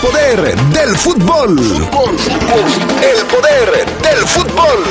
poder 0.00 0.56
del 0.56 0.96
fútbol. 0.96 1.58
El 3.02 3.26
poder 3.26 3.86
del 4.02 4.26
fútbol. 4.26 4.84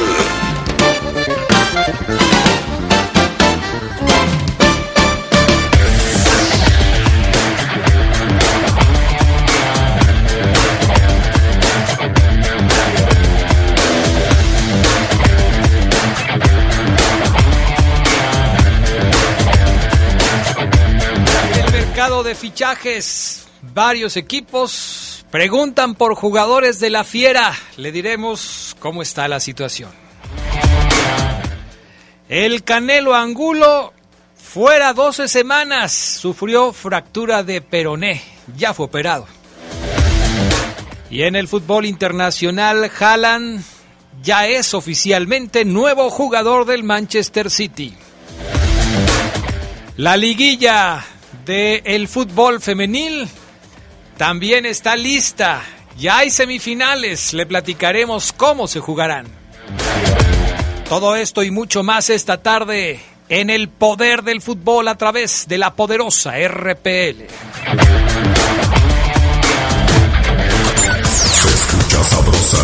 El 21.56 21.72
mercado 21.72 22.24
de 22.24 22.36
fichajes, 22.36 23.47
varios 23.78 24.18
equipos 24.18 25.24
preguntan 25.30 25.94
por 25.94 26.16
jugadores 26.16 26.80
de 26.80 26.90
la 26.90 27.04
fiera. 27.04 27.54
Le 27.76 27.92
diremos 27.92 28.76
cómo 28.80 29.04
está 29.04 29.28
la 29.28 29.40
situación. 29.40 29.92
El 32.28 32.64
Canelo 32.64 33.14
Angulo, 33.14 33.94
fuera 34.36 34.94
12 34.94 35.28
semanas, 35.28 35.92
sufrió 35.94 36.74
fractura 36.74 37.44
de 37.44 37.62
peroné, 37.62 38.24
ya 38.58 38.74
fue 38.74 38.88
operado. 38.88 39.28
Y 41.12 41.22
en 41.22 41.36
el 41.36 41.48
fútbol 41.48 41.86
internacional, 41.86 42.90
Haaland 43.00 43.64
ya 44.24 44.48
es 44.48 44.74
oficialmente 44.74 45.66
nuevo 45.66 46.10
jugador 46.10 46.66
del 46.66 46.84
Manchester 46.84 47.52
City. 47.52 47.94
La 49.98 50.18
liguilla 50.18 51.06
del 51.46 52.08
fútbol 52.08 52.60
femenil 52.60 53.30
también 54.18 54.66
está 54.66 54.96
lista. 54.96 55.64
Ya 55.98 56.18
hay 56.18 56.30
semifinales. 56.30 57.34
Le 57.34 57.46
platicaremos 57.46 58.34
cómo 58.34 58.68
se 58.68 58.80
jugarán. 58.80 59.28
Todo 60.90 61.16
esto 61.16 61.44
y 61.44 61.52
mucho 61.52 61.84
más 61.84 62.10
esta 62.10 62.42
tarde 62.42 63.00
en 63.30 63.50
el 63.50 63.70
poder 63.70 64.24
del 64.24 64.42
fútbol 64.42 64.88
a 64.88 64.96
través 64.96 65.48
de 65.48 65.58
la 65.58 65.76
poderosa 65.76 66.34
RPL. 66.48 67.28
Se 71.34 71.50
escucha 71.50 72.04
sabrosa, 72.04 72.64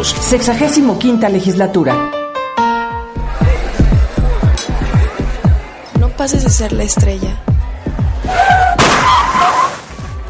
Sexagésimo 0.03 0.97
quinta 0.97 1.29
legislatura. 1.29 1.93
No 5.99 6.09
pases 6.09 6.43
de 6.43 6.49
ser 6.49 6.73
la 6.73 6.83
estrella 6.83 7.37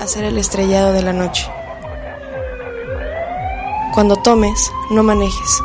a 0.02 0.08
ser 0.08 0.26
el 0.26 0.38
estrellado 0.38 0.92
de 0.92 1.04
la 1.04 1.14
noche. 1.14 1.50
Cuando 3.94 4.18
tomes, 4.18 4.72
no 4.90 5.04
manejes. 5.04 5.62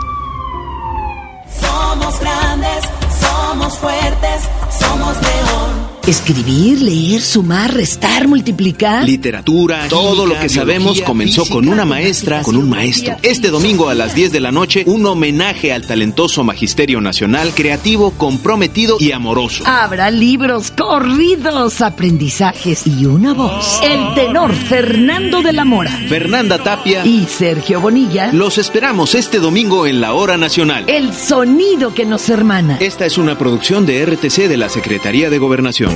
Escribir, 6.06 6.81
leer, 6.83 7.21
sumar, 7.21 7.75
restar, 7.75 8.28
multiplicar. 8.28 9.05
Literatura, 9.05 9.89
todo 9.89 10.25
lo 10.25 10.39
que 10.39 10.49
sabemos 10.49 11.00
comenzó 11.00 11.44
con 11.47 11.67
una 11.69 11.84
maestra, 11.84 12.43
con 12.43 12.56
un 12.56 12.71
maestro. 12.71 13.17
Este 13.22 13.50
domingo 13.50 13.89
a 13.89 13.94
las 13.97 14.15
10 14.15 14.31
de 14.31 14.39
la 14.39 14.53
noche, 14.53 14.84
un 14.87 15.05
homenaje 15.05 15.72
al 15.72 15.84
talentoso 15.84 16.44
Magisterio 16.44 17.00
Nacional, 17.00 17.50
creativo, 17.56 18.12
comprometido 18.12 18.99
y 19.00 19.11
amoroso. 19.11 19.65
Habrá 19.67 20.12
libros, 20.12 20.71
corridos, 20.71 21.81
aprendizajes 21.81 22.87
y 22.87 23.05
una 23.06 23.34
voz. 23.34 23.81
El 23.83 24.15
tenor 24.15 24.55
Fernando 24.55 25.43
de 25.43 25.53
la 25.53 25.65
Mora 25.65 25.91
Fernanda 26.09 26.62
Tapia, 26.62 27.05
y 27.05 27.25
Sergio 27.25 27.81
Bonilla. 27.81 28.33
los 28.33 28.59
esperamos 28.59 29.17
este 29.17 29.41
domingo 29.41 29.88
en 29.88 30.00
la 30.00 30.15
Hora 30.15 30.37
Nacional. 30.37 30.84
El 30.87 31.12
sonido 31.12 31.93
que 31.93 32.05
nos 32.05 32.28
hermana. 32.28 32.77
Esta 32.78 33.06
es 33.06 33.19
una 33.19 33.37
producción 33.37 33.87
de 33.87 34.06
RTC 34.06 34.47
de 34.47 34.56
la 34.56 34.69
Secretaría 34.69 35.31
de 35.31 35.38
Gobernación. 35.38 35.95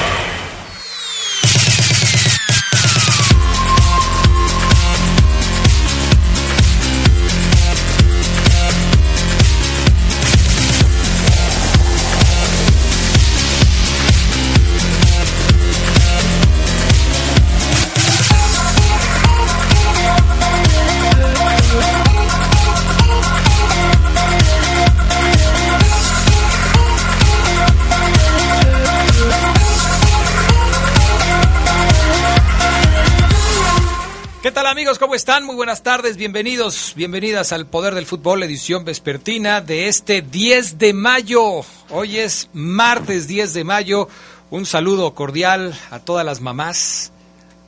Amigos? 34.81 34.97
¿Cómo 34.97 35.13
están? 35.13 35.43
Muy 35.45 35.53
buenas 35.53 35.83
tardes, 35.83 36.17
bienvenidos, 36.17 36.93
bienvenidas 36.95 37.51
al 37.51 37.67
Poder 37.67 37.93
del 37.93 38.07
Fútbol, 38.07 38.41
edición 38.41 38.83
vespertina 38.83 39.61
de 39.61 39.87
este 39.87 40.23
10 40.23 40.79
de 40.79 40.93
mayo. 40.93 41.61
Hoy 41.91 42.17
es 42.17 42.49
martes 42.51 43.27
10 43.27 43.53
de 43.53 43.63
mayo. 43.63 44.09
Un 44.49 44.65
saludo 44.65 45.13
cordial 45.13 45.79
a 45.91 45.99
todas 45.99 46.25
las 46.25 46.41
mamás 46.41 47.11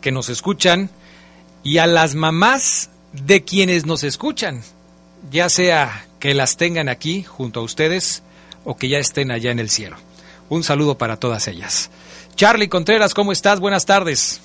que 0.02 0.12
nos 0.12 0.28
escuchan 0.30 0.90
y 1.62 1.78
a 1.78 1.86
las 1.86 2.16
mamás 2.16 2.90
de 3.12 3.44
quienes 3.44 3.86
nos 3.86 4.04
escuchan, 4.04 4.64
ya 5.30 5.50
sea 5.50 6.08
que 6.18 6.34
las 6.34 6.58
tengan 6.58 6.90
aquí 6.90 7.22
junto 7.22 7.60
a 7.60 7.64
ustedes 7.64 8.24
o 8.64 8.76
que 8.76 8.90
ya 8.90 8.98
estén 8.98 9.30
allá 9.30 9.52
en 9.52 9.60
el 9.60 9.70
cielo. 9.70 9.98
Un 10.50 10.64
saludo 10.64 10.98
para 10.98 11.18
todas 11.18 11.48
ellas. 11.48 11.92
Charlie 12.36 12.70
Contreras, 12.70 13.14
¿cómo 13.14 13.32
estás? 13.32 13.60
Buenas 13.60 13.86
tardes. 13.86 14.42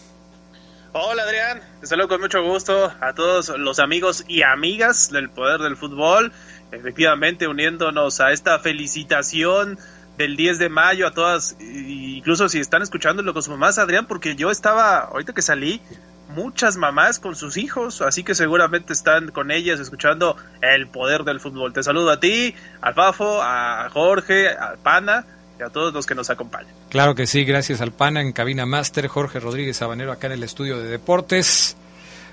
Hola 0.93 1.23
Adrián, 1.23 1.63
saludo 1.83 2.09
con 2.09 2.21
mucho 2.21 2.43
gusto 2.43 2.93
a 3.01 3.13
todos 3.15 3.51
los 3.57 3.79
amigos 3.79 4.25
y 4.27 4.43
amigas 4.43 5.11
del 5.11 5.31
Poder 5.31 5.61
del 5.61 5.77
Fútbol, 5.77 6.33
efectivamente 6.73 7.47
uniéndonos 7.47 8.21
a 8.21 8.33
esta 8.33 8.59
felicitación 8.59 9.79
del 10.17 10.37
10 10.37 10.59
de 10.59 10.69
mayo 10.69 11.07
a 11.07 11.13
todas, 11.13 11.57
incluso 11.61 12.49
si 12.49 12.59
están 12.59 12.83
escuchándolo 12.83 13.33
con 13.33 13.43
sus 13.43 13.53
mamás, 13.53 13.79
Adrián, 13.79 14.07
porque 14.07 14.35
yo 14.35 14.51
estaba, 14.51 14.99
ahorita 14.99 15.33
que 15.33 15.43
salí, 15.43 15.81
muchas 16.29 16.77
mamás 16.77 17.21
con 17.21 17.37
sus 17.37 17.57
hijos, 17.57 18.03
así 18.03 18.25
que 18.25 18.35
seguramente 18.35 18.93
están 18.93 19.31
con 19.31 19.51
ellas 19.53 19.79
escuchando 19.79 20.37
el 20.61 20.89
Poder 20.89 21.23
del 21.23 21.39
Fútbol. 21.39 21.73
Te 21.73 21.85
saludo 21.85 22.11
a 22.11 22.19
ti, 22.19 22.55
al 22.81 22.95
Fafo, 22.95 23.41
a 23.41 23.89
Jorge, 23.91 24.49
a 24.51 24.75
Pana 24.83 25.25
y 25.59 25.63
a 25.63 25.71
todos 25.71 25.93
los 25.93 26.07
que 26.07 26.15
nos 26.15 26.31
acompañan. 26.31 26.73
Claro 26.89 27.15
que 27.15 27.27
sí, 27.27 27.45
gracias 27.45 27.81
al 27.81 27.93
PANA 27.93 28.21
en 28.21 28.33
Cabina 28.33 28.67
Master, 28.67 29.09
Jorge 29.09 29.41
Rodríguez 29.41 29.77
Sabanero 29.77 30.13
acá 30.13 30.29
en 30.29 30.35
el 30.35 30.43
estudio 30.43 30.79
de 30.79 30.89
deportes. 30.89 31.77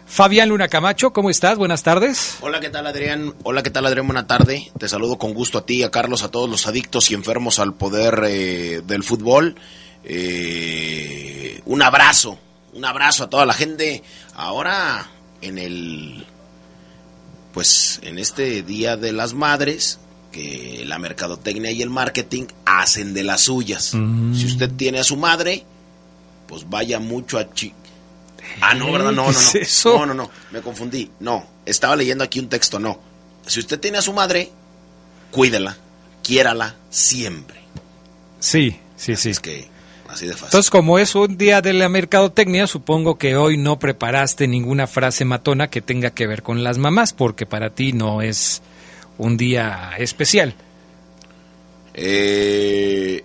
Fabián 0.08 0.50
Luna 0.50 0.68
Camacho, 0.68 1.12
¿cómo 1.12 1.32
estás? 1.32 1.58
Buenas 1.58 1.82
tardes. 1.82 2.38
Hola, 2.42 2.60
¿qué 2.60 2.70
tal 2.70 2.86
Adrián? 2.86 3.34
Hola, 3.44 3.64
¿qué 3.64 3.72
tal 3.72 3.88
Adrián? 3.88 4.06
Buena 4.06 4.28
tarde. 4.28 4.72
Te 4.78 4.88
saludo 4.88 5.18
con 5.18 5.34
gusto 5.34 5.58
a 5.58 5.66
ti, 5.66 5.82
a 5.82 5.90
Carlos, 5.90 6.24
a 6.24 6.30
todos 6.30 6.48
los 6.48 6.68
adictos 6.68 7.10
y 7.10 7.16
enfermos 7.16 7.58
al 7.58 7.74
poder 7.74 8.22
eh, 8.28 8.82
del 8.86 9.04
fútbol. 9.04 9.56
Eh, 10.04 11.60
un 11.66 11.82
abrazo, 11.82 12.38
un 12.74 12.86
abrazo 12.86 13.24
a 13.24 13.30
toda 13.30 13.48
la 13.48 13.54
gente. 13.54 14.04
Ahora 14.36 15.10
en 15.42 15.58
el, 15.58 16.26
pues 17.52 18.00
en 18.04 18.20
este 18.20 18.62
Día 18.62 18.98
de 18.98 19.12
las 19.12 19.34
Madres, 19.34 20.00
que 20.36 20.84
la 20.86 21.00
mercadotecnia 21.00 21.72
y 21.72 21.82
el 21.82 21.90
marketing 21.90 22.44
hacen 22.66 23.14
de 23.14 23.24
las 23.24 23.44
suyas. 23.44 23.94
Mm. 23.94 24.36
Si 24.36 24.46
usted 24.46 24.70
tiene 24.70 25.00
a 25.00 25.04
su 25.06 25.16
madre, 25.16 25.64
pues 26.46 26.70
vaya 26.70 27.00
mucho 27.00 27.38
a 27.38 27.54
chi 27.54 27.72
Ah, 28.60 28.74
no, 28.74 28.92
¿verdad? 28.92 29.14
No, 29.14 29.28
no, 29.28 29.32
no. 29.32 29.52
¿Qué 29.52 29.60
es 29.60 29.70
eso? 29.80 29.98
No, 29.98 30.06
no, 30.08 30.14
no. 30.14 30.30
Me 30.52 30.62
confundí. 30.62 31.10
No. 31.22 31.46
Estaba 31.66 31.96
leyendo 31.96 32.24
aquí 32.24 32.40
un 32.40 32.50
texto. 32.50 32.80
No. 32.80 33.00
Si 33.48 33.62
usted 33.62 33.80
tiene 33.80 33.98
a 33.98 34.02
su 34.02 34.12
madre, 34.12 34.52
cuídela, 35.32 35.78
quiérala 36.22 36.76
siempre. 36.90 37.62
Sí, 38.40 38.78
sí, 38.98 39.16
sí. 39.16 39.30
Es 39.30 39.40
que 39.40 39.68
así 40.10 40.28
de 40.28 40.34
fácil. 40.34 40.48
Entonces, 40.48 40.70
como 40.70 41.00
es 41.00 41.16
un 41.16 41.38
día 41.38 41.62
de 41.62 41.74
la 41.74 41.88
mercadotecnia, 41.88 42.68
supongo 42.68 43.18
que 43.18 43.38
hoy 43.38 43.58
no 43.58 43.80
preparaste 43.80 44.48
ninguna 44.48 44.86
frase 44.86 45.24
matona 45.24 45.70
que 45.70 45.82
tenga 45.82 46.10
que 46.10 46.28
ver 46.28 46.44
con 46.44 46.64
las 46.64 46.78
mamás, 46.78 47.14
porque 47.14 47.46
para 47.46 47.70
ti 47.70 47.94
no 47.94 48.22
es 48.22 48.62
un 49.18 49.38
día 49.38 49.92
especial. 49.98 50.56
Eh, 51.94 53.24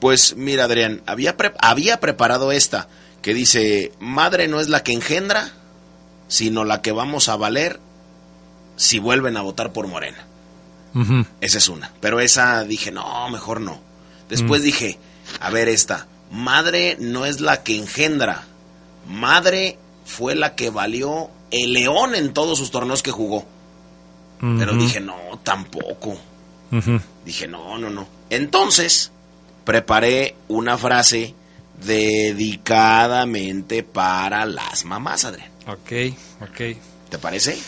pues 0.00 0.36
mira, 0.36 0.64
Adrián, 0.64 1.02
había, 1.06 1.36
pre- 1.36 1.54
había 1.58 2.00
preparado 2.00 2.52
esta 2.52 2.88
que 3.22 3.32
dice, 3.34 3.92
madre 4.00 4.48
no 4.48 4.60
es 4.60 4.68
la 4.68 4.82
que 4.82 4.92
engendra, 4.92 5.52
sino 6.28 6.64
la 6.64 6.82
que 6.82 6.92
vamos 6.92 7.28
a 7.28 7.36
valer 7.36 7.80
si 8.76 8.98
vuelven 8.98 9.36
a 9.36 9.42
votar 9.42 9.72
por 9.72 9.86
Morena. 9.86 10.26
Esa 11.40 11.58
es 11.58 11.68
una. 11.68 11.92
Pero 12.00 12.20
esa 12.20 12.64
dije, 12.64 12.90
no, 12.92 13.28
mejor 13.30 13.60
no. 13.60 13.80
Después 14.28 14.62
dije, 14.62 14.98
a 15.40 15.50
ver 15.50 15.68
esta, 15.68 16.06
madre 16.30 16.96
no 16.98 17.24
es 17.24 17.40
la 17.40 17.62
que 17.62 17.76
engendra, 17.76 18.44
madre 19.08 19.78
fue 20.04 20.34
la 20.34 20.54
que 20.54 20.70
valió 20.70 21.30
el 21.50 21.72
león 21.72 22.14
en 22.14 22.32
todos 22.32 22.58
sus 22.58 22.70
torneos 22.70 23.02
que 23.02 23.10
jugó. 23.10 23.46
Pero 24.58 24.74
dije, 24.74 25.00
no, 25.00 25.16
tampoco. 25.42 26.18
Dije, 27.24 27.46
no, 27.48 27.78
no, 27.78 27.88
no. 27.88 28.06
Entonces, 28.30 29.10
preparé 29.64 30.36
una 30.48 30.76
frase 30.76 31.34
dedicadamente 31.84 33.82
para 33.82 34.44
las 34.46 34.84
mamás, 34.84 35.24
Adrián. 35.24 35.50
Ok, 35.66 35.92
ok. 36.42 36.76
¿Te 37.08 37.18
parece? 37.18 37.58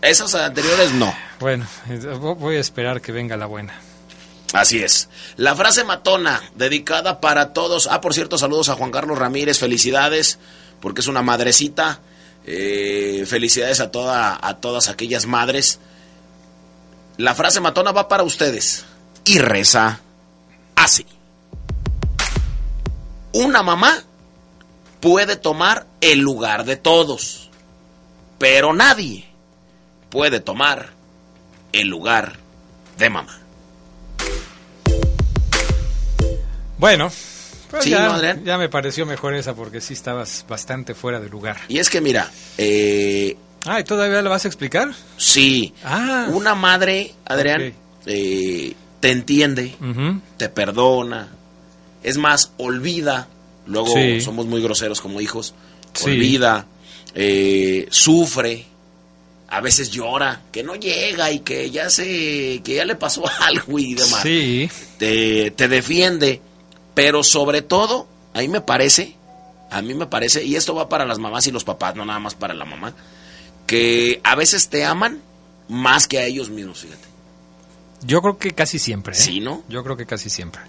Esas 0.00 0.34
anteriores 0.34 0.92
no. 0.92 1.14
Bueno, 1.40 1.66
voy 2.38 2.56
a 2.56 2.60
esperar 2.60 3.00
que 3.00 3.12
venga 3.12 3.36
la 3.36 3.46
buena. 3.46 3.74
Así 4.52 4.82
es. 4.82 5.08
La 5.36 5.54
frase 5.54 5.84
matona, 5.84 6.42
dedicada 6.54 7.20
para 7.20 7.52
todos. 7.52 7.86
Ah, 7.86 8.00
por 8.00 8.14
cierto, 8.14 8.38
saludos 8.38 8.68
a 8.68 8.74
Juan 8.74 8.90
Carlos 8.90 9.18
Ramírez, 9.18 9.58
felicidades, 9.58 10.38
porque 10.80 11.00
es 11.00 11.06
una 11.06 11.22
madrecita. 11.22 12.00
Eh, 12.46 13.24
felicidades 13.26 13.80
a, 13.80 13.90
toda, 13.90 14.38
a 14.40 14.56
todas 14.56 14.88
aquellas 14.88 15.26
madres. 15.26 15.80
La 17.18 17.34
frase 17.34 17.60
matona 17.60 17.90
va 17.90 18.06
para 18.06 18.22
ustedes. 18.22 18.84
Y 19.24 19.40
reza 19.40 20.00
así. 20.76 21.04
Una 23.32 23.64
mamá 23.64 24.04
puede 25.00 25.34
tomar 25.34 25.86
el 26.00 26.20
lugar 26.20 26.64
de 26.64 26.76
todos, 26.76 27.50
pero 28.38 28.72
nadie 28.72 29.26
puede 30.10 30.38
tomar 30.38 30.90
el 31.72 31.88
lugar 31.88 32.36
de 32.98 33.10
mamá. 33.10 33.36
Bueno, 36.78 37.10
pues 37.70 37.82
Sí, 37.82 37.90
ya, 37.90 38.38
ya 38.44 38.58
me 38.58 38.68
pareció 38.68 39.06
mejor 39.06 39.34
esa 39.34 39.54
porque 39.54 39.80
sí 39.80 39.92
estabas 39.92 40.44
bastante 40.48 40.94
fuera 40.94 41.18
de 41.18 41.28
lugar. 41.28 41.56
Y 41.66 41.78
es 41.78 41.90
que 41.90 42.00
mira, 42.00 42.30
eh, 42.56 43.36
Ah, 43.68 43.80
¿y 43.80 43.84
todavía 43.84 44.22
lo 44.22 44.30
vas 44.30 44.44
a 44.44 44.48
explicar? 44.48 44.92
sí, 45.16 45.74
Ah. 45.84 46.26
una 46.32 46.54
madre, 46.54 47.14
Adrián, 47.26 47.74
eh, 48.06 48.74
te 49.00 49.10
entiende, 49.10 49.74
te 50.38 50.48
perdona, 50.48 51.28
es 52.02 52.16
más, 52.16 52.52
olvida, 52.56 53.28
luego 53.66 53.92
Sí. 53.94 54.20
somos 54.20 54.46
muy 54.46 54.62
groseros 54.62 55.00
como 55.00 55.20
hijos, 55.20 55.54
Sí. 55.92 56.04
olvida, 56.10 56.66
eh, 57.14 57.86
sufre, 57.90 58.64
a 59.48 59.60
veces 59.60 59.90
llora, 59.90 60.42
que 60.52 60.62
no 60.62 60.74
llega 60.74 61.30
y 61.30 61.40
que 61.40 61.70
ya 61.70 61.90
se, 61.90 62.60
que 62.64 62.74
ya 62.76 62.84
le 62.84 62.94
pasó 62.94 63.24
algo 63.40 63.78
y 63.78 63.94
demás. 63.94 64.22
Sí. 64.22 64.68
te, 64.98 65.50
te 65.52 65.68
defiende, 65.68 66.40
pero 66.94 67.22
sobre 67.22 67.62
todo, 67.62 68.06
a 68.34 68.40
mí 68.40 68.48
me 68.48 68.60
parece, 68.62 69.14
a 69.70 69.82
mí 69.82 69.94
me 69.94 70.06
parece, 70.06 70.42
y 70.44 70.56
esto 70.56 70.74
va 70.74 70.88
para 70.88 71.04
las 71.04 71.18
mamás 71.18 71.46
y 71.46 71.50
los 71.52 71.64
papás, 71.64 71.94
no 71.96 72.04
nada 72.06 72.18
más 72.18 72.34
para 72.34 72.54
la 72.54 72.64
mamá, 72.64 72.94
que 73.68 74.20
a 74.24 74.34
veces 74.34 74.68
te 74.68 74.84
aman 74.84 75.20
más 75.68 76.08
que 76.08 76.18
a 76.18 76.24
ellos 76.24 76.50
mismos, 76.50 76.80
fíjate. 76.80 77.06
Yo 78.02 78.20
creo 78.22 78.38
que 78.38 78.50
casi 78.52 78.78
siempre. 78.80 79.12
¿eh? 79.14 79.18
Sí, 79.20 79.38
¿no? 79.40 79.62
Yo 79.68 79.84
creo 79.84 79.96
que 79.96 80.06
casi 80.06 80.30
siempre. 80.30 80.62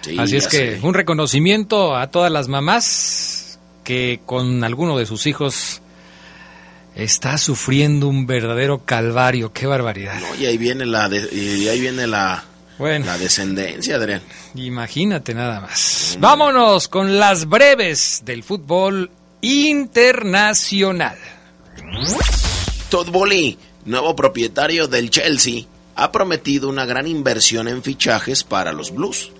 Sí, 0.00 0.16
Así 0.18 0.36
es 0.36 0.48
que 0.48 0.78
sé. 0.78 0.86
un 0.86 0.94
reconocimiento 0.94 1.94
a 1.96 2.06
todas 2.10 2.32
las 2.32 2.48
mamás 2.48 3.58
que 3.84 4.20
con 4.24 4.64
alguno 4.64 4.96
de 4.96 5.04
sus 5.06 5.26
hijos 5.26 5.82
está 6.94 7.36
sufriendo 7.38 8.08
un 8.08 8.26
verdadero 8.26 8.84
calvario. 8.84 9.52
Qué 9.52 9.66
barbaridad. 9.66 10.18
No, 10.20 10.34
y 10.40 10.46
ahí 10.46 10.56
viene 10.56 10.86
la, 10.86 11.08
de- 11.08 11.28
y 11.34 11.68
ahí 11.68 11.80
viene 11.80 12.06
la, 12.06 12.44
Bueno, 12.78 13.04
la 13.06 13.18
descendencia, 13.18 13.96
Adrián. 13.96 14.22
imagínate 14.54 15.34
nada 15.34 15.60
más. 15.60 16.16
Vámonos 16.20 16.88
con 16.88 17.18
las 17.18 17.46
breves 17.46 18.22
del 18.24 18.42
fútbol 18.44 19.10
internacional. 19.42 21.18
Todd 22.88 23.10
Bowley, 23.10 23.58
nuevo 23.84 24.16
propietario 24.16 24.88
del 24.88 25.10
Chelsea, 25.10 25.64
ha 25.94 26.12
prometido 26.12 26.68
una 26.68 26.86
gran 26.86 27.06
inversión 27.06 27.68
en 27.68 27.82
fichajes 27.82 28.44
para 28.44 28.72
los 28.72 28.92
Blues. 28.92 29.32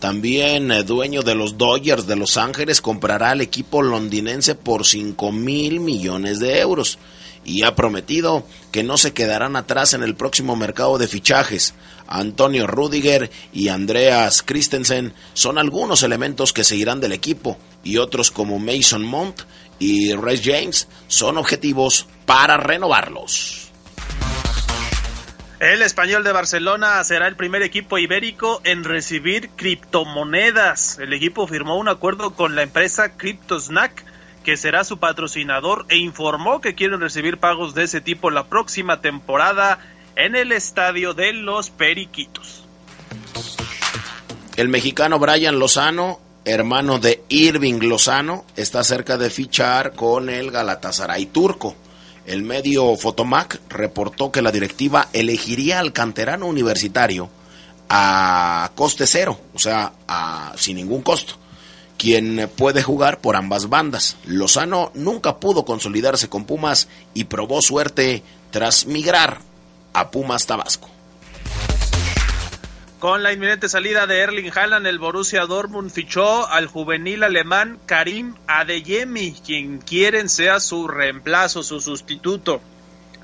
También 0.00 0.72
eh, 0.72 0.82
dueño 0.82 1.22
de 1.22 1.34
los 1.34 1.58
Dodgers 1.58 2.06
de 2.06 2.16
Los 2.16 2.36
Ángeles 2.36 2.80
comprará 2.80 3.30
al 3.30 3.42
equipo 3.42 3.82
londinense 3.82 4.54
por 4.54 4.86
5 4.86 5.30
mil 5.30 5.80
millones 5.80 6.40
de 6.40 6.58
euros 6.58 6.98
y 7.44 7.62
ha 7.62 7.74
prometido 7.74 8.44
que 8.70 8.82
no 8.82 8.96
se 8.96 9.12
quedarán 9.12 9.56
atrás 9.56 9.94
en 9.94 10.02
el 10.02 10.14
próximo 10.14 10.56
mercado 10.56 10.98
de 10.98 11.08
fichajes. 11.08 11.74
Antonio 12.06 12.66
Rudiger 12.66 13.30
y 13.52 13.68
Andreas 13.68 14.42
Christensen 14.42 15.14
son 15.32 15.58
algunos 15.58 16.02
elementos 16.02 16.52
que 16.52 16.64
seguirán 16.64 17.00
del 17.00 17.12
equipo 17.12 17.56
y 17.84 17.98
otros 17.98 18.30
como 18.30 18.58
Mason 18.58 19.04
Mount 19.04 19.42
y 19.80 20.14
Ray 20.14 20.40
James 20.44 20.86
son 21.08 21.38
objetivos 21.38 22.06
para 22.26 22.56
renovarlos. 22.58 23.72
El 25.58 25.82
español 25.82 26.24
de 26.24 26.32
Barcelona 26.32 27.02
será 27.04 27.26
el 27.26 27.36
primer 27.36 27.62
equipo 27.62 27.98
ibérico 27.98 28.62
en 28.64 28.84
recibir 28.84 29.50
criptomonedas. 29.56 30.98
El 30.98 31.12
equipo 31.12 31.46
firmó 31.46 31.76
un 31.76 31.88
acuerdo 31.88 32.34
con 32.34 32.54
la 32.54 32.62
empresa 32.62 33.16
CryptoSnack, 33.16 34.04
que 34.42 34.56
será 34.56 34.84
su 34.84 34.98
patrocinador, 34.98 35.84
e 35.90 35.96
informó 35.96 36.62
que 36.62 36.74
quieren 36.74 37.00
recibir 37.00 37.36
pagos 37.36 37.74
de 37.74 37.82
ese 37.82 38.00
tipo 38.00 38.30
la 38.30 38.46
próxima 38.46 39.02
temporada 39.02 39.80
en 40.16 40.34
el 40.34 40.52
estadio 40.52 41.12
de 41.12 41.34
los 41.34 41.68
Periquitos. 41.68 42.64
El 44.56 44.68
mexicano 44.68 45.18
Brian 45.18 45.58
Lozano, 45.58 46.20
hermano 46.44 46.98
de 46.98 47.22
Irving 47.28 47.80
Lozano, 47.80 48.44
está 48.56 48.82
cerca 48.84 49.18
de 49.18 49.30
fichar 49.30 49.92
con 49.92 50.28
el 50.30 50.50
Galatasaray 50.50 51.26
turco. 51.26 51.74
El 52.26 52.42
medio 52.42 52.96
Fotomac 52.96 53.60
reportó 53.68 54.30
que 54.30 54.42
la 54.42 54.52
directiva 54.52 55.08
elegiría 55.12 55.80
al 55.80 55.92
canterano 55.92 56.46
universitario 56.46 57.28
a 57.88 58.70
coste 58.74 59.06
cero, 59.06 59.40
o 59.52 59.58
sea, 59.58 59.92
sin 60.56 60.76
ningún 60.76 61.02
costo, 61.02 61.34
quien 61.98 62.48
puede 62.56 62.82
jugar 62.82 63.20
por 63.20 63.36
ambas 63.36 63.68
bandas. 63.68 64.16
Lozano 64.24 64.92
nunca 64.94 65.38
pudo 65.38 65.64
consolidarse 65.64 66.28
con 66.28 66.44
Pumas 66.44 66.88
y 67.14 67.24
probó 67.24 67.60
suerte 67.62 68.22
tras 68.50 68.86
migrar 68.86 69.40
a 69.92 70.10
Pumas 70.10 70.46
Tabasco. 70.46 70.88
Con 73.00 73.22
la 73.22 73.32
inminente 73.32 73.70
salida 73.70 74.06
de 74.06 74.18
Erling 74.18 74.52
Haaland, 74.54 74.86
el 74.86 74.98
Borussia 74.98 75.46
Dortmund 75.46 75.90
fichó 75.90 76.46
al 76.46 76.66
juvenil 76.66 77.22
alemán 77.22 77.78
Karim 77.86 78.34
Adeyemi, 78.46 79.32
quien 79.32 79.78
quieren 79.78 80.28
sea 80.28 80.60
su 80.60 80.86
reemplazo, 80.86 81.62
su 81.62 81.80
sustituto. 81.80 82.60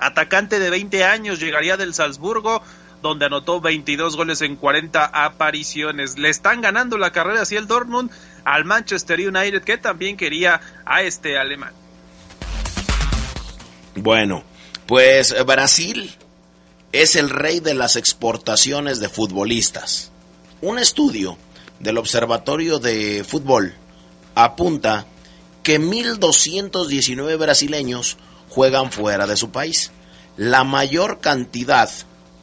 Atacante 0.01 0.59
de 0.61 0.71
20 0.71 1.05
años, 1.05 1.41
llegaría 1.41 1.77
del 1.77 1.93
Salzburgo, 1.93 2.63
donde 3.03 3.27
anotó 3.27 3.61
22 3.61 4.17
goles 4.17 4.41
en 4.41 4.57
40 4.57 5.05
apariciones. 5.05 6.17
Le 6.17 6.31
están 6.31 6.63
ganando 6.63 6.97
la 6.97 7.13
carrera 7.13 7.43
así 7.43 7.57
el 7.57 7.67
Dortmund 7.67 8.11
al 8.45 8.65
Manchester 8.65 9.21
United, 9.21 9.63
que 9.63 9.77
también 9.77 10.17
quería 10.17 10.59
a 10.87 11.03
este 11.03 11.37
alemán. 11.37 11.75
Bueno, 13.95 14.43
pues 14.87 15.37
Brasil 15.45 16.17
es 17.03 17.15
el 17.15 17.29
rey 17.29 17.61
de 17.61 17.75
las 17.75 17.97
exportaciones 17.97 19.01
de 19.01 19.11
futbolistas. 19.11 20.13
Un 20.63 20.79
estudio 20.79 21.37
del 21.79 21.99
Observatorio 21.99 22.79
de 22.79 23.23
Fútbol 23.23 23.75
apunta 24.35 25.05
que 25.63 25.79
1.219 25.79 27.39
brasileños 27.39 28.17
juegan 28.49 28.91
fuera 28.93 29.27
de 29.27 29.37
su 29.37 29.51
país. 29.51 29.93
La 30.39 30.65
mayor 30.65 31.21
cantidad, 31.21 31.91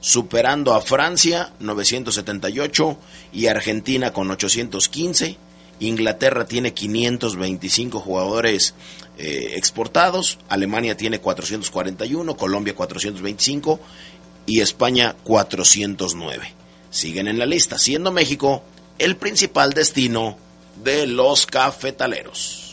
superando 0.01 0.75
a 0.75 0.81
Francia 0.81 1.51
978 1.60 2.98
y 3.31 3.48
Argentina 3.48 4.13
con 4.13 4.29
815. 4.29 5.38
Inglaterra 5.79 6.45
tiene 6.45 6.74
525 6.75 8.00
jugadores 8.00 8.75
eh, 9.17 9.53
exportados, 9.55 10.39
Alemania 10.50 10.98
tiene 10.98 11.19
441, 11.19 12.36
Colombia 12.36 12.74
425 12.74 13.79
y 14.45 14.62
España 14.62 15.15
409. 15.23 16.53
Siguen 16.89 17.27
en 17.27 17.39
la 17.39 17.45
lista, 17.45 17.77
siendo 17.77 18.12
México 18.12 18.63
el 19.00 19.15
principal 19.15 19.73
destino 19.73 20.38
de 20.83 21.07
los 21.07 21.45
cafetaleros. 21.45 22.63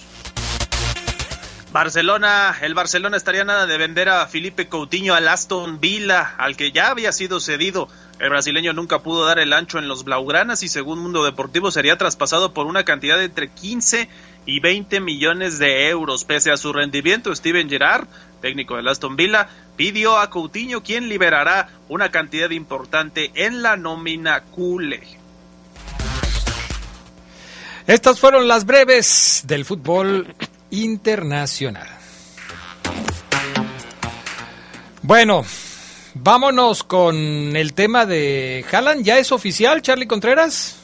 Barcelona, 1.72 2.56
el 2.62 2.74
Barcelona 2.74 3.16
estaría 3.16 3.44
nada 3.44 3.64
de 3.66 3.78
vender 3.78 4.08
a 4.08 4.26
Felipe 4.26 4.68
Coutinho 4.68 5.14
al 5.14 5.28
Aston 5.28 5.80
Villa, 5.80 6.34
al 6.36 6.56
que 6.56 6.72
ya 6.72 6.90
había 6.90 7.12
sido 7.12 7.38
cedido. 7.38 7.88
El 8.18 8.30
brasileño 8.30 8.72
nunca 8.72 8.98
pudo 8.98 9.24
dar 9.24 9.38
el 9.38 9.52
ancho 9.52 9.78
en 9.78 9.86
los 9.86 10.02
Blaugranas 10.02 10.64
y 10.64 10.68
según 10.68 10.98
Mundo 10.98 11.24
Deportivo 11.24 11.70
sería 11.70 11.96
traspasado 11.96 12.52
por 12.52 12.66
una 12.66 12.84
cantidad 12.84 13.18
de 13.18 13.26
entre 13.26 13.50
15 13.50 14.08
y 14.46 14.58
20 14.58 15.00
millones 15.00 15.60
de 15.60 15.88
euros. 15.88 16.24
Pese 16.24 16.50
a 16.50 16.56
su 16.56 16.72
rendimiento, 16.72 17.34
Steven 17.34 17.70
Gerrard, 17.70 18.08
técnico 18.40 18.76
del 18.76 18.88
Aston 18.88 19.16
Villa, 19.16 19.49
pidió 19.76 20.18
a 20.18 20.30
Coutinho 20.30 20.82
quien 20.82 21.09
liberará 21.09 21.68
una 21.88 22.11
cantidad 22.11 22.50
importante 22.50 23.30
en 23.35 23.62
la 23.62 23.76
nómina 23.76 24.42
culé. 24.42 25.02
Estas 27.87 28.20
fueron 28.20 28.47
las 28.47 28.66
breves 28.66 29.42
del 29.47 29.64
fútbol 29.64 30.35
internacional. 30.70 31.88
Bueno, 35.02 35.44
vámonos 36.14 36.85
con 36.85 37.16
el 37.56 37.73
tema 37.73 38.06
de 38.06 38.64
Haaland. 38.70 39.02
¿Ya 39.02 39.18
es 39.18 39.32
oficial, 39.32 39.82
Charlie 39.82 40.06
Contreras? 40.06 40.76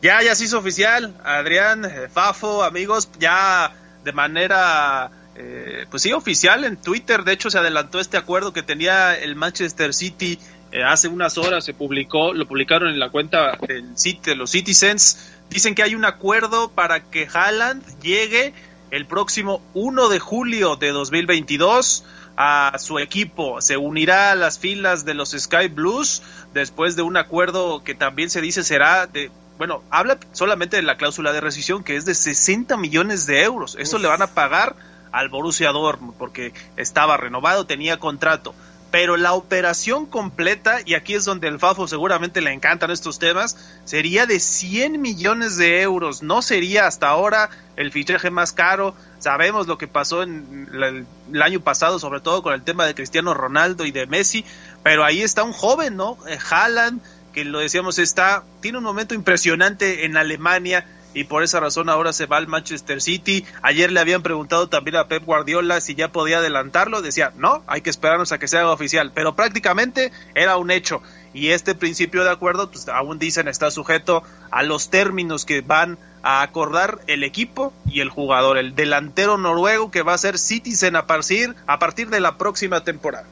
Ya, 0.00 0.22
ya 0.22 0.34
se 0.34 0.44
hizo 0.44 0.58
oficial. 0.58 1.14
Adrián, 1.24 1.84
eh, 1.84 2.08
Fafo, 2.08 2.62
amigos, 2.62 3.10
ya 3.18 3.72
de 4.04 4.12
manera, 4.12 5.10
eh, 5.36 5.86
pues 5.90 6.02
sí, 6.02 6.12
oficial 6.12 6.64
en 6.64 6.76
Twitter. 6.76 7.24
De 7.24 7.32
hecho, 7.32 7.50
se 7.50 7.58
adelantó 7.58 8.00
este 8.00 8.16
acuerdo 8.16 8.52
que 8.52 8.62
tenía 8.62 9.14
el 9.14 9.36
Manchester 9.36 9.94
City 9.94 10.38
eh, 10.72 10.82
hace 10.82 11.08
unas 11.08 11.38
horas. 11.38 11.64
Se 11.64 11.74
publicó, 11.74 12.32
lo 12.32 12.46
publicaron 12.46 12.88
en 12.88 12.98
la 12.98 13.10
cuenta 13.10 13.56
del 13.66 13.94
de 13.94 14.34
los 14.34 14.50
Citizens 14.50 15.34
Dicen 15.50 15.74
que 15.74 15.82
hay 15.82 15.94
un 15.94 16.04
acuerdo 16.04 16.70
para 16.70 17.04
que 17.04 17.26
Haaland 17.32 17.82
llegue 18.00 18.52
el 18.90 19.06
próximo 19.06 19.62
1 19.74 20.08
de 20.08 20.18
julio 20.18 20.76
de 20.76 20.90
2022 20.92 22.04
a 22.36 22.76
su 22.78 22.98
equipo. 22.98 23.60
Se 23.62 23.76
unirá 23.76 24.32
a 24.32 24.34
las 24.34 24.58
filas 24.58 25.04
de 25.04 25.14
los 25.14 25.30
Sky 25.30 25.68
Blues 25.68 26.22
después 26.52 26.96
de 26.96 27.02
un 27.02 27.16
acuerdo 27.16 27.82
que 27.82 27.94
también 27.94 28.28
se 28.30 28.40
dice 28.40 28.62
será 28.62 29.06
de 29.06 29.30
bueno, 29.56 29.82
habla 29.90 30.18
solamente 30.32 30.76
de 30.76 30.82
la 30.82 30.96
cláusula 30.96 31.32
de 31.32 31.40
rescisión 31.40 31.82
que 31.82 31.96
es 31.96 32.04
de 32.04 32.14
60 32.14 32.76
millones 32.76 33.26
de 33.26 33.42
euros. 33.42 33.76
Eso 33.78 33.98
le 33.98 34.06
van 34.06 34.22
a 34.22 34.28
pagar 34.28 34.76
al 35.12 35.28
Borussia 35.28 35.72
Dortmund 35.72 36.14
porque 36.18 36.52
estaba 36.76 37.16
renovado, 37.16 37.66
tenía 37.66 37.98
contrato 37.98 38.54
pero 38.90 39.16
la 39.16 39.34
operación 39.34 40.06
completa, 40.06 40.78
y 40.84 40.94
aquí 40.94 41.14
es 41.14 41.24
donde 41.24 41.48
el 41.48 41.58
Fafo 41.58 41.86
seguramente 41.86 42.40
le 42.40 42.52
encantan 42.52 42.90
estos 42.90 43.18
temas, 43.18 43.56
sería 43.84 44.24
de 44.24 44.40
100 44.40 45.00
millones 45.00 45.56
de 45.56 45.82
euros. 45.82 46.22
No 46.22 46.40
sería 46.40 46.86
hasta 46.86 47.08
ahora 47.08 47.50
el 47.76 47.92
fichaje 47.92 48.30
más 48.30 48.52
caro. 48.52 48.94
Sabemos 49.18 49.66
lo 49.66 49.76
que 49.76 49.88
pasó 49.88 50.22
en 50.22 50.68
el, 50.72 51.42
año 51.42 51.60
pasado, 51.60 51.98
sobre 51.98 52.20
todo 52.20 52.42
con 52.42 52.54
el 52.54 52.62
tema 52.62 52.86
de 52.86 52.94
Cristiano 52.94 53.34
Ronaldo 53.34 53.84
y 53.84 53.90
de 53.90 54.06
Messi, 54.06 54.44
pero 54.82 55.04
ahí 55.04 55.20
está 55.20 55.42
un 55.42 55.52
joven, 55.52 55.96
¿no? 55.96 56.16
Eh, 56.26 56.38
Haaland, 56.50 57.02
que 57.34 57.44
lo 57.44 57.58
decíamos, 57.58 57.98
está, 57.98 58.44
tiene 58.62 58.78
un 58.78 58.84
momento 58.84 59.14
impresionante 59.14 60.06
en 60.06 60.16
Alemania 60.16 60.86
y 61.18 61.24
por 61.24 61.42
esa 61.42 61.58
razón 61.58 61.88
ahora 61.88 62.12
se 62.12 62.26
va 62.26 62.36
al 62.36 62.46
Manchester 62.46 63.02
City. 63.02 63.44
Ayer 63.62 63.90
le 63.90 63.98
habían 63.98 64.22
preguntado 64.22 64.68
también 64.68 64.94
a 64.94 65.08
Pep 65.08 65.24
Guardiola 65.24 65.80
si 65.80 65.96
ya 65.96 66.12
podía 66.12 66.38
adelantarlo, 66.38 67.02
decía, 67.02 67.32
no, 67.34 67.64
hay 67.66 67.80
que 67.80 67.90
esperarnos 67.90 68.30
a 68.30 68.38
que 68.38 68.46
sea 68.46 68.70
oficial, 68.70 69.10
pero 69.12 69.34
prácticamente 69.34 70.12
era 70.36 70.56
un 70.58 70.70
hecho. 70.70 71.02
Y 71.34 71.48
este 71.48 71.74
principio 71.74 72.22
de 72.22 72.30
acuerdo, 72.30 72.70
pues 72.70 72.88
aún 72.88 73.18
dicen, 73.18 73.48
está 73.48 73.72
sujeto 73.72 74.22
a 74.52 74.62
los 74.62 74.90
términos 74.90 75.44
que 75.44 75.60
van 75.60 75.98
a 76.22 76.42
acordar 76.42 77.00
el 77.08 77.24
equipo 77.24 77.72
y 77.84 77.98
el 77.98 78.10
jugador, 78.10 78.56
el 78.56 78.76
delantero 78.76 79.38
noruego 79.38 79.90
que 79.90 80.02
va 80.02 80.14
a 80.14 80.18
ser 80.18 80.38
Citizen 80.38 80.94
a 80.94 81.08
partir, 81.08 81.56
a 81.66 81.80
partir 81.80 82.10
de 82.10 82.20
la 82.20 82.38
próxima 82.38 82.84
temporada. 82.84 83.26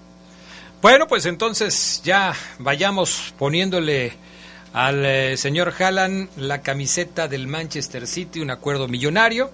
Bueno, 0.83 1.07
pues 1.07 1.25
entonces 1.25 2.03
ya 2.05 2.35
vayamos 2.59 3.33
poniéndole 3.39 4.13
al 4.77 5.07
eh, 5.07 5.39
señor 5.39 5.73
Haaland 5.79 6.29
la 6.37 6.61
camiseta 6.61 7.29
del 7.29 7.47
Manchester 7.47 8.07
City, 8.07 8.41
un 8.41 8.51
acuerdo 8.51 8.89
millonario, 8.89 9.51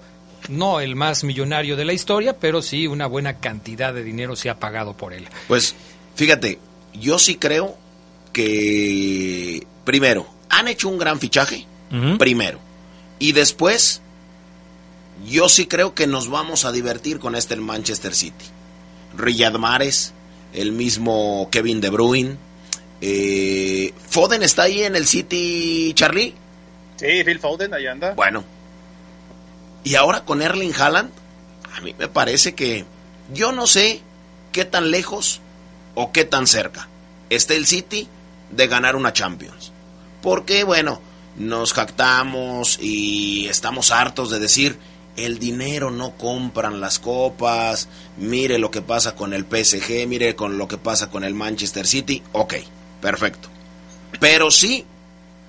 no 0.49 0.81
el 0.81 0.97
más 0.97 1.23
millonario 1.23 1.77
de 1.77 1.85
la 1.85 1.93
historia, 1.93 2.37
pero 2.37 2.61
sí 2.61 2.87
una 2.87 3.07
buena 3.07 3.39
cantidad 3.39 3.93
de 3.93 4.03
dinero 4.03 4.35
se 4.35 4.49
ha 4.49 4.59
pagado 4.59 4.97
por 4.97 5.13
él. 5.13 5.25
Pues 5.47 5.75
fíjate, 6.15 6.59
yo 6.93 7.19
sí 7.19 7.35
creo 7.35 7.77
que 8.33 9.65
primero 9.85 10.27
han 10.49 10.67
hecho 10.67 10.89
un 10.89 10.97
gran 10.97 11.21
fichaje, 11.21 11.67
primero, 12.19 12.59
y 13.17 13.31
después 13.31 14.01
yo 15.25 15.47
sí 15.47 15.67
creo 15.67 15.95
que 15.95 16.05
nos 16.05 16.27
vamos 16.27 16.65
a 16.65 16.73
divertir 16.73 17.19
con 17.19 17.35
este 17.35 17.53
el 17.53 17.61
Manchester 17.61 18.13
City. 18.13 18.45
Riyad 19.15 19.53
Mahrez, 19.53 20.11
el 20.53 20.73
mismo 20.73 21.47
Kevin 21.49 21.79
De 21.79 21.91
Bruyne, 21.91 22.35
eh, 23.05 23.93
¿Foden 24.07 24.43
está 24.43 24.63
ahí 24.63 24.83
en 24.83 24.95
el 24.95 25.05
City, 25.05 25.91
Charlie? 25.93 26.33
Sí, 26.95 27.23
Phil 27.25 27.37
Foden, 27.37 27.73
ahí 27.73 27.85
anda. 27.85 28.13
Bueno. 28.13 28.45
Y 29.83 29.95
ahora 29.95 30.23
con 30.23 30.41
Erling 30.41 30.71
Haaland, 30.73 31.11
a 31.75 31.81
mí 31.81 31.93
me 31.99 32.07
parece 32.07 32.55
que 32.55 32.85
yo 33.33 33.51
no 33.51 33.67
sé 33.67 33.99
qué 34.53 34.63
tan 34.63 34.89
lejos 34.89 35.41
o 35.95 36.13
qué 36.13 36.23
tan 36.23 36.47
cerca 36.47 36.87
está 37.29 37.55
el 37.55 37.65
City 37.65 38.07
de 38.51 38.67
ganar 38.67 38.95
una 38.95 39.11
Champions. 39.11 39.73
Porque, 40.21 40.63
bueno, 40.63 41.01
nos 41.35 41.73
jactamos 41.73 42.79
y 42.81 43.49
estamos 43.49 43.91
hartos 43.91 44.29
de 44.29 44.39
decir, 44.39 44.79
el 45.17 45.39
dinero 45.39 45.91
no 45.91 46.11
compran 46.11 46.79
las 46.79 46.99
copas, 46.99 47.89
mire 48.15 48.59
lo 48.59 48.71
que 48.71 48.81
pasa 48.81 49.13
con 49.13 49.33
el 49.33 49.43
PSG, 49.43 50.07
mire 50.07 50.37
con 50.37 50.57
lo 50.57 50.69
que 50.69 50.77
pasa 50.77 51.09
con 51.09 51.25
el 51.25 51.33
Manchester 51.33 51.85
City, 51.85 52.23
ok 52.31 52.53
Perfecto. 53.03 53.49
Pero 54.21 54.49
sí 54.49 54.85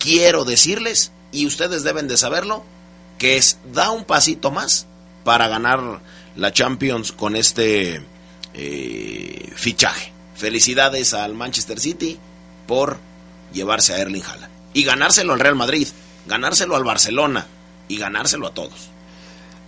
quiero 0.00 0.44
decirles, 0.44 1.12
y 1.30 1.46
ustedes 1.46 1.84
deben 1.84 2.08
de 2.08 2.16
saberlo, 2.16 2.64
que 3.16 3.37
es 3.37 3.58
da 3.73 3.92
un 3.92 4.04
pasito 4.04 4.50
más 4.50 4.88
para 5.23 5.46
ganar 5.46 6.00
la 6.34 6.52
Champions 6.52 7.12
con 7.12 7.37
este 7.37 8.02
eh, 8.54 9.52
fichaje. 9.54 10.12
Felicidades 10.34 11.14
al 11.14 11.34
Manchester 11.34 11.78
City 11.78 12.18
por 12.66 12.99
llevarse 13.52 13.94
a 13.94 13.99
Erling 13.99 14.25
Haaland. 14.25 14.52
Y 14.73 14.82
ganárselo 14.82 15.32
al 15.32 15.38
Real 15.38 15.54
Madrid, 15.54 15.87
ganárselo 16.26 16.75
al 16.75 16.82
Barcelona 16.82 17.46
y 17.87 17.99
ganárselo 17.99 18.49
a 18.49 18.54
todos. 18.54 18.88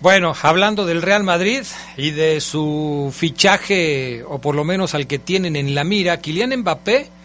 Bueno, 0.01 0.35
hablando 0.43 0.87
del 0.87 1.03
Real 1.03 1.23
Madrid 1.23 1.63
y 1.97 2.11
de 2.11 2.41
su 2.41 3.15
fichaje, 3.17 4.25
o 4.27 4.41
por 4.41 4.57
lo 4.57 4.65
menos 4.65 4.95
al 4.97 5.07
que 5.07 5.21
tienen 5.21 5.55
en 5.55 5.77
la 5.77 5.85
mira, 5.85 6.21
Kylian 6.21 6.55
Mbappé 6.59 7.16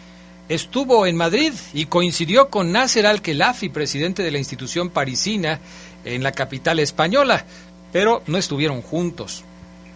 estuvo 0.49 1.05
en 1.05 1.15
Madrid 1.15 1.53
y 1.73 1.85
coincidió 1.85 2.49
con 2.49 2.71
Nasser 2.71 3.05
Al-Khelaifi, 3.05 3.69
presidente 3.69 4.23
de 4.23 4.31
la 4.31 4.37
institución 4.37 4.89
parisina 4.89 5.59
en 6.05 6.23
la 6.23 6.31
capital 6.31 6.79
española, 6.79 7.45
pero 7.91 8.23
no 8.27 8.37
estuvieron 8.37 8.81
juntos. 8.81 9.43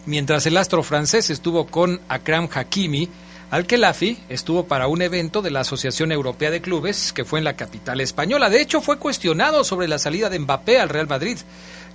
Mientras 0.06 0.46
el 0.46 0.58
astro 0.58 0.84
francés 0.84 1.30
estuvo 1.30 1.66
con 1.68 2.00
Akram 2.10 2.48
Hakimi, 2.54 3.10
Al-Khelaifi 3.52 4.18
estuvo 4.30 4.66
para 4.66 4.88
un 4.88 5.02
evento 5.02 5.42
de 5.42 5.52
la 5.52 5.62
Asociación 5.62 6.12
Europea 6.12 6.52
de 6.52 6.62
Clubes 6.62 7.14
que 7.14 7.26
fue 7.26 7.40
en 7.40 7.46
la 7.46 7.56
capital 7.56 8.02
española. 8.02 8.50
De 8.50 8.62
hecho, 8.62 8.82
fue 8.82 8.98
cuestionado 8.98 9.64
sobre 9.64 9.88
la 9.88 10.00
salida 10.00 10.30
de 10.30 10.40
Mbappé 10.40 10.80
al 10.80 10.90
Real 10.90 11.08
Madrid. 11.08 11.38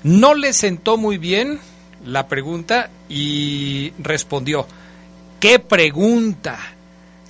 No 0.03 0.35
le 0.35 0.53
sentó 0.53 0.97
muy 0.97 1.19
bien 1.19 1.61
la 2.05 2.29
pregunta 2.29 2.91
y 3.09 3.93
respondió, 3.99 4.67
¿qué 5.39 5.59
pregunta? 5.59 6.59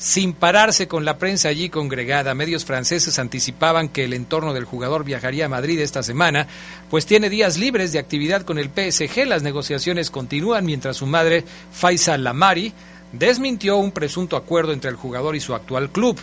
Sin 0.00 0.32
pararse 0.32 0.88
con 0.88 1.04
la 1.04 1.18
prensa 1.18 1.50
allí 1.50 1.68
congregada. 1.68 2.34
Medios 2.34 2.64
franceses 2.64 3.18
anticipaban 3.18 3.90
que 3.90 4.04
el 4.04 4.14
entorno 4.14 4.54
del 4.54 4.64
jugador 4.64 5.04
viajaría 5.04 5.44
a 5.44 5.50
Madrid 5.50 5.78
esta 5.78 6.02
semana, 6.02 6.46
pues 6.88 7.04
tiene 7.04 7.28
días 7.28 7.58
libres 7.58 7.92
de 7.92 7.98
actividad 7.98 8.42
con 8.42 8.58
el 8.58 8.70
PSG. 8.70 9.26
Las 9.26 9.42
negociaciones 9.42 10.10
continúan 10.10 10.64
mientras 10.64 10.96
su 10.96 11.06
madre, 11.06 11.44
Faisal 11.70 12.24
Lamari, 12.24 12.72
desmintió 13.12 13.76
un 13.76 13.92
presunto 13.92 14.36
acuerdo 14.38 14.72
entre 14.72 14.88
el 14.88 14.96
jugador 14.96 15.36
y 15.36 15.40
su 15.40 15.54
actual 15.54 15.90
club. 15.90 16.18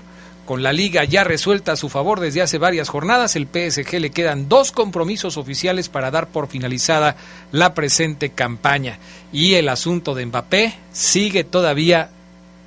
Con 0.48 0.63
la 0.63 0.74
liga 0.74 1.03
ya 1.03 1.24
resuelta 1.24 1.74
a 1.74 1.77
su 1.77 1.88
favor 1.88 2.19
desde 2.19 2.41
hace 2.41 2.57
varias 2.57 2.89
jornadas, 2.89 3.36
el 3.36 3.46
PSG 3.46 4.00
le 4.00 4.10
quedan 4.10 4.50
dos 4.50 4.72
compromisos 4.72 5.38
oficiales 5.38 5.88
para 5.88 6.10
dar 6.10 6.29
por 6.29 6.48
finalizada 6.48 7.15
la 7.51 7.75
presente 7.75 8.31
campaña. 8.31 8.98
Y 9.31 9.53
el 9.53 9.69
asunto 9.69 10.15
de 10.15 10.25
Mbappé 10.25 10.74
sigue 10.91 11.43
todavía 11.43 12.10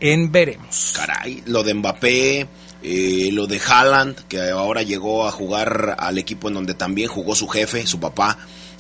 en 0.01 0.33
veremos. 0.33 0.95
Caray, 0.97 1.43
lo 1.47 1.63
de 1.63 1.75
Mbappé, 1.75 2.49
eh, 2.83 3.31
lo 3.33 3.47
de 3.47 3.61
Haaland, 3.61 4.17
que 4.27 4.51
ahora 4.51 4.83
llegó 4.83 5.27
a 5.27 5.31
jugar 5.31 5.97
al 5.99 6.19
equipo 6.19 6.49
en 6.49 6.55
donde 6.55 6.75
también 6.75 7.09
jugó 7.09 7.35
su 7.35 7.47
jefe, 7.47 7.87
su 7.87 8.01
papá. 8.01 8.39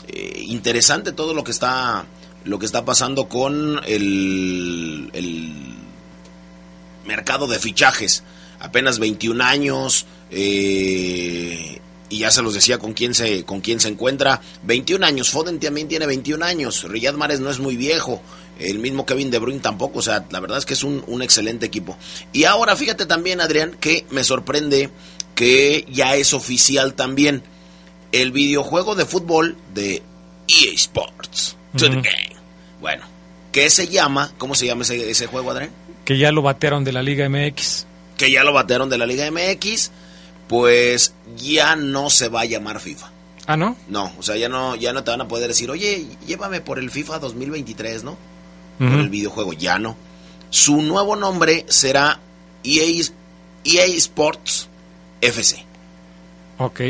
Eh, 0.09 0.45
interesante 0.47 1.13
todo 1.13 1.35
lo 1.35 1.45
que 1.45 1.51
está 1.51 2.07
lo 2.45 2.59
que 2.59 2.67
está 2.67 2.85
pasando 2.85 3.29
con 3.29 3.81
el, 3.87 5.11
mercado 7.07 7.47
de 7.47 7.59
fichajes 7.59 8.23
apenas 8.61 8.99
21 8.99 9.43
años, 9.43 10.07
eh, 10.31 11.81
y 12.09 12.19
ya 12.19 12.31
se 12.31 12.43
los 12.43 12.55
decía 12.55 12.79
con 12.79 12.93
quién 12.93 13.15
se, 13.15 13.45
con 13.45 13.61
quién 13.61 13.81
se 13.81 13.89
encuentra. 13.89 14.41
21 14.63 15.05
años, 15.05 15.31
Foden 15.31 15.59
también 15.59 15.89
tiene 15.89 16.07
21 16.07 16.45
años, 16.45 16.85
Riyad 16.85 17.15
Mahrez 17.15 17.41
no 17.41 17.51
es 17.51 17.59
muy 17.59 17.77
viejo, 17.77 18.23
el 18.61 18.79
mismo 18.79 19.07
Kevin 19.07 19.31
De 19.31 19.39
Bruyne 19.39 19.61
tampoco, 19.61 19.99
o 20.01 20.03
sea, 20.03 20.27
la 20.31 20.41
verdad 20.41 20.59
es 20.59 20.67
que 20.67 20.75
es 20.75 20.85
un, 20.85 21.03
un 21.07 21.23
excelente 21.23 21.67
equipo. 21.67 21.97
Y 22.33 22.45
ahora 22.45 22.77
fíjate 22.77 23.07
también, 23.07 23.41
Adrián, 23.41 23.77
que 23.81 24.07
me 24.11 24.25
sorprende 24.25 24.91
que 25.35 25.85
ya 25.89 26.17
es 26.17 26.35
oficial 26.35 26.95
también 26.95 27.43
el 28.13 28.33
videojuego 28.33 28.95
de 28.95 29.07
fútbol 29.07 29.57
de 29.75 30.03
EA 30.49 30.75
Sports. 30.75 31.57
Bueno, 32.81 33.05
¿qué 33.53 33.71
se 33.71 33.89
llama? 33.89 34.33
¿Cómo 34.39 34.55
se 34.55 34.67
llama 34.67 34.83
ese, 34.83 35.11
ese 35.11 35.27
juego, 35.27 35.51
Adrián? 35.51 35.71
Que 36.05 36.19
ya 36.19 36.33
lo 36.33 36.43
batearon 36.43 36.85
de 36.85 36.93
la 36.93 37.03
Liga 37.03 37.29
MX 37.29 37.87
que 38.21 38.31
ya 38.31 38.45
lo 38.45 38.53
batearon 38.53 38.91
de 38.91 38.99
la 38.99 39.07
Liga 39.07 39.31
MX, 39.31 39.91
pues 40.47 41.15
ya 41.39 41.75
no 41.75 42.11
se 42.11 42.29
va 42.29 42.43
a 42.43 42.45
llamar 42.45 42.79
FIFA. 42.79 43.11
Ah, 43.47 43.57
¿no? 43.57 43.79
No, 43.89 44.13
o 44.19 44.23
sea, 44.23 44.37
ya 44.37 44.51
no, 44.51 44.77
ya 44.77 44.93
no 44.93 45.03
te 45.03 45.11
van 45.11 45.23
a 45.23 45.27
poder 45.27 45.49
decir, 45.49 45.71
oye, 45.71 46.07
llévame 46.27 46.61
por 46.61 46.79
el 46.79 46.91
FIFA 46.91 47.19
2023, 47.19 48.05
¿no? 48.05 48.19
Por 48.89 48.99
el 48.99 49.11
videojuego, 49.11 49.53
ya 49.53 49.79
no. 49.79 49.95
Su 50.49 50.81
nuevo 50.81 51.15
nombre 51.15 51.67
será 51.69 52.19
EA, 52.65 53.05
EA 53.65 53.85
Sports 53.97 54.69
FC. 55.21 55.67
Ok. 56.57 56.81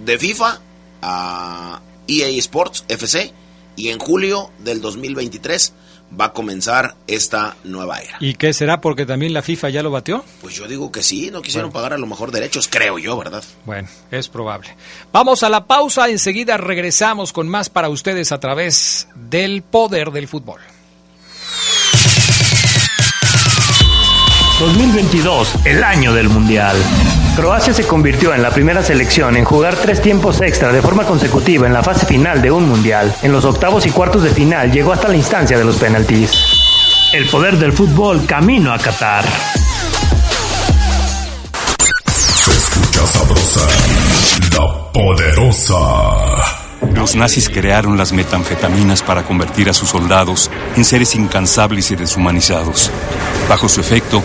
De 0.00 0.18
FIFA 0.18 0.60
a 1.02 1.80
EA 2.08 2.28
Sports 2.38 2.84
FC 2.88 3.32
y 3.76 3.90
en 3.90 4.00
julio 4.00 4.50
del 4.58 4.80
2023 4.80 5.72
va 6.18 6.26
a 6.26 6.32
comenzar 6.32 6.96
esta 7.06 7.56
nueva 7.64 7.98
era. 7.98 8.16
¿Y 8.20 8.34
qué 8.34 8.52
será? 8.52 8.80
Porque 8.80 9.06
también 9.06 9.32
la 9.32 9.42
FIFA 9.42 9.70
ya 9.70 9.82
lo 9.82 9.90
batió. 9.90 10.24
Pues 10.40 10.54
yo 10.54 10.66
digo 10.66 10.90
que 10.90 11.02
sí, 11.02 11.30
no 11.30 11.42
quisieron 11.42 11.70
pagar 11.70 11.92
a 11.92 11.98
lo 11.98 12.06
mejor 12.06 12.30
derechos, 12.30 12.68
creo 12.68 12.98
yo, 12.98 13.16
¿verdad? 13.16 13.44
Bueno, 13.64 13.88
es 14.10 14.28
probable. 14.28 14.68
Vamos 15.12 15.42
a 15.42 15.48
la 15.48 15.66
pausa, 15.66 16.08
enseguida 16.08 16.56
regresamos 16.56 17.32
con 17.32 17.48
más 17.48 17.70
para 17.70 17.88
ustedes 17.88 18.32
a 18.32 18.40
través 18.40 19.08
del 19.14 19.62
poder 19.62 20.10
del 20.10 20.28
fútbol. 20.28 20.60
2022, 24.58 25.66
el 25.66 25.84
año 25.84 26.12
del 26.12 26.28
Mundial. 26.28 26.76
Croacia 27.38 27.72
se 27.72 27.86
convirtió 27.86 28.34
en 28.34 28.42
la 28.42 28.50
primera 28.50 28.82
selección 28.82 29.36
en 29.36 29.44
jugar 29.44 29.76
tres 29.76 30.02
tiempos 30.02 30.40
extra 30.40 30.72
de 30.72 30.82
forma 30.82 31.04
consecutiva 31.04 31.68
en 31.68 31.72
la 31.72 31.84
fase 31.84 32.04
final 32.04 32.42
de 32.42 32.50
un 32.50 32.68
Mundial. 32.68 33.14
En 33.22 33.30
los 33.30 33.44
octavos 33.44 33.86
y 33.86 33.92
cuartos 33.92 34.24
de 34.24 34.30
final 34.30 34.72
llegó 34.72 34.92
hasta 34.92 35.06
la 35.06 35.14
instancia 35.14 35.56
de 35.56 35.64
los 35.64 35.76
penaltis. 35.76 36.32
El 37.12 37.28
poder 37.28 37.56
del 37.56 37.72
fútbol 37.72 38.26
camino 38.26 38.72
a 38.72 38.78
Qatar. 38.78 39.24
Se 42.34 42.50
escucha 42.50 43.06
sabrosa, 43.06 43.60
la 44.56 44.92
poderosa. 44.92 45.76
Los 46.92 47.14
nazis 47.14 47.48
crearon 47.48 47.96
las 47.96 48.12
metanfetaminas 48.12 49.04
para 49.04 49.22
convertir 49.22 49.70
a 49.70 49.74
sus 49.74 49.90
soldados 49.90 50.50
en 50.76 50.84
seres 50.84 51.14
incansables 51.14 51.92
y 51.92 51.94
deshumanizados. 51.94 52.90
Bajo 53.48 53.68
su 53.68 53.80
efecto, 53.80 54.24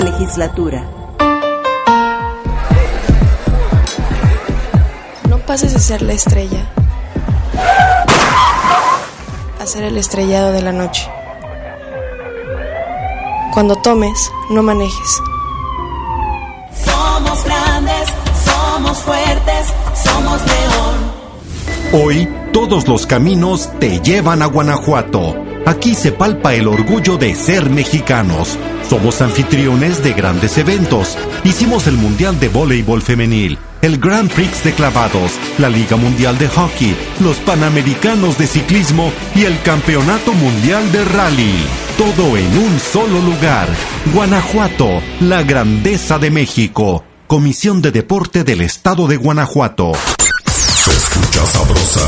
legislatura. 0.00 0.84
No 5.28 5.38
pases 5.38 5.72
de 5.72 5.78
ser 5.78 6.02
la 6.02 6.12
estrella 6.12 6.66
a 9.60 9.66
ser 9.66 9.84
el 9.84 9.96
estrellado 9.96 10.52
de 10.52 10.62
la 10.62 10.72
noche. 10.72 11.08
Cuando 13.52 13.76
tomes, 13.76 14.30
no 14.50 14.62
manejes. 14.62 15.22
Somos 16.84 17.44
grandes, 17.44 18.08
somos 18.44 18.98
fuertes, 18.98 19.72
somos 19.94 20.40
león. 20.44 22.04
Hoy 22.04 22.28
todos 22.52 22.88
los 22.88 23.06
caminos 23.06 23.70
te 23.78 24.00
llevan 24.00 24.42
a 24.42 24.46
Guanajuato. 24.46 25.36
Aquí 25.66 25.94
se 25.94 26.12
palpa 26.12 26.52
el 26.54 26.68
orgullo 26.68 27.16
de 27.16 27.34
ser 27.34 27.70
mexicanos. 27.70 28.58
Somos 28.88 29.22
anfitriones 29.22 30.02
de 30.02 30.12
grandes 30.12 30.58
eventos. 30.58 31.16
Hicimos 31.42 31.86
el 31.86 31.96
Mundial 31.96 32.38
de 32.38 32.48
Voleibol 32.48 33.02
Femenil, 33.02 33.58
el 33.82 33.98
Grand 33.98 34.30
Prix 34.30 34.62
de 34.62 34.72
Clavados, 34.72 35.32
la 35.58 35.68
Liga 35.68 35.96
Mundial 35.96 36.38
de 36.38 36.48
Hockey, 36.48 36.94
los 37.20 37.36
Panamericanos 37.38 38.38
de 38.38 38.46
Ciclismo 38.46 39.10
y 39.34 39.44
el 39.44 39.60
Campeonato 39.62 40.32
Mundial 40.32 40.90
de 40.92 41.04
Rally. 41.04 41.54
Todo 41.96 42.36
en 42.36 42.58
un 42.58 42.78
solo 42.80 43.20
lugar. 43.20 43.68
Guanajuato, 44.12 45.02
la 45.20 45.42
grandeza 45.42 46.18
de 46.18 46.30
México. 46.30 47.04
Comisión 47.26 47.80
de 47.80 47.90
Deporte 47.90 48.44
del 48.44 48.60
Estado 48.60 49.06
de 49.06 49.16
Guanajuato. 49.16 49.92
Se 50.46 50.90
escucha 50.90 51.46
sabrosa, 51.46 52.00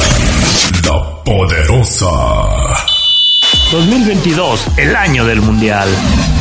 la 0.85 1.25
poderosa. 1.25 2.96
2022, 3.71 4.67
el 4.77 4.95
año 4.95 5.25
del 5.25 5.41
Mundial. 5.41 5.89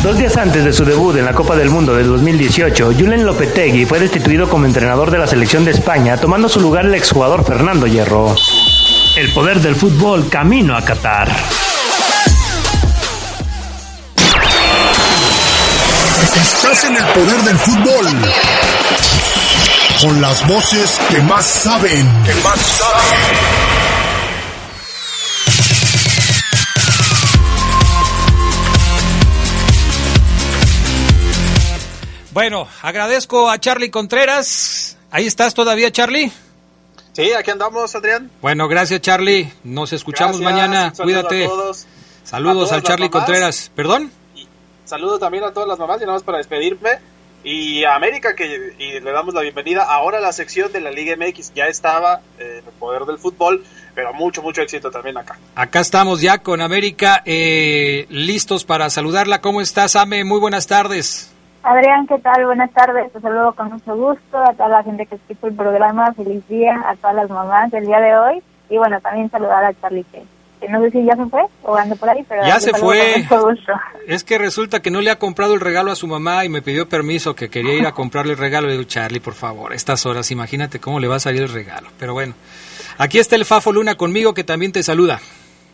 Dos 0.04 0.18
días 0.18 0.38
antes 0.38 0.64
de 0.64 0.72
su 0.72 0.86
debut 0.86 1.16
en 1.18 1.26
la 1.26 1.34
Copa 1.34 1.56
del 1.56 1.70
Mundo 1.70 1.96
del 1.96 2.08
2018, 2.08 2.94
Julen 2.98 3.26
Lopetegui 3.26 3.86
fue 3.86 4.00
destituido 4.00 4.48
como 4.48 4.66
entrenador 4.66 5.10
de 5.10 5.18
la 5.18 5.28
selección 5.28 5.66
de 5.66 5.72
España, 5.72 6.18
tomando 6.18 6.48
su 6.48 6.62
lugar 6.62 6.86
el 6.86 6.94
exjugador 6.94 7.44
Fernando 7.44 7.88
Hierro. 7.88 8.36
El 9.18 9.34
poder 9.34 9.60
del 9.60 9.76
fútbol 9.76 10.30
camino 10.30 10.78
a 10.78 10.82
Qatar. 10.84 11.30
Estás 16.36 16.84
en 16.84 16.96
el 16.98 17.04
poder 17.06 17.42
del 17.44 17.58
fútbol. 17.58 18.08
Con 20.02 20.22
las 20.22 20.48
voces 20.48 21.00
que 21.10 21.20
más 21.22 21.46
saben. 21.46 22.08
Que 22.26 22.34
más 22.44 22.60
saben. 22.60 23.95
Bueno, 32.36 32.68
agradezco 32.82 33.50
a 33.50 33.58
Charlie 33.60 33.90
Contreras. 33.90 34.98
Ahí 35.10 35.26
estás 35.26 35.54
todavía, 35.54 35.90
Charlie. 35.90 36.34
Sí, 37.14 37.32
aquí 37.32 37.50
andamos, 37.50 37.96
Adrián. 37.96 38.30
Bueno, 38.42 38.68
gracias, 38.68 39.00
Charlie. 39.00 39.50
Nos 39.64 39.94
escuchamos 39.94 40.42
mañana. 40.42 40.92
Cuídate. 41.02 41.50
Saludos 42.26 42.74
al 42.74 42.84
Charlie 42.84 43.10
Contreras. 43.10 43.72
¿Perdón? 43.74 44.12
saludos 44.84 45.22
también 45.22 45.46
a 45.46 45.54
todas 45.54 45.70
las 45.70 45.80
mamás 45.80 46.00
y 46.00 46.02
nada 46.02 46.12
más 46.12 46.24
para 46.24 46.40
despedirme. 46.40 47.00
Y 47.46 47.86
a 47.86 47.96
América, 47.96 48.36
que 48.36 48.76
le 49.02 49.12
damos 49.14 49.34
la 49.34 49.40
bienvenida. 49.40 49.84
Ahora 49.84 50.20
la 50.20 50.34
sección 50.34 50.74
de 50.74 50.82
la 50.82 50.92
Liga 50.92 51.16
MX 51.16 51.54
ya 51.54 51.68
estaba 51.68 52.20
eh, 52.38 52.60
en 52.60 52.68
el 52.68 52.74
poder 52.78 53.06
del 53.06 53.18
fútbol, 53.18 53.64
pero 53.94 54.12
mucho, 54.12 54.42
mucho 54.42 54.62
éxito 54.62 54.92
también 54.92 55.18
acá. 55.18 55.40
Acá 55.56 55.80
estamos 55.80 56.20
ya 56.20 56.40
con 56.40 56.60
América, 56.60 57.24
eh, 57.26 58.08
listos 58.10 58.66
para 58.66 58.90
saludarla. 58.90 59.40
¿Cómo 59.40 59.62
estás, 59.62 59.96
Ame? 59.96 60.26
Muy 60.26 60.42
buenas 60.42 60.68
tardes. 60.68 61.32
Adrián, 61.66 62.06
¿qué 62.06 62.20
tal? 62.20 62.46
Buenas 62.46 62.72
tardes. 62.74 63.12
Te 63.12 63.20
saludo 63.20 63.54
con 63.54 63.72
mucho 63.72 63.96
gusto 63.96 64.38
a 64.38 64.54
toda 64.54 64.70
la 64.70 64.84
gente 64.84 65.08
que 65.08 65.16
escucha 65.16 65.48
el 65.48 65.56
programa. 65.56 66.14
Feliz 66.14 66.48
día 66.48 66.80
a 66.88 66.96
todas 66.96 67.16
las 67.16 67.30
mamás 67.32 67.72
del 67.72 67.88
día 67.88 68.00
de 68.00 68.16
hoy. 68.16 68.44
Y 68.70 68.78
bueno, 68.78 69.02
también 69.02 69.32
saludar 69.32 69.66
a 69.66 69.74
Charlie 69.82 70.04
que 70.04 70.24
no 70.70 70.80
sé 70.82 70.92
si 70.92 71.04
ya 71.04 71.16
se 71.16 71.26
fue 71.26 71.42
o 71.64 71.76
anda 71.76 71.96
por 71.96 72.10
ahí, 72.10 72.24
pero 72.30 72.46
ya 72.46 72.60
se 72.60 72.72
fue. 72.74 73.26
Es 74.08 74.24
que 74.24 74.38
resulta 74.38 74.82
que 74.82 74.92
no 74.92 75.02
le 75.02 75.10
ha 75.10 75.18
comprado 75.18 75.56
el 75.56 75.60
regalo 75.60 75.92
a 75.92 75.96
su 75.96 76.06
mamá 76.06 76.46
y 76.46 76.50
me 76.50 76.62
pidió 76.62 76.88
permiso 76.88 77.36
que 77.36 77.50
quería 77.50 77.74
ir 77.74 77.88
a 77.88 77.94
comprarle 77.94 78.34
el 78.34 78.38
regalo. 78.38 78.68
Le 78.68 78.74
digo, 78.74 78.84
Charlie, 78.86 79.20
por 79.20 79.34
favor, 79.34 79.74
estas 79.74 80.06
horas, 80.06 80.30
imagínate 80.30 80.80
cómo 80.80 81.00
le 81.00 81.08
va 81.08 81.16
a 81.16 81.20
salir 81.20 81.42
el 81.42 81.50
regalo. 81.50 81.90
Pero 81.98 82.14
bueno, 82.14 82.36
aquí 83.00 83.18
está 83.18 83.36
el 83.36 83.46
Fafo 83.46 83.74
Luna 83.74 83.96
conmigo 83.96 84.36
que 84.36 84.44
también 84.44 84.72
te 84.72 84.84
saluda. 84.84 85.20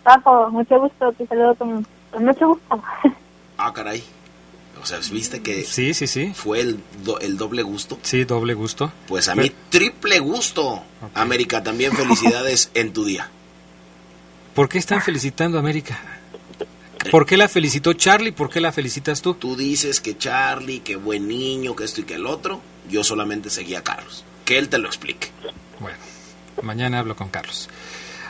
Fafo, 0.04 0.49
mucho 0.51 0.80
gusto, 0.80 1.12
te 1.17 1.27
saludo 1.27 1.54
con, 1.56 1.86
mucho 2.17 2.47
gusto. 2.47 2.82
Ah, 3.58 3.71
caray. 3.73 4.01
O 4.82 4.86
sea, 4.86 5.00
¿viste 5.12 5.41
que 5.41 5.63
sí, 5.63 5.94
sí, 5.94 6.08
sí. 6.08 6.32
fue 6.34 6.60
el, 6.62 6.80
el 7.22 7.38
doble 7.38 7.62
gusto? 7.62 8.00
Sí, 8.02 8.24
doble 8.24 8.54
gusto. 8.54 8.91
Pues 9.08 9.28
a 9.30 9.36
mí 9.36 9.52
triple 9.70 10.20
gusto. 10.20 10.84
América, 11.13 11.63
también 11.63 11.94
felicidades 11.94 12.72
en 12.74 12.94
tu 12.94 13.06
día. 13.06 13.30
¿Por 14.56 14.67
qué 14.67 14.80
están 14.80 15.02
felicitando 15.02 15.58
a 15.58 15.62
América? 15.62 16.00
¿Por 17.10 17.26
qué 17.26 17.38
la 17.38 17.48
felicitó 17.48 17.94
Charlie? 17.94 18.32
¿Por 18.32 18.50
qué 18.50 18.60
la 18.60 18.72
felicitas 18.72 19.22
tú? 19.22 19.34
Tú 19.34 19.56
dices 19.56 20.02
que 20.02 20.17
Charlie, 20.17 20.82
que 20.82 20.96
buen 20.98 21.28
niño, 21.28 21.76
que 21.76 21.84
esto 21.84 22.02
y 22.02 22.04
que 22.04 22.15
el 22.15 22.26
otro. 22.26 22.62
Yo 22.89 23.04
solamente 23.04 23.50
seguía 23.50 23.80
a 23.80 23.84
Carlos. 23.84 24.24
Que 24.46 24.58
él 24.58 24.70
te 24.70 24.78
lo 24.78 24.88
explique. 24.88 25.30
Bueno, 25.80 25.98
mañana 26.62 27.00
hablo 27.00 27.15
con 27.15 27.30
Carlos. 27.30 27.70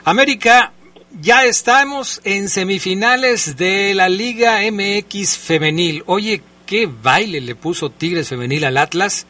América, 0.05 0.73
ya 1.19 1.43
estamos 1.43 2.21
en 2.23 2.47
semifinales 2.47 3.57
de 3.57 3.93
la 3.93 4.07
Liga 4.07 4.59
MX 4.71 5.37
femenil. 5.37 6.03
Oye, 6.05 6.41
qué 6.65 6.87
baile 6.87 7.41
le 7.41 7.55
puso 7.55 7.89
Tigres 7.89 8.29
femenil 8.29 8.63
al 8.63 8.77
Atlas. 8.77 9.27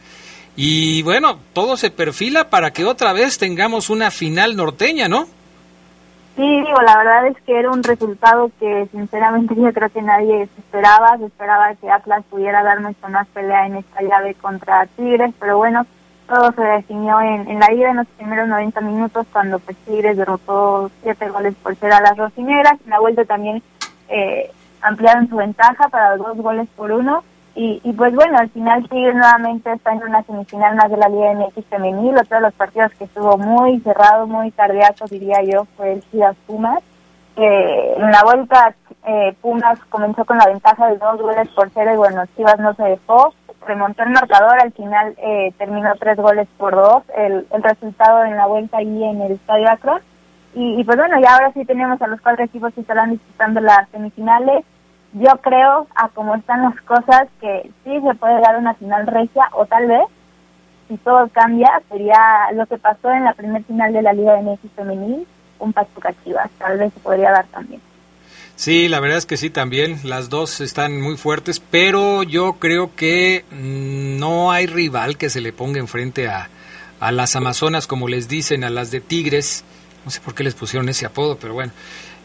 Y 0.56 1.02
bueno, 1.04 1.40
todo 1.54 1.78
se 1.78 1.90
perfila 1.90 2.50
para 2.50 2.72
que 2.72 2.86
otra 2.86 3.14
vez 3.14 3.38
tengamos 3.38 3.90
una 3.90 4.12
final 4.12 4.56
norteña, 4.56 5.08
¿no? 5.08 5.26
Sí, 6.36 6.44
digo, 6.44 6.82
la 6.86 6.98
verdad 6.98 7.28
es 7.28 7.38
que 7.46 7.60
era 7.60 7.72
un 7.72 7.84
resultado 7.84 8.52
que 8.60 8.88
sinceramente 8.92 9.54
yo 9.56 9.74
creo 9.74 9.90
que 9.90 10.02
nadie 10.02 10.44
esperaba. 10.58 11.18
Se 11.18 11.26
esperaba 11.26 11.76
que 11.76 11.90
Atlas 11.90 12.24
pudiera 12.30 12.64
dar 12.64 12.80
mucho 12.80 13.08
más 13.10 13.28
pelea 13.30 13.66
en 13.68 13.78
esta 13.78 14.02
llave 14.02 14.36
contra 14.36 14.86
Tigres, 14.96 15.34
pero 15.40 15.58
bueno, 15.58 15.86
todo 16.32 16.54
se 16.54 16.62
definió 16.62 17.20
en, 17.20 17.60
la 17.60 17.74
ida 17.74 17.90
en 17.90 17.98
los 17.98 18.08
primeros 18.08 18.48
90 18.48 18.80
minutos 18.82 19.28
cuando 19.34 19.60
pues 19.60 19.76
Tigres 19.86 20.16
derrotó 20.16 20.90
siete 21.04 21.28
goles 21.28 21.54
por 21.62 21.76
ser 21.76 21.92
a 21.92 22.00
las 22.00 22.16
rosineras. 22.16 22.80
En 22.86 22.90
la 22.90 23.02
vuelta 23.02 23.26
también 23.26 23.62
eh, 24.08 24.50
ampliaron 24.82 25.28
su 25.28 25.36
ventaja 25.36 25.90
para 25.90 26.16
dos 26.16 26.38
goles 26.38 26.70
por 26.78 26.94
uno. 26.94 27.26
Y, 27.54 27.82
y 27.84 27.92
pues 27.92 28.16
bueno, 28.16 28.38
al 28.38 28.50
final 28.50 28.88
Tigres 28.88 29.14
nuevamente 29.14 29.74
está 29.74 29.92
en 29.92 30.04
una 30.04 30.24
semifinal 30.24 30.78
más 30.78 30.90
de 30.90 30.96
la 30.96 31.10
Liga 31.10 31.34
MX 31.34 31.66
femenil. 31.66 32.18
Otro 32.18 32.38
de 32.38 32.44
los 32.44 32.54
partidos 32.54 32.94
que 32.94 33.04
estuvo 33.04 33.38
muy 33.38 33.82
cerrado, 33.82 34.26
muy 34.26 34.52
cardíaco, 34.52 35.08
diría 35.10 35.44
yo, 35.44 35.68
fue 35.76 35.92
el 35.92 36.12
Chivas 36.12 36.38
Pumas. 36.48 36.82
Que 37.36 37.94
en 37.98 38.10
la 38.10 38.24
vuelta 38.24 38.74
eh, 39.06 39.36
Pumas 39.42 39.80
comenzó 39.90 40.24
con 40.24 40.38
la 40.38 40.48
ventaja 40.48 40.88
de 40.88 40.98
dos 40.98 41.22
goles 41.22 41.50
por 41.50 41.70
cero 41.74 41.92
y 41.94 41.98
bueno, 41.98 42.24
Chivas 42.38 42.58
no 42.60 42.74
se 42.76 42.84
dejó. 42.84 43.34
Remontó 43.66 44.04
el 44.04 44.10
marcador, 44.10 44.60
al 44.60 44.72
final 44.72 45.14
eh, 45.18 45.54
terminó 45.58 45.94
tres 46.00 46.18
goles 46.18 46.48
por 46.58 46.76
dos. 46.76 47.04
El, 47.16 47.48
el 47.52 47.64
resultado 47.64 48.26
en 48.26 48.36
la 48.36 48.48
vuelta 48.48 48.78
ahí 48.78 49.04
en 49.04 49.22
el 49.22 49.34
Estadio 49.34 49.70
Akron. 49.70 50.02
Y, 50.54 50.80
y 50.80 50.84
pues 50.84 50.98
bueno, 50.98 51.20
ya 51.22 51.34
ahora 51.34 51.52
sí 51.54 51.64
tenemos 51.66 52.02
a 52.02 52.08
los 52.08 52.20
cuatro 52.22 52.44
equipos 52.44 52.74
que 52.74 52.82
estarán 52.82 53.12
disputando 53.12 53.62
las 53.62 53.88
semifinales 53.90 54.66
yo 55.14 55.32
creo, 55.42 55.88
a 55.96 56.10
cómo 56.10 56.36
están 56.36 56.64
las 56.64 56.80
cosas, 56.82 57.28
que 57.42 57.70
sí 57.84 58.02
se 58.02 58.16
puede 58.16 58.40
dar 58.40 58.58
una 58.58 58.74
final 58.76 59.08
regia 59.08 59.50
o 59.54 59.66
tal 59.66 59.88
vez, 59.88 60.06
si 60.88 60.98
todo 60.98 61.28
cambia, 61.30 61.82
sería 61.90 62.52
lo 62.54 62.66
que 62.66 62.78
pasó 62.78 63.12
en 63.12 63.26
la 63.26 63.34
primer 63.34 63.64
final 63.64 63.92
de 63.94 64.02
la 64.02 64.14
Liga 64.14 64.36
de 64.36 64.44
México 64.44 64.74
Femenil, 64.76 65.28
un 65.60 65.74
Pachuca 65.74 66.14
Chivas, 66.24 66.50
tal 66.58 66.78
vez 66.78 66.94
se 66.94 67.00
podría 67.02 67.32
dar 67.32 67.46
también. 67.48 67.82
Sí, 68.56 68.88
la 68.88 69.00
verdad 69.00 69.18
es 69.18 69.26
que 69.26 69.38
sí, 69.38 69.50
también 69.50 70.00
las 70.04 70.30
dos 70.30 70.62
están 70.62 71.02
muy 71.02 71.18
fuertes, 71.18 71.60
pero 71.60 72.22
yo 72.24 72.54
creo 72.54 72.96
que 72.96 73.44
mm, 73.52 74.20
no 74.20 74.52
hay 74.52 74.68
rival 74.68 75.18
que 75.18 75.30
se 75.30 75.42
le 75.42 75.52
ponga 75.52 75.80
enfrente 75.80 76.28
a, 76.28 76.50
a 77.00 77.12
las 77.12 77.36
Amazonas, 77.36 77.88
como 77.88 78.08
les 78.08 78.28
dicen, 78.28 78.64
a 78.64 78.70
las 78.70 78.92
de 78.92 79.02
Tigres. 79.02 79.64
No 80.06 80.12
sé 80.12 80.22
por 80.22 80.36
qué 80.36 80.44
les 80.44 80.54
pusieron 80.54 80.88
ese 80.90 81.06
apodo, 81.06 81.38
pero 81.38 81.54
bueno. 81.54 81.74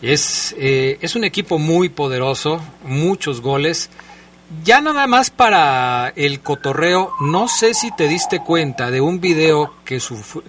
Es, 0.03 0.55
eh, 0.59 0.99
es 1.01 1.17
un 1.17 1.25
equipo 1.25 1.59
muy 1.59 1.89
poderoso, 1.89 2.61
muchos 2.85 3.41
goles. 3.41 3.89
Ya 4.63 4.81
nada 4.81 5.07
más 5.07 5.31
para 5.31 6.13
el 6.15 6.41
cotorreo, 6.41 7.13
no 7.21 7.49
sé 7.49 7.73
si 7.73 7.91
te 7.97 8.07
diste 8.07 8.41
cuenta 8.41 8.91
de 8.91 9.01
un 9.01 9.21
video 9.21 9.75
que, 9.85 10.01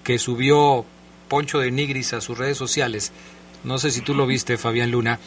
que 0.03 0.19
subió 0.19 0.85
Poncho 1.29 1.59
de 1.59 1.71
Nigris 1.71 2.13
a 2.13 2.21
sus 2.21 2.37
redes 2.37 2.57
sociales. 2.57 3.11
No 3.67 3.79
sé 3.79 3.91
si 3.91 3.99
tú 3.99 4.15
lo 4.15 4.25
viste, 4.25 4.57
Fabián 4.57 4.91
Luna, 4.91 5.19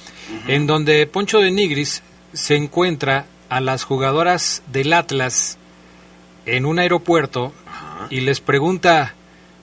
en 0.48 0.66
donde 0.66 1.07
Poncho 1.07 1.40
de 1.40 1.50
Nigris 1.50 2.03
se 2.33 2.57
encuentra 2.57 3.26
a 3.50 3.61
las 3.61 3.85
jugadoras 3.85 4.62
del 4.72 4.94
Atlas 4.94 5.59
en 6.46 6.64
un 6.64 6.79
aeropuerto 6.79 7.53
y 8.09 8.20
les 8.20 8.40
pregunta, 8.40 9.14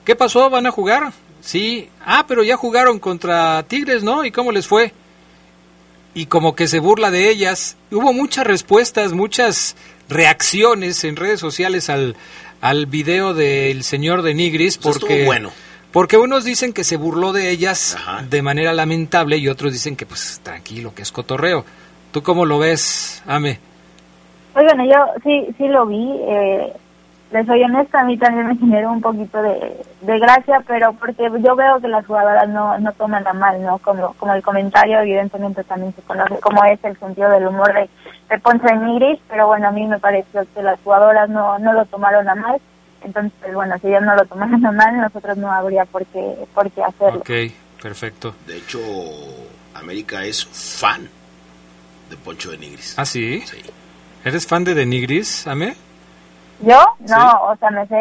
¿qué 0.04 0.14
pasó? 0.14 0.48
¿Van 0.48 0.66
a 0.66 0.70
jugar? 0.70 1.12
Sí, 1.40 1.88
ah, 2.06 2.26
pero 2.28 2.44
ya 2.44 2.56
jugaron 2.56 3.00
contra 3.00 3.64
Tigres, 3.64 4.04
¿no? 4.04 4.24
¿Y 4.24 4.30
cómo 4.30 4.52
les 4.52 4.68
fue? 4.68 4.92
Y 6.14 6.26
como 6.26 6.54
que 6.54 6.68
se 6.68 6.78
burla 6.78 7.10
de 7.10 7.30
ellas. 7.30 7.76
Hubo 7.90 8.12
muchas 8.12 8.46
respuestas, 8.46 9.12
muchas 9.12 9.74
reacciones 10.08 11.02
en 11.02 11.16
redes 11.16 11.40
sociales 11.40 11.90
al, 11.90 12.14
al 12.60 12.86
video 12.86 13.34
del 13.34 13.82
señor 13.82 14.22
de 14.22 14.34
Nigris 14.34 14.78
porque 14.78 15.24
bueno. 15.24 15.50
Porque 15.92 16.16
unos 16.16 16.44
dicen 16.44 16.72
que 16.72 16.84
se 16.84 16.96
burló 16.96 17.32
de 17.32 17.50
ellas 17.50 17.96
de 18.28 18.42
manera 18.42 18.72
lamentable 18.72 19.38
y 19.38 19.48
otros 19.48 19.72
dicen 19.72 19.96
que 19.96 20.06
pues 20.06 20.40
tranquilo, 20.42 20.94
que 20.94 21.02
es 21.02 21.12
cotorreo. 21.12 21.64
¿Tú 22.12 22.22
cómo 22.22 22.46
lo 22.46 22.58
ves, 22.58 23.22
Ame? 23.26 23.58
Oigan, 24.54 24.86
yo 24.86 25.06
sí 25.22 25.46
sí 25.56 25.68
lo 25.68 25.86
vi. 25.86 26.10
Eh, 26.28 26.72
les 27.30 27.46
soy 27.46 27.62
honesta, 27.62 28.00
a 28.00 28.04
mí 28.04 28.16
también 28.16 28.46
me 28.46 28.56
generó 28.56 28.90
un 28.90 29.02
poquito 29.02 29.42
de, 29.42 29.84
gracia, 30.00 30.62
pero 30.66 30.94
porque 30.94 31.28
yo 31.44 31.54
veo 31.54 31.78
que 31.78 31.88
las 31.88 32.06
jugadoras 32.06 32.48
no, 32.48 32.78
no 32.78 32.92
toman 32.92 33.26
a 33.26 33.34
mal, 33.34 33.60
¿no? 33.62 33.78
Como, 33.78 34.14
como 34.14 34.32
el 34.32 34.42
comentario, 34.42 35.00
evidentemente 35.00 35.62
también 35.64 35.94
se 35.94 36.02
conoce 36.02 36.38
cómo 36.40 36.64
es 36.64 36.82
el 36.84 36.98
sentido 36.98 37.28
del 37.30 37.48
humor 37.48 37.74
de, 37.74 37.90
de 38.30 38.38
Ponce 38.40 38.66
de 38.66 38.76
Nigris, 38.76 39.20
pero 39.28 39.46
bueno, 39.46 39.68
a 39.68 39.72
mí 39.72 39.86
me 39.86 39.98
pareció 39.98 40.46
que 40.54 40.62
las 40.62 40.80
jugadoras 40.80 41.28
no, 41.28 41.58
no 41.58 41.74
lo 41.74 41.84
tomaron 41.84 42.28
a 42.28 42.34
mal. 42.34 42.60
Entonces, 43.02 43.54
bueno, 43.54 43.76
si 43.80 43.88
ellas 43.88 44.02
no 44.02 44.14
lo 44.14 44.24
tomaron 44.26 44.64
a 44.64 44.72
mal, 44.72 44.96
nosotros 45.00 45.36
no 45.36 45.52
habría 45.52 45.84
por 45.84 46.04
qué, 46.06 46.34
por 46.54 46.70
qué 46.70 46.82
hacerlo. 46.82 47.20
Ok, 47.20 47.30
perfecto. 47.82 48.34
De 48.46 48.56
hecho, 48.56 48.80
América 49.74 50.24
es 50.24 50.44
fan 50.46 51.08
de 52.10 52.16
Poncho 52.16 52.50
de 52.50 52.58
Nigris. 52.58 52.94
¿Ah, 52.98 53.04
sí? 53.04 53.42
Sí. 53.46 53.58
¿Eres 54.24 54.46
fan 54.46 54.64
de 54.64 54.74
De 54.74 54.84
Nigris, 54.86 55.46
Ame? 55.46 55.76
Yo, 56.60 56.80
no, 57.08 57.42
o 57.44 57.56
sea, 57.56 57.70
me 57.70 57.86
sé 57.86 57.96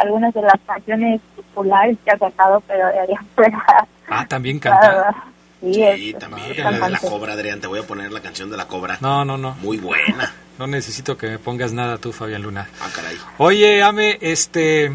algunas 0.00 0.32
de 0.32 0.42
las 0.42 0.60
canciones 0.64 1.20
populares 1.34 1.96
que 2.04 2.12
ha 2.12 2.18
cantado, 2.18 2.60
pero 2.66 2.86
de 2.86 3.00
allá 3.00 3.20
fuera. 3.34 3.86
Ah, 4.08 4.26
también 4.28 4.60
canta. 4.60 5.12
Sí, 5.60 6.14
también. 6.18 6.62
La 6.62 6.70
de 6.70 6.90
la 6.90 6.98
cobra, 7.00 7.32
Adrián, 7.32 7.60
te 7.60 7.66
voy 7.66 7.80
a 7.80 7.82
poner 7.82 8.12
la 8.12 8.20
canción 8.20 8.50
de 8.50 8.56
la 8.56 8.68
cobra. 8.68 8.98
No, 9.00 9.24
no, 9.24 9.36
no. 9.36 9.56
Muy 9.56 9.78
buena. 9.78 10.32
No 10.58 10.66
necesito 10.66 11.16
que 11.16 11.28
me 11.28 11.38
pongas 11.38 11.72
nada 11.72 11.98
tú, 11.98 12.12
Fabián 12.12 12.42
Luna. 12.42 12.68
Ah, 12.80 12.88
caray. 12.94 13.16
Oye, 13.38 13.82
Ame, 13.82 14.18
este. 14.20 14.90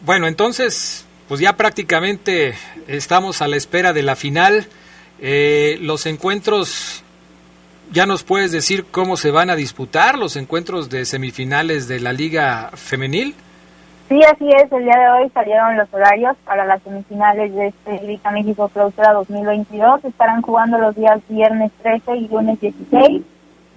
Bueno, 0.00 0.26
entonces, 0.26 1.04
pues 1.28 1.40
ya 1.40 1.56
prácticamente 1.56 2.54
estamos 2.88 3.42
a 3.42 3.48
la 3.48 3.56
espera 3.56 3.92
de 3.92 4.02
la 4.02 4.16
final. 4.16 4.66
Eh, 5.20 5.78
los 5.80 6.06
encuentros 6.06 7.04
¿Ya 7.92 8.06
nos 8.06 8.24
puedes 8.24 8.50
decir 8.50 8.86
cómo 8.90 9.16
se 9.16 9.30
van 9.30 9.50
a 9.50 9.56
disputar 9.56 10.18
los 10.18 10.36
encuentros 10.36 10.88
de 10.90 11.04
semifinales 11.04 11.86
de 11.86 12.00
la 12.00 12.12
Liga 12.12 12.70
Femenil? 12.74 13.34
Sí, 14.08 14.20
así 14.22 14.48
es. 14.48 14.72
El 14.72 14.84
día 14.84 14.98
de 14.98 15.08
hoy 15.10 15.30
salieron 15.30 15.76
los 15.76 15.92
horarios 15.92 16.36
para 16.44 16.64
las 16.66 16.82
semifinales 16.82 17.54
de 17.54 17.68
este 17.68 18.06
Liga 18.06 18.30
México 18.30 18.68
Clausura 18.68 19.12
2022. 19.12 20.04
Estarán 20.04 20.42
jugando 20.42 20.78
los 20.78 20.94
días 20.96 21.20
viernes 21.28 21.70
13 21.82 22.16
y 22.16 22.28
lunes 22.28 22.60
16. 22.60 23.22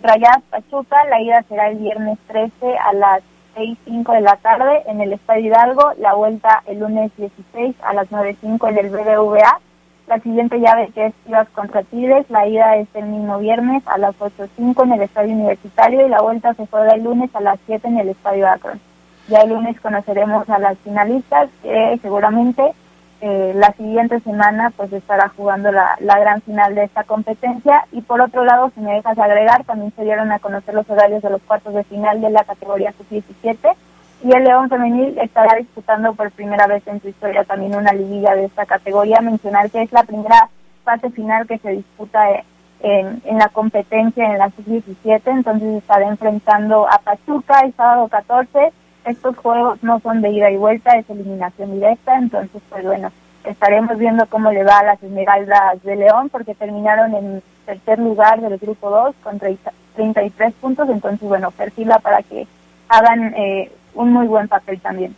Rayadas 0.01 0.43
Pachuca, 0.49 1.03
la 1.05 1.21
ida 1.21 1.43
será 1.49 1.69
el 1.69 1.77
viernes 1.77 2.17
13 2.27 2.77
a 2.77 2.93
las 2.93 3.21
6.05 3.55 4.13
de 4.13 4.21
la 4.21 4.35
tarde 4.35 4.83
en 4.85 5.01
el 5.01 5.13
Estadio 5.13 5.47
Hidalgo, 5.47 5.93
la 5.97 6.13
vuelta 6.13 6.61
el 6.67 6.79
lunes 6.79 7.11
16 7.17 7.75
a 7.81 7.93
las 7.93 8.09
9.05 8.09 8.69
en 8.69 8.77
el 8.77 8.89
BBVA. 8.89 9.59
La 10.07 10.19
siguiente 10.19 10.59
llave 10.59 10.89
que 10.93 11.07
es 11.07 11.13
Chivas 11.25 11.49
contra 11.49 11.83
Tigres, 11.83 12.29
la 12.29 12.47
ida 12.47 12.77
es 12.77 12.87
el 12.93 13.07
mismo 13.07 13.39
viernes 13.39 13.83
a 13.87 13.97
las 13.97 14.15
8.05 14.19 14.83
en 14.83 14.93
el 14.93 15.01
Estadio 15.01 15.33
Universitario 15.33 16.05
y 16.05 16.09
la 16.09 16.21
vuelta 16.21 16.53
se 16.53 16.65
juega 16.67 16.93
el 16.93 17.03
lunes 17.03 17.35
a 17.35 17.41
las 17.41 17.59
7 17.65 17.87
en 17.87 17.97
el 17.97 18.09
Estadio 18.09 18.47
Akron. 18.47 18.79
Ya 19.27 19.39
el 19.39 19.49
lunes 19.49 19.81
conoceremos 19.81 20.49
a 20.49 20.59
las 20.59 20.77
finalistas 20.77 21.49
que 21.61 21.99
seguramente 22.01 22.73
eh, 23.21 23.53
la 23.55 23.71
siguiente 23.73 24.19
semana 24.19 24.71
pues 24.75 24.93
estará 24.93 25.29
jugando 25.29 25.71
la, 25.71 25.97
la 25.99 26.19
gran 26.19 26.41
final 26.41 26.75
de 26.75 26.83
esta 26.83 27.03
competencia 27.03 27.85
y 27.91 28.01
por 28.01 28.21
otro 28.21 28.45
lado 28.45 28.71
si 28.75 28.81
me 28.81 28.93
dejas 28.93 29.17
agregar 29.17 29.63
también 29.63 29.91
se 29.95 30.03
dieron 30.03 30.31
a 30.31 30.39
conocer 30.39 30.75
los 30.75 30.89
horarios 30.89 31.23
de 31.23 31.31
los 31.31 31.41
cuartos 31.41 31.73
de 31.73 31.83
final 31.83 32.21
de 32.21 32.29
la 32.29 32.43
categoría 32.43 32.93
sub-17 32.93 33.75
y 34.23 34.35
el 34.35 34.43
León 34.43 34.69
Femenil 34.69 35.17
estará 35.19 35.55
disputando 35.57 36.13
por 36.13 36.31
primera 36.31 36.65
vez 36.67 36.85
en 36.87 37.01
su 37.01 37.09
historia 37.09 37.43
también 37.43 37.75
una 37.75 37.93
liguilla 37.93 38.33
de 38.35 38.45
esta 38.45 38.65
categoría. 38.65 39.21
Mencionar 39.21 39.69
que 39.69 39.83
es 39.83 39.91
la 39.91 40.03
primera 40.03 40.49
fase 40.83 41.09
final 41.11 41.45
que 41.45 41.59
se 41.59 41.71
disputa 41.71 42.31
eh, 42.31 42.43
en, 42.79 43.21
en 43.25 43.37
la 43.37 43.49
competencia 43.49 44.25
en 44.25 44.39
la 44.39 44.49
sub-17, 44.49 45.21
entonces 45.25 45.77
estará 45.77 46.07
enfrentando 46.07 46.87
a 46.89 46.97
Pachuca 46.99 47.59
el 47.61 47.73
sábado 47.75 48.07
14. 48.07 48.71
Estos 49.07 49.37
juegos 49.37 49.81
no 49.83 50.01
son 50.01 50.21
de 50.21 50.31
ida 50.31 50.51
y 50.51 50.57
vuelta, 50.57 50.97
es 50.97 51.09
eliminación 51.09 51.73
directa, 51.73 52.17
entonces 52.17 52.61
pues 52.69 52.83
bueno, 52.83 53.09
estaremos 53.45 53.97
viendo 53.97 54.25
cómo 54.25 54.51
le 54.51 54.65
va 54.65 54.79
a 54.79 54.83
las 54.83 55.01
Esmeraldas 55.01 55.81
de 55.83 55.95
León 55.95 56.27
porque 56.29 56.53
terminaron 56.53 57.15
en 57.15 57.41
tercer 57.65 57.99
lugar 57.99 58.41
del 58.41 58.57
grupo 58.57 58.89
2 58.89 59.15
con 59.23 59.39
30, 59.39 59.71
33 59.95 60.53
puntos, 60.59 60.89
entonces 60.89 61.25
bueno, 61.25 61.51
perfila 61.51 61.99
para 61.99 62.21
que 62.21 62.47
hagan 62.89 63.33
eh, 63.35 63.71
un 63.93 64.11
muy 64.11 64.27
buen 64.27 64.49
papel 64.49 64.81
también. 64.81 65.15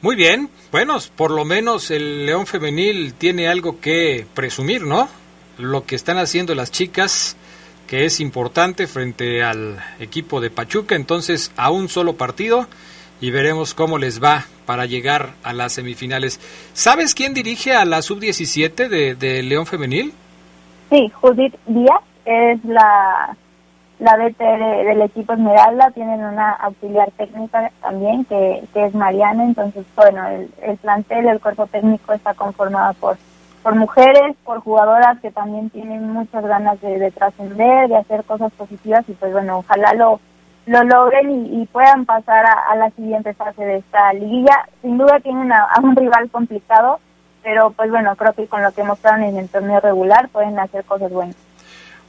Muy 0.00 0.16
bien, 0.16 0.48
bueno, 0.70 0.96
por 1.14 1.30
lo 1.30 1.44
menos 1.44 1.90
el 1.90 2.24
León 2.24 2.46
Femenil 2.46 3.12
tiene 3.12 3.46
algo 3.46 3.78
que 3.78 4.26
presumir, 4.32 4.86
¿no? 4.86 5.06
Lo 5.58 5.84
que 5.84 5.96
están 5.96 6.16
haciendo 6.16 6.54
las 6.54 6.72
chicas, 6.72 7.36
que 7.86 8.06
es 8.06 8.20
importante 8.20 8.86
frente 8.86 9.42
al 9.42 9.78
equipo 10.00 10.40
de 10.40 10.48
Pachuca, 10.48 10.96
entonces 10.96 11.52
a 11.56 11.70
un 11.70 11.90
solo 11.90 12.16
partido 12.16 12.66
y 13.22 13.30
veremos 13.30 13.72
cómo 13.72 13.98
les 13.98 14.22
va 14.22 14.44
para 14.66 14.84
llegar 14.84 15.30
a 15.44 15.52
las 15.52 15.72
semifinales. 15.72 16.40
¿Sabes 16.74 17.14
quién 17.14 17.32
dirige 17.32 17.72
a 17.72 17.84
la 17.84 18.02
sub-17 18.02 18.88
de, 18.88 19.14
de 19.14 19.42
León 19.44 19.64
Femenil? 19.64 20.12
Sí, 20.90 21.10
Judith 21.20 21.54
Díaz 21.66 22.00
es 22.26 22.62
la 22.64 23.36
la 24.00 24.16
DT 24.16 24.38
del 24.38 25.02
equipo 25.02 25.32
Esmeralda, 25.32 25.92
tienen 25.92 26.24
una 26.24 26.50
auxiliar 26.54 27.12
técnica 27.12 27.70
también 27.80 28.24
que, 28.24 28.64
que 28.74 28.86
es 28.86 28.94
Mariana, 28.96 29.44
entonces 29.44 29.86
bueno, 29.94 30.26
el, 30.26 30.50
el, 30.60 30.76
plantel, 30.78 31.28
el 31.28 31.40
cuerpo 31.40 31.68
técnico 31.68 32.12
está 32.12 32.34
conformado 32.34 32.94
por, 32.94 33.16
por 33.62 33.76
mujeres, 33.76 34.34
por 34.44 34.58
jugadoras 34.58 35.20
que 35.20 35.30
también 35.30 35.70
tienen 35.70 36.10
muchas 36.12 36.44
ganas 36.44 36.80
de, 36.80 36.98
de 36.98 37.12
trascender, 37.12 37.88
de 37.88 37.96
hacer 37.96 38.24
cosas 38.24 38.50
positivas 38.54 39.04
y 39.08 39.12
pues 39.12 39.30
bueno, 39.30 39.58
ojalá 39.58 39.94
lo, 39.94 40.18
lo 40.66 40.84
logren 40.84 41.30
y, 41.30 41.62
y 41.62 41.66
puedan 41.66 42.04
pasar 42.04 42.44
a, 42.46 42.74
la 42.76 42.90
siguiente 42.90 43.34
fase 43.34 43.64
de 43.64 43.78
esta 43.78 44.12
liguilla. 44.12 44.68
Sin 44.80 44.98
duda 44.98 45.20
tienen 45.20 45.52
a, 45.52 45.64
a 45.64 45.80
un 45.80 45.96
rival 45.96 46.30
complicado, 46.30 47.00
pero 47.42 47.70
pues 47.72 47.90
bueno, 47.90 48.14
creo 48.16 48.32
que 48.32 48.46
con 48.46 48.62
lo 48.62 48.72
que 48.72 48.84
mostraron 48.84 49.24
en 49.24 49.36
el 49.36 49.48
torneo 49.48 49.80
regular 49.80 50.28
pueden 50.28 50.58
hacer 50.58 50.84
cosas 50.84 51.10
buenas. 51.10 51.36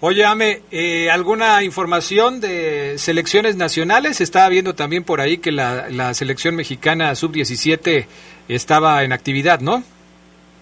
Oye, 0.06 0.26
Ame, 0.26 0.62
eh, 0.70 1.10
¿alguna 1.10 1.64
información 1.64 2.42
de 2.42 2.98
selecciones 2.98 3.56
nacionales? 3.56 4.20
Estaba 4.20 4.50
viendo 4.50 4.76
también 4.76 5.06
por 5.06 5.22
ahí 5.22 5.38
que 5.38 5.54
la, 5.54 5.90
la 5.90 6.14
selección 6.14 6.56
mexicana 6.56 7.16
sub-17 7.16 8.06
estaba 8.50 9.04
en 9.04 9.14
actividad, 9.14 9.62
¿no? 9.62 9.82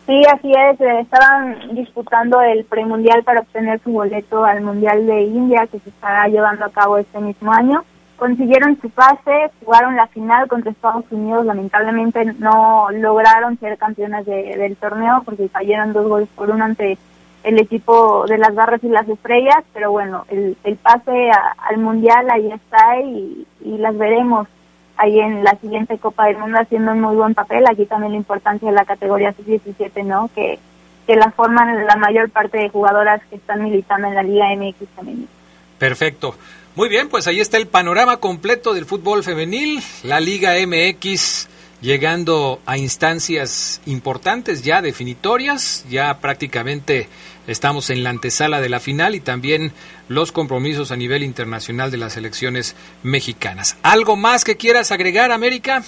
Sí, 0.06 0.22
así 0.32 0.52
es. 0.52 0.82
Estaban 0.82 1.76
disputando 1.76 2.42
el 2.42 2.66
premundial 2.66 3.24
para 3.24 3.42
obtener 3.42 3.80
su 3.84 3.92
boleto 3.92 4.44
al 4.44 4.62
Mundial 4.62 5.06
de 5.06 5.24
India 5.24 5.68
que 5.68 5.80
se 5.80 5.90
estará 5.90 6.28
llevando 6.28 6.66
a 6.66 6.72
cabo 6.72 6.98
este 6.98 7.20
mismo 7.20 7.54
año. 7.54 7.84
Consiguieron 8.18 8.80
su 8.82 8.90
pase, 8.90 9.52
jugaron 9.64 9.96
la 9.96 10.08
final 10.08 10.48
contra 10.48 10.72
Estados 10.72 11.06
Unidos. 11.12 11.46
Lamentablemente 11.46 12.26
no 12.40 12.88
lograron 12.92 13.58
ser 13.60 13.78
campeonas 13.78 14.26
de, 14.26 14.58
del 14.58 14.76
torneo 14.76 15.22
porque 15.24 15.50
cayeron 15.50 15.94
dos 15.94 16.08
goles 16.08 16.30
por 16.36 16.50
uno 16.50 16.66
ante 16.66 16.98
el 17.44 17.60
equipo 17.60 18.26
de 18.28 18.38
las 18.38 18.54
garras 18.54 18.84
y 18.84 18.90
las 18.90 19.08
estrellas, 19.08 19.64
pero 19.74 19.92
bueno, 19.92 20.26
el, 20.30 20.58
el 20.64 20.76
pase 20.78 21.32
al 21.58 21.78
mundial 21.78 22.30
ahí 22.30 22.52
está 22.52 23.00
y, 23.00 23.48
las 23.64 23.98
veremos 23.98 24.48
ahí 25.02 25.20
en 25.20 25.44
la 25.44 25.56
siguiente 25.60 25.98
Copa 25.98 26.28
del 26.28 26.38
Mundo 26.38 26.60
haciendo 26.60 26.92
un 26.92 27.02
muy 27.02 27.16
buen 27.16 27.34
papel. 27.34 27.64
Aquí 27.70 27.86
también 27.86 28.12
la 28.12 28.18
importancia 28.20 28.70
de 28.70 28.76
la 28.76 28.86
categoría 28.86 29.34
sub-17, 29.34 30.06
¿no? 30.06 30.30
Que, 30.34 30.60
que 31.08 31.16
la 31.16 31.32
forman 31.32 31.86
la 31.86 31.96
mayor 31.96 32.30
parte 32.30 32.60
de 32.60 32.70
jugadoras 32.70 33.22
que 33.30 33.36
están 33.36 33.64
militando 33.64 34.08
en 34.08 34.16
la 34.16 34.24
Liga 34.24 34.46
MX 34.56 34.90
femenil. 34.96 35.28
Perfecto. 35.78 36.36
Muy 36.76 36.88
bien, 36.88 37.10
pues 37.10 37.28
ahí 37.28 37.40
está 37.40 37.58
el 37.58 37.68
panorama 37.68 38.18
completo 38.18 38.74
del 38.74 38.86
fútbol 38.86 39.24
femenil, 39.24 39.82
la 40.04 40.20
Liga 40.20 40.54
MX 40.66 41.50
llegando 41.82 42.60
a 42.66 42.78
instancias 42.78 43.82
importantes 43.86 44.64
ya 44.64 44.82
definitorias, 44.82 45.86
ya 45.90 46.20
prácticamente 46.20 47.10
estamos 47.48 47.90
en 47.90 48.04
la 48.04 48.12
antesala 48.12 48.62
de 48.62 48.70
la 48.70 48.80
final 48.80 49.16
y 49.16 49.20
también 49.20 49.72
los 50.08 50.32
compromisos 50.32 50.92
a 50.92 50.96
nivel 50.96 51.24
internacional 51.24 51.92
de 51.92 51.98
las 51.98 52.18
elecciones 52.18 52.76
mexicanas. 53.04 53.78
¿Algo 53.84 54.16
más 54.16 54.44
que 54.44 54.58
quieras 54.58 54.92
agregar, 54.92 55.32
América? 55.32 55.82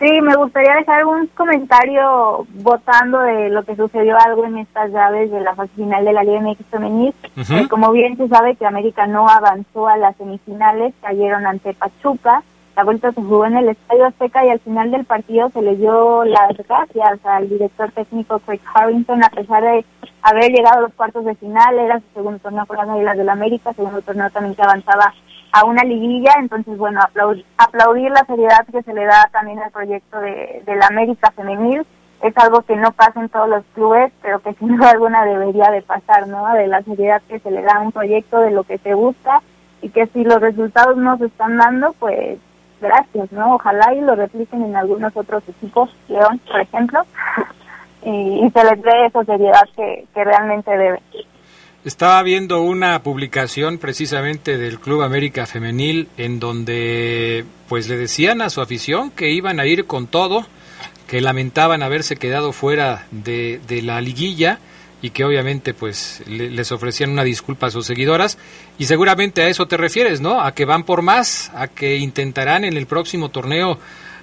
Sí, 0.00 0.20
me 0.22 0.34
gustaría 0.34 0.74
dejar 0.74 1.04
un 1.06 1.26
comentario 1.28 2.46
votando 2.54 3.20
de 3.20 3.48
lo 3.50 3.62
que 3.62 3.76
sucedió 3.76 4.18
algo 4.18 4.44
en 4.44 4.58
estas 4.58 4.90
llaves 4.90 5.30
de 5.30 5.40
la 5.40 5.54
fase 5.54 5.70
final 5.76 6.04
de 6.04 6.12
la 6.12 6.24
Liga 6.24 6.40
MX 6.40 6.66
femenil. 6.68 7.14
Uh 7.36 7.40
-huh. 7.40 7.64
eh, 7.64 7.68
como 7.68 7.92
bien 7.92 8.16
se 8.16 8.28
sabe 8.28 8.56
que 8.56 8.66
América 8.66 9.06
no 9.06 9.28
avanzó 9.28 9.86
a 9.86 9.96
las 9.96 10.16
semifinales, 10.16 10.94
cayeron 11.00 11.46
ante 11.46 11.74
Pachuca 11.74 12.42
la 12.76 12.84
vuelta 12.84 13.12
se 13.12 13.22
jugó 13.22 13.46
en 13.46 13.56
el 13.56 13.68
Estadio 13.68 14.06
Azteca 14.06 14.44
y 14.44 14.50
al 14.50 14.60
final 14.60 14.90
del 14.90 15.04
partido 15.04 15.48
se 15.50 15.62
le 15.62 15.76
dio 15.76 16.24
las 16.24 16.56
gracias 16.56 17.24
al 17.24 17.48
director 17.48 17.92
técnico 17.92 18.40
Craig 18.40 18.60
Harrington 18.74 19.22
a 19.22 19.30
pesar 19.30 19.62
de 19.62 19.84
haber 20.22 20.50
llegado 20.50 20.78
a 20.78 20.82
los 20.82 20.94
cuartos 20.94 21.24
de 21.24 21.36
final, 21.36 21.78
era 21.78 22.00
su 22.00 22.06
segundo 22.14 22.38
torneo 22.40 22.66
con 22.66 22.76
las 22.76 22.88
Águilas 22.88 23.16
del 23.16 23.28
América, 23.28 23.72
segundo 23.74 24.02
torneo 24.02 24.28
también 24.30 24.54
que 24.54 24.62
avanzaba 24.62 25.14
a 25.52 25.64
una 25.64 25.84
liguilla, 25.84 26.32
entonces 26.40 26.76
bueno, 26.76 27.00
aplaudir, 27.00 27.44
aplaudir 27.58 28.10
la 28.10 28.24
seriedad 28.24 28.66
que 28.66 28.82
se 28.82 28.92
le 28.92 29.04
da 29.04 29.28
también 29.30 29.60
al 29.60 29.70
proyecto 29.70 30.18
de, 30.18 30.62
de 30.66 30.76
la 30.76 30.88
América 30.88 31.30
femenil, 31.30 31.86
es 32.22 32.36
algo 32.38 32.62
que 32.62 32.74
no 32.74 32.90
pasa 32.92 33.20
en 33.20 33.28
todos 33.28 33.48
los 33.48 33.64
clubes, 33.74 34.10
pero 34.22 34.40
que 34.40 34.54
sin 34.54 34.76
duda 34.76 34.90
alguna 34.90 35.24
debería 35.24 35.70
de 35.70 35.82
pasar, 35.82 36.26
¿no? 36.26 36.54
De 36.54 36.66
la 36.66 36.82
seriedad 36.82 37.22
que 37.28 37.38
se 37.38 37.50
le 37.50 37.62
da 37.62 37.76
a 37.76 37.80
un 37.82 37.92
proyecto, 37.92 38.40
de 38.40 38.50
lo 38.50 38.64
que 38.64 38.78
se 38.78 38.94
busca, 38.94 39.42
y 39.82 39.90
que 39.90 40.06
si 40.06 40.24
los 40.24 40.40
resultados 40.40 40.96
no 40.96 41.18
se 41.18 41.26
están 41.26 41.58
dando, 41.58 41.92
pues 41.98 42.38
gracias, 42.80 43.32
¿no? 43.32 43.54
Ojalá 43.54 43.94
y 43.94 44.00
lo 44.00 44.14
repliquen 44.14 44.62
en 44.62 44.76
algunos 44.76 45.16
otros 45.16 45.42
equipos, 45.48 45.90
León, 46.08 46.40
por 46.46 46.60
ejemplo, 46.60 47.00
y, 48.02 48.44
y, 48.44 48.50
se 48.50 48.64
les 48.64 48.82
dé 48.82 49.06
esa 49.06 49.24
seriedad 49.24 49.62
que, 49.76 50.06
realmente 50.14 50.70
debe. 50.70 51.00
Estaba 51.84 52.22
viendo 52.22 52.62
una 52.62 53.02
publicación 53.02 53.78
precisamente 53.78 54.56
del 54.56 54.80
Club 54.80 55.02
América 55.02 55.46
Femenil 55.46 56.08
en 56.16 56.40
donde 56.40 57.44
pues 57.68 57.88
le 57.88 57.98
decían 57.98 58.40
a 58.40 58.48
su 58.48 58.62
afición 58.62 59.10
que 59.10 59.30
iban 59.30 59.60
a 59.60 59.66
ir 59.66 59.86
con 59.86 60.06
todo, 60.06 60.46
que 61.06 61.20
lamentaban 61.20 61.82
haberse 61.82 62.16
quedado 62.16 62.52
fuera 62.52 63.06
de 63.10 63.60
la 63.82 64.00
liguilla 64.00 64.60
y 65.02 65.10
que 65.10 65.24
obviamente 65.24 65.74
pues 65.74 66.22
le, 66.26 66.50
les 66.50 66.72
ofrecían 66.72 67.10
una 67.10 67.24
disculpa 67.24 67.66
a 67.66 67.70
sus 67.70 67.86
seguidoras 67.86 68.38
y 68.78 68.86
seguramente 68.86 69.42
a 69.42 69.48
eso 69.48 69.66
te 69.66 69.76
refieres, 69.76 70.20
¿no? 70.20 70.40
A 70.40 70.54
que 70.54 70.64
van 70.64 70.84
por 70.84 71.02
más, 71.02 71.50
a 71.54 71.68
que 71.68 71.96
intentarán 71.96 72.64
en 72.64 72.76
el 72.76 72.86
próximo 72.86 73.30
torneo 73.30 73.78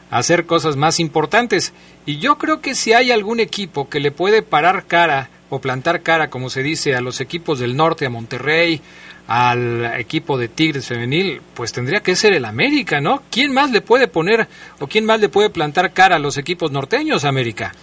hacer 0.10 0.46
cosas 0.46 0.76
más 0.76 1.00
importantes 1.00 1.74
y 2.06 2.18
yo 2.18 2.38
creo 2.38 2.62
que 2.62 2.76
si 2.76 2.94
hay 2.94 3.12
algún 3.12 3.40
equipo 3.40 3.90
que 3.90 4.00
le 4.00 4.12
puede 4.12 4.42
parar 4.42 4.86
cara 4.86 5.30
o 5.50 5.60
plantar 5.60 6.02
cara, 6.02 6.30
como 6.30 6.50
se 6.50 6.64
dice, 6.64 6.96
a 6.96 7.02
los 7.02 7.20
equipos 7.20 7.60
del 7.60 7.76
norte, 7.76 8.06
a 8.06 8.10
Monterrey, 8.10 8.82
al 9.28 10.00
equipo 10.00 10.38
de 10.38 10.48
Tigres 10.48 10.88
femenil, 10.88 11.42
pues 11.54 11.72
tendría 11.74 12.02
que 12.02 12.16
ser 12.16 12.34
el 12.34 12.46
América, 12.46 13.02
¿no? 13.02 13.22
¿Quién 13.30 13.54
más 13.54 13.72
le 13.72 13.82
puede 13.82 14.08
poner 14.08 14.48
o 14.80 14.88
quién 14.88 15.06
más 15.06 15.20
le 15.20 15.30
puede 15.30 15.50
plantar 15.50 15.94
cara 15.94 16.16
a 16.16 16.20
los 16.20 16.38
equipos 16.38 16.72
norteños, 16.72 17.26
América? 17.26 17.74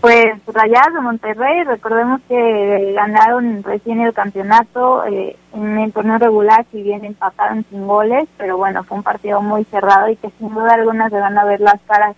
Pues 0.00 0.26
Rayadas 0.46 0.94
de 0.94 1.00
Monterrey, 1.00 1.64
recordemos 1.64 2.20
que 2.28 2.92
ganaron 2.94 3.62
recién 3.62 4.00
el 4.00 4.12
campeonato 4.12 5.04
eh, 5.06 5.36
en 5.52 5.78
el 5.78 5.92
torneo 5.92 6.18
regular, 6.18 6.64
si 6.70 6.82
bien 6.82 7.04
empataron 7.04 7.64
sin 7.70 7.86
goles, 7.86 8.28
pero 8.36 8.56
bueno, 8.56 8.84
fue 8.84 8.98
un 8.98 9.02
partido 9.02 9.40
muy 9.40 9.64
cerrado 9.64 10.08
y 10.08 10.16
que 10.16 10.30
sin 10.38 10.54
duda 10.54 10.74
alguna 10.74 11.08
se 11.08 11.18
van 11.18 11.36
a 11.38 11.44
ver 11.44 11.60
las 11.60 11.80
caras. 11.86 12.14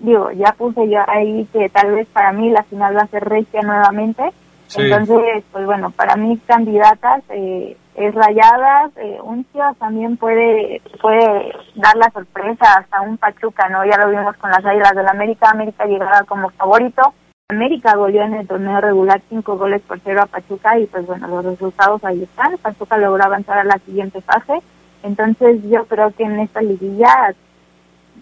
Digo, 0.00 0.30
ya 0.32 0.52
puse 0.52 0.88
yo 0.88 1.00
ahí 1.06 1.46
que 1.52 1.68
tal 1.68 1.92
vez 1.92 2.08
para 2.08 2.32
mí 2.32 2.50
la 2.50 2.62
final 2.64 2.96
va 2.96 3.02
a 3.02 3.08
ser 3.08 3.24
regia 3.24 3.62
nuevamente, 3.62 4.32
Entonces, 4.76 5.44
pues 5.52 5.66
bueno, 5.66 5.90
para 5.90 6.16
mí 6.16 6.38
candidatas 6.46 7.22
eh, 7.30 7.76
es 7.98 8.14
Rayadas, 8.14 8.92
eh, 8.96 9.18
un 9.22 9.44
Chivas 9.50 9.76
también 9.78 10.16
puede 10.16 10.80
puede 11.00 11.52
dar 11.74 11.96
la 11.96 12.10
sorpresa 12.10 12.74
hasta 12.74 13.00
un 13.00 13.18
Pachuca, 13.18 13.68
¿no? 13.68 13.84
Ya 13.84 13.98
lo 13.98 14.10
vimos 14.10 14.36
con 14.36 14.50
las 14.50 14.64
Águilas 14.64 14.94
del 14.94 15.08
América, 15.08 15.50
América 15.50 15.84
llegaba 15.84 16.22
como 16.22 16.50
favorito, 16.50 17.12
América 17.48 17.96
goleó 17.96 18.22
en 18.22 18.34
el 18.34 18.46
torneo 18.46 18.80
regular 18.80 19.20
cinco 19.28 19.56
goles 19.56 19.82
por 19.82 19.98
cero 20.04 20.22
a 20.22 20.26
Pachuca 20.26 20.78
y 20.78 20.86
pues 20.86 21.06
bueno, 21.06 21.26
los 21.26 21.44
resultados 21.44 22.04
ahí 22.04 22.22
están, 22.22 22.56
Pachuca 22.58 22.96
logró 22.98 23.24
avanzar 23.24 23.58
a 23.58 23.64
la 23.64 23.78
siguiente 23.84 24.20
fase, 24.20 24.62
entonces 25.02 25.60
yo 25.68 25.84
creo 25.86 26.12
que 26.12 26.22
en 26.22 26.38
esta 26.38 26.62
liguilla 26.62 27.34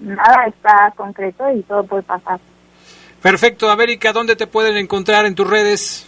nada 0.00 0.46
está 0.46 0.92
concreto 0.96 1.50
y 1.52 1.62
todo 1.62 1.84
puede 1.84 2.02
pasar. 2.02 2.40
Perfecto, 3.20 3.70
América, 3.70 4.12
¿dónde 4.12 4.36
te 4.36 4.46
pueden 4.46 4.78
encontrar 4.78 5.26
en 5.26 5.34
tus 5.34 5.48
redes? 5.48 6.06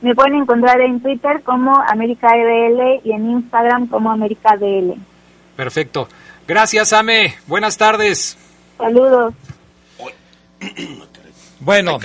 Me 0.00 0.14
pueden 0.14 0.34
encontrar 0.34 0.80
en 0.80 1.00
Twitter 1.00 1.42
como 1.42 1.78
América 1.88 2.28
EDL 2.34 3.00
y 3.04 3.12
en 3.12 3.30
Instagram 3.30 3.86
como 3.88 4.10
América 4.10 4.56
DL. 4.56 4.96
Perfecto. 5.56 6.08
Gracias, 6.48 6.92
Ame. 6.92 7.36
Buenas 7.46 7.76
tardes. 7.76 8.38
Saludos. 8.78 9.34
Bueno, 11.60 11.98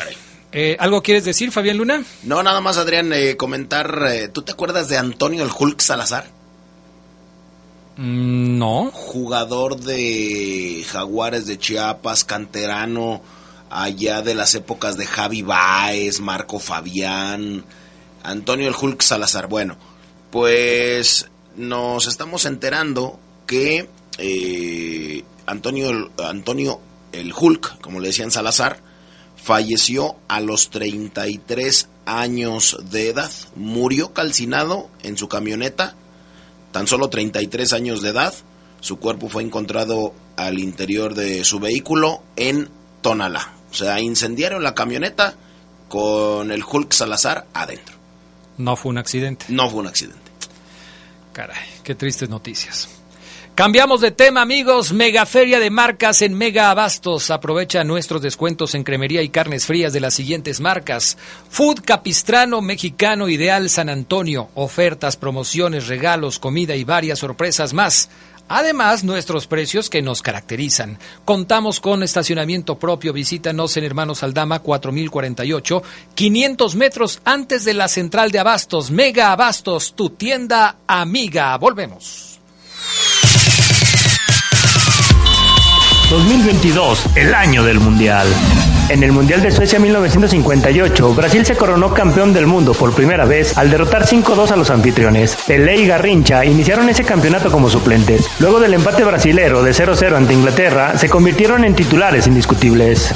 eh, 0.51 0.75
¿algo 0.79 1.01
quieres 1.01 1.23
decir, 1.23 1.51
Fabián 1.51 1.77
Luna? 1.77 2.03
No, 2.23 2.43
nada 2.43 2.59
más, 2.59 2.77
Adrián, 2.77 3.11
eh, 3.13 3.37
comentar. 3.37 4.05
Eh, 4.09 4.27
¿Tú 4.27 4.41
te 4.41 4.51
acuerdas 4.51 4.89
de 4.89 4.97
Antonio 4.97 5.43
el 5.43 5.51
Hulk 5.57 5.79
Salazar? 5.79 6.25
Mm, 7.95 8.57
no. 8.57 8.91
Jugador 8.91 9.77
de 9.77 10.85
Jaguares 10.89 11.45
de 11.45 11.57
Chiapas, 11.57 12.25
canterano 12.25 13.21
allá 13.69 14.21
de 14.21 14.35
las 14.35 14.55
épocas 14.55 14.97
de 14.97 15.05
Javi 15.05 15.41
Baez, 15.41 16.19
Marco 16.21 16.59
Fabián, 16.59 17.65
Antonio 18.25 18.67
el 18.67 18.75
Hulk 18.79 19.01
Salazar. 19.01 19.47
Bueno, 19.47 19.77
pues 20.31 21.27
nos 21.55 22.07
estamos 22.07 22.45
enterando 22.45 23.19
que 23.45 23.87
eh, 24.17 25.23
Antonio, 25.45 26.11
Antonio 26.23 26.79
el 27.11 27.33
Hulk, 27.33 27.79
como 27.79 27.99
le 27.99 28.07
decían 28.07 28.31
Salazar, 28.31 28.79
falleció 29.41 30.15
a 30.27 30.39
los 30.41 30.69
33 30.69 31.87
años 32.05 32.77
de 32.89 33.09
edad. 33.09 33.31
Murió 33.55 34.13
calcinado 34.13 34.89
en 35.03 35.17
su 35.17 35.27
camioneta, 35.27 35.95
tan 36.71 36.87
solo 36.87 37.09
33 37.09 37.73
años 37.73 38.01
de 38.01 38.09
edad. 38.09 38.33
Su 38.81 38.97
cuerpo 38.97 39.29
fue 39.29 39.43
encontrado 39.43 40.13
al 40.35 40.59
interior 40.59 41.13
de 41.13 41.43
su 41.43 41.59
vehículo 41.59 42.21
en 42.35 42.69
Tonalá. 43.01 43.53
O 43.71 43.73
sea, 43.73 43.99
incendiaron 43.99 44.63
la 44.63 44.73
camioneta 44.75 45.35
con 45.87 46.51
el 46.51 46.63
Hulk 46.63 46.91
Salazar 46.91 47.45
adentro. 47.53 47.94
No 48.57 48.75
fue 48.75 48.91
un 48.91 48.97
accidente. 48.97 49.45
No 49.49 49.69
fue 49.69 49.81
un 49.81 49.87
accidente. 49.87 50.19
Caray, 51.33 51.65
qué 51.83 51.95
tristes 51.95 52.29
noticias. 52.29 52.89
Cambiamos 53.55 54.01
de 54.01 54.11
tema, 54.11 54.41
amigos. 54.41 54.91
Mega 54.91 55.25
Feria 55.25 55.61
de 55.61 55.69
marcas 55.69 56.21
en 56.21 56.33
Mega 56.33 56.71
Abastos. 56.71 57.31
Aprovecha 57.31 57.85
nuestros 57.85 58.21
descuentos 58.21 58.75
en 58.75 58.83
cremería 58.83 59.21
y 59.21 59.29
carnes 59.29 59.65
frías 59.65 59.93
de 59.93 60.01
las 60.01 60.13
siguientes 60.13 60.59
marcas: 60.59 61.17
Food 61.49 61.79
Capistrano, 61.85 62.61
Mexicano 62.61 63.29
Ideal 63.29 63.69
San 63.69 63.87
Antonio. 63.87 64.49
Ofertas, 64.55 65.15
promociones, 65.15 65.87
regalos, 65.87 66.37
comida 66.37 66.75
y 66.75 66.83
varias 66.83 67.19
sorpresas 67.19 67.73
más. 67.73 68.09
Además, 68.47 69.03
nuestros 69.03 69.47
precios 69.47 69.89
que 69.89 70.01
nos 70.01 70.21
caracterizan. 70.21 70.99
Contamos 71.25 71.79
con 71.79 72.03
estacionamiento 72.03 72.77
propio. 72.77 73.13
Visítanos 73.13 73.75
en 73.77 73.83
Hermanos 73.83 74.23
Aldama 74.23 74.59
4048, 74.59 75.83
500 76.13 76.75
metros 76.75 77.21
antes 77.25 77.65
de 77.65 77.73
la 77.73 77.87
central 77.87 78.31
de 78.31 78.39
Abastos. 78.39 78.91
Mega 78.91 79.31
Abastos, 79.31 79.93
tu 79.95 80.11
tienda 80.11 80.77
amiga. 80.87 81.57
Volvemos. 81.57 82.34
2022, 86.15 87.09
el 87.17 87.33
año 87.33 87.61
del 87.61 87.81
Mundial. 87.81 88.25
En 88.87 89.03
el 89.03 89.11
Mundial 89.11 89.41
de 89.41 89.51
Suecia 89.51 89.79
1958, 89.79 91.13
Brasil 91.13 91.45
se 91.45 91.57
coronó 91.57 91.93
campeón 91.93 92.31
del 92.31 92.47
mundo 92.47 92.73
por 92.73 92.93
primera 92.93 93.25
vez 93.25 93.57
al 93.57 93.69
derrotar 93.69 94.05
5-2 94.05 94.51
a 94.51 94.55
los 94.55 94.69
anfitriones. 94.69 95.37
Pelé 95.45 95.75
y 95.75 95.87
Garrincha 95.87 96.45
iniciaron 96.45 96.87
ese 96.87 97.03
campeonato 97.03 97.51
como 97.51 97.69
suplentes. 97.69 98.29
Luego 98.39 98.61
del 98.61 98.75
empate 98.75 99.03
brasilero 99.03 99.61
de 99.61 99.71
0-0 99.71 100.15
ante 100.15 100.33
Inglaterra, 100.33 100.97
se 100.97 101.09
convirtieron 101.09 101.65
en 101.65 101.75
titulares 101.75 102.27
indiscutibles. 102.27 103.11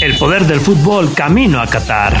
El 0.00 0.16
poder 0.16 0.46
del 0.46 0.60
fútbol 0.60 1.12
camino 1.14 1.60
a 1.60 1.66
Qatar. 1.66 2.20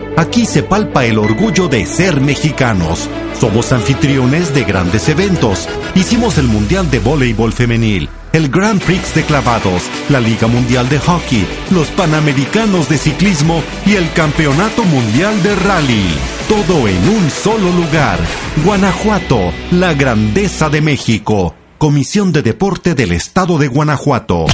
Aquí 0.17 0.45
se 0.45 0.61
palpa 0.61 1.05
el 1.05 1.17
orgullo 1.17 1.67
de 1.67 1.85
ser 1.85 2.21
mexicanos. 2.21 3.09
Somos 3.39 3.71
anfitriones 3.71 4.53
de 4.53 4.63
grandes 4.63 5.07
eventos. 5.09 5.67
Hicimos 5.95 6.37
el 6.37 6.47
Mundial 6.47 6.91
de 6.91 6.99
Voleibol 6.99 7.53
Femenil, 7.53 8.09
el 8.33 8.49
Grand 8.49 8.81
Prix 8.81 9.15
de 9.15 9.23
Clavados, 9.23 9.83
la 10.09 10.19
Liga 10.19 10.47
Mundial 10.47 10.89
de 10.89 10.99
Hockey, 10.99 11.45
los 11.71 11.87
Panamericanos 11.89 12.89
de 12.89 12.97
Ciclismo 12.97 13.63
y 13.85 13.95
el 13.95 14.11
Campeonato 14.13 14.83
Mundial 14.83 15.41
de 15.43 15.55
Rally. 15.55 16.05
Todo 16.47 16.87
en 16.87 17.09
un 17.09 17.31
solo 17.31 17.71
lugar. 17.71 18.19
Guanajuato, 18.65 19.51
la 19.71 19.93
grandeza 19.93 20.69
de 20.69 20.81
México. 20.81 21.55
Comisión 21.77 22.31
de 22.31 22.43
Deporte 22.43 22.93
del 22.93 23.13
Estado 23.13 23.57
de 23.57 23.67
Guanajuato. 23.67 24.45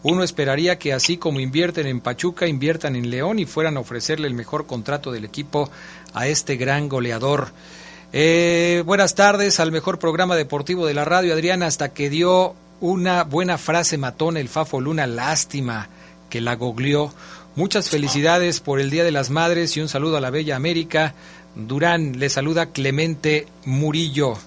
Uno 0.08 0.22
esperaría 0.22 0.78
que 0.78 0.94
así 0.94 1.18
como 1.18 1.40
invierten 1.40 1.88
en 1.88 2.00
Pachuca, 2.00 2.46
inviertan 2.46 2.96
en 2.96 3.10
León 3.10 3.40
y 3.40 3.48
fueran 3.48 3.76
a 3.76 3.80
ofrecerle 3.80 4.28
el 4.28 4.36
mejor 4.36 4.68
contrato 4.68 5.12
del 5.12 5.26
equipo 5.26 5.72
a 6.16 6.28
este 6.28 6.56
gran 6.56 6.90
goleador. 6.90 7.50
Eh, 8.14 8.82
buenas 8.86 9.14
tardes 9.14 9.60
al 9.60 9.72
mejor 9.72 10.00
programa 10.00 10.36
deportivo 10.36 10.88
de 10.88 10.94
la 10.94 11.06
radio, 11.06 11.34
Adrián, 11.34 11.62
hasta 11.62 11.94
que 11.94 12.10
dio 12.10 12.56
una 12.80 13.24
buena 13.24 13.58
frase 13.58 13.98
matona 13.98 14.40
el 14.40 14.50
Fafo 14.50 14.80
Luna, 14.82 15.06
lástima 15.06 15.90
que 16.30 16.42
la 16.42 16.56
goglió. 16.56 17.14
Muchas 17.56 17.90
felicidades 17.90 18.62
por 18.62 18.80
el 18.80 18.90
Día 18.90 19.04
de 19.04 19.12
las 19.12 19.30
Madres 19.30 19.76
y 19.78 19.82
un 19.82 19.90
saludo 19.90 20.18
a 20.18 20.22
la 20.22 20.30
Bella 20.30 20.56
América. 20.56 21.14
Durán 21.56 22.20
le 22.20 22.30
saluda 22.30 22.68
Clemente 22.68 23.48
Murillo. 23.66 24.38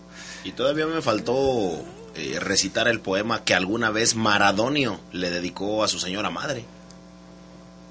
Y 0.44 0.52
todavía 0.52 0.86
me 0.86 1.02
faltó 1.02 1.82
eh, 2.14 2.38
recitar 2.40 2.88
el 2.88 3.00
poema 3.00 3.44
que 3.44 3.54
alguna 3.54 3.90
vez 3.90 4.14
Maradonio 4.14 5.00
le 5.12 5.30
dedicó 5.30 5.84
a 5.84 5.88
su 5.88 5.98
señora 5.98 6.30
madre. 6.30 6.64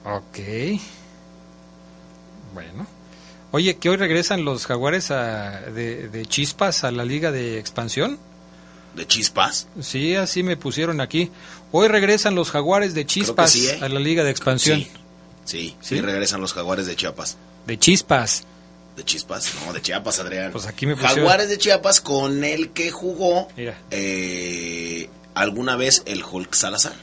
Ok. 0.04 0.40
Bueno. 2.54 2.97
Oye, 3.52 3.78
que 3.78 3.90
hoy 3.90 3.98
regresan 3.98 4.44
los 4.44 4.66
jaguares 4.66 5.08
de, 5.10 6.10
de 6.12 6.26
Chispas 6.26 6.84
a 6.84 6.92
la 6.92 7.06
Liga 7.06 7.32
de 7.32 7.60
Expansión. 7.60 8.20
¿De 8.96 9.06
Chispas? 9.06 9.68
Sí, 9.82 10.16
así 10.16 10.44
me 10.44 10.58
pusieron 10.58 11.02
aquí. 11.02 11.32
Hoy 11.72 11.88
regresan 11.88 12.36
los 12.36 12.52
jaguares 12.52 12.94
de 12.94 13.06
Chispas 13.06 13.56
¿eh? 13.56 13.80
a 13.82 13.90
la 13.90 14.00
Liga 14.00 14.24
de 14.24 14.32
Expansión. 14.32 14.86
Sí, 15.46 15.76
sí, 15.80 16.02
regresan 16.02 16.42
los 16.42 16.54
jaguares 16.54 16.88
de 16.88 16.96
Chiapas. 16.96 17.38
De 17.66 17.78
Chispas. 17.78 18.44
De 18.98 19.06
Chispas, 19.06 19.54
no, 19.66 19.72
de 19.72 19.82
Chiapas, 19.82 20.20
Adrián. 20.20 20.52
Pues 20.52 20.66
aquí 20.66 20.86
me 20.88 20.96
pusieron... 20.96 21.18
Jaguares 21.18 21.50
de 21.50 21.58
Chiapas 21.58 22.02
con 22.02 22.44
el 22.44 22.72
que 22.72 22.92
jugó 22.92 23.48
eh, 23.92 25.10
alguna 25.36 25.76
vez 25.76 26.02
el 26.06 26.24
Hulk 26.24 26.54
Salazar, 26.54 26.96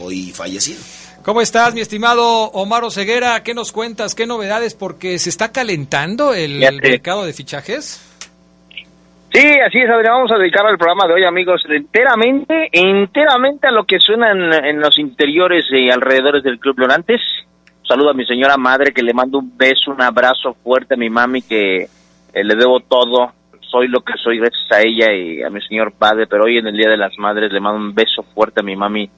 hoy 0.00 0.32
fallecido. 0.32 0.80
¿Cómo 1.24 1.40
estás, 1.40 1.72
mi 1.72 1.80
estimado 1.80 2.50
Omar 2.50 2.82
Ceguera? 2.90 3.44
¿Qué 3.44 3.54
nos 3.54 3.70
cuentas? 3.70 4.16
¿Qué 4.16 4.26
novedades? 4.26 4.74
Porque 4.74 5.20
se 5.20 5.30
está 5.30 5.52
calentando 5.52 6.34
el, 6.34 6.58
mercado 6.82 7.24
de 7.24 7.32
fichajes. 7.32 8.08
Sí, 9.32 9.48
así 9.64 9.78
es, 9.78 9.88
Adrián. 9.88 10.14
Vamos 10.16 10.32
a 10.32 10.38
dedicar 10.38 10.66
al 10.66 10.76
programa 10.76 11.06
de 11.06 11.14
hoy, 11.14 11.24
amigos, 11.24 11.62
enteramente, 11.68 12.68
enteramente 12.72 13.68
a 13.68 13.70
lo 13.70 13.84
que 13.84 14.00
suenan 14.00 14.52
en 14.52 14.80
los 14.80 14.98
interiores 14.98 15.64
y 15.70 15.90
alrededores 15.90 16.42
del 16.42 16.58
Club 16.58 16.80
Leonantes. 16.80 17.20
Saludo 17.86 18.10
a 18.10 18.14
mi 18.14 18.26
señora 18.26 18.56
madre, 18.56 18.92
que 18.92 19.04
le 19.04 19.14
mando 19.14 19.38
un 19.38 19.56
beso, 19.56 19.92
un 19.92 20.02
abrazo 20.02 20.54
fuerte 20.64 20.94
a 20.94 20.96
mi 20.96 21.08
mami, 21.08 21.42
que 21.42 21.82
eh, 21.84 22.44
le 22.44 22.56
debo 22.56 22.80
todo. 22.80 23.32
Soy 23.60 23.86
lo 23.86 24.00
que 24.00 24.14
soy 24.20 24.38
gracias 24.38 24.72
a 24.72 24.80
ella 24.80 25.12
y 25.12 25.40
a 25.44 25.50
mi 25.50 25.60
señor 25.60 25.92
padre, 25.92 26.26
pero 26.26 26.44
hoy 26.46 26.58
en 26.58 26.66
el 26.66 26.76
Día 26.76 26.90
de 26.90 26.96
las 26.96 27.16
Madres 27.16 27.52
le 27.52 27.60
mando 27.60 27.78
un 27.78 27.94
beso 27.94 28.24
fuerte 28.34 28.60
a 28.60 28.64
mi 28.64 28.74
mami 28.74 29.08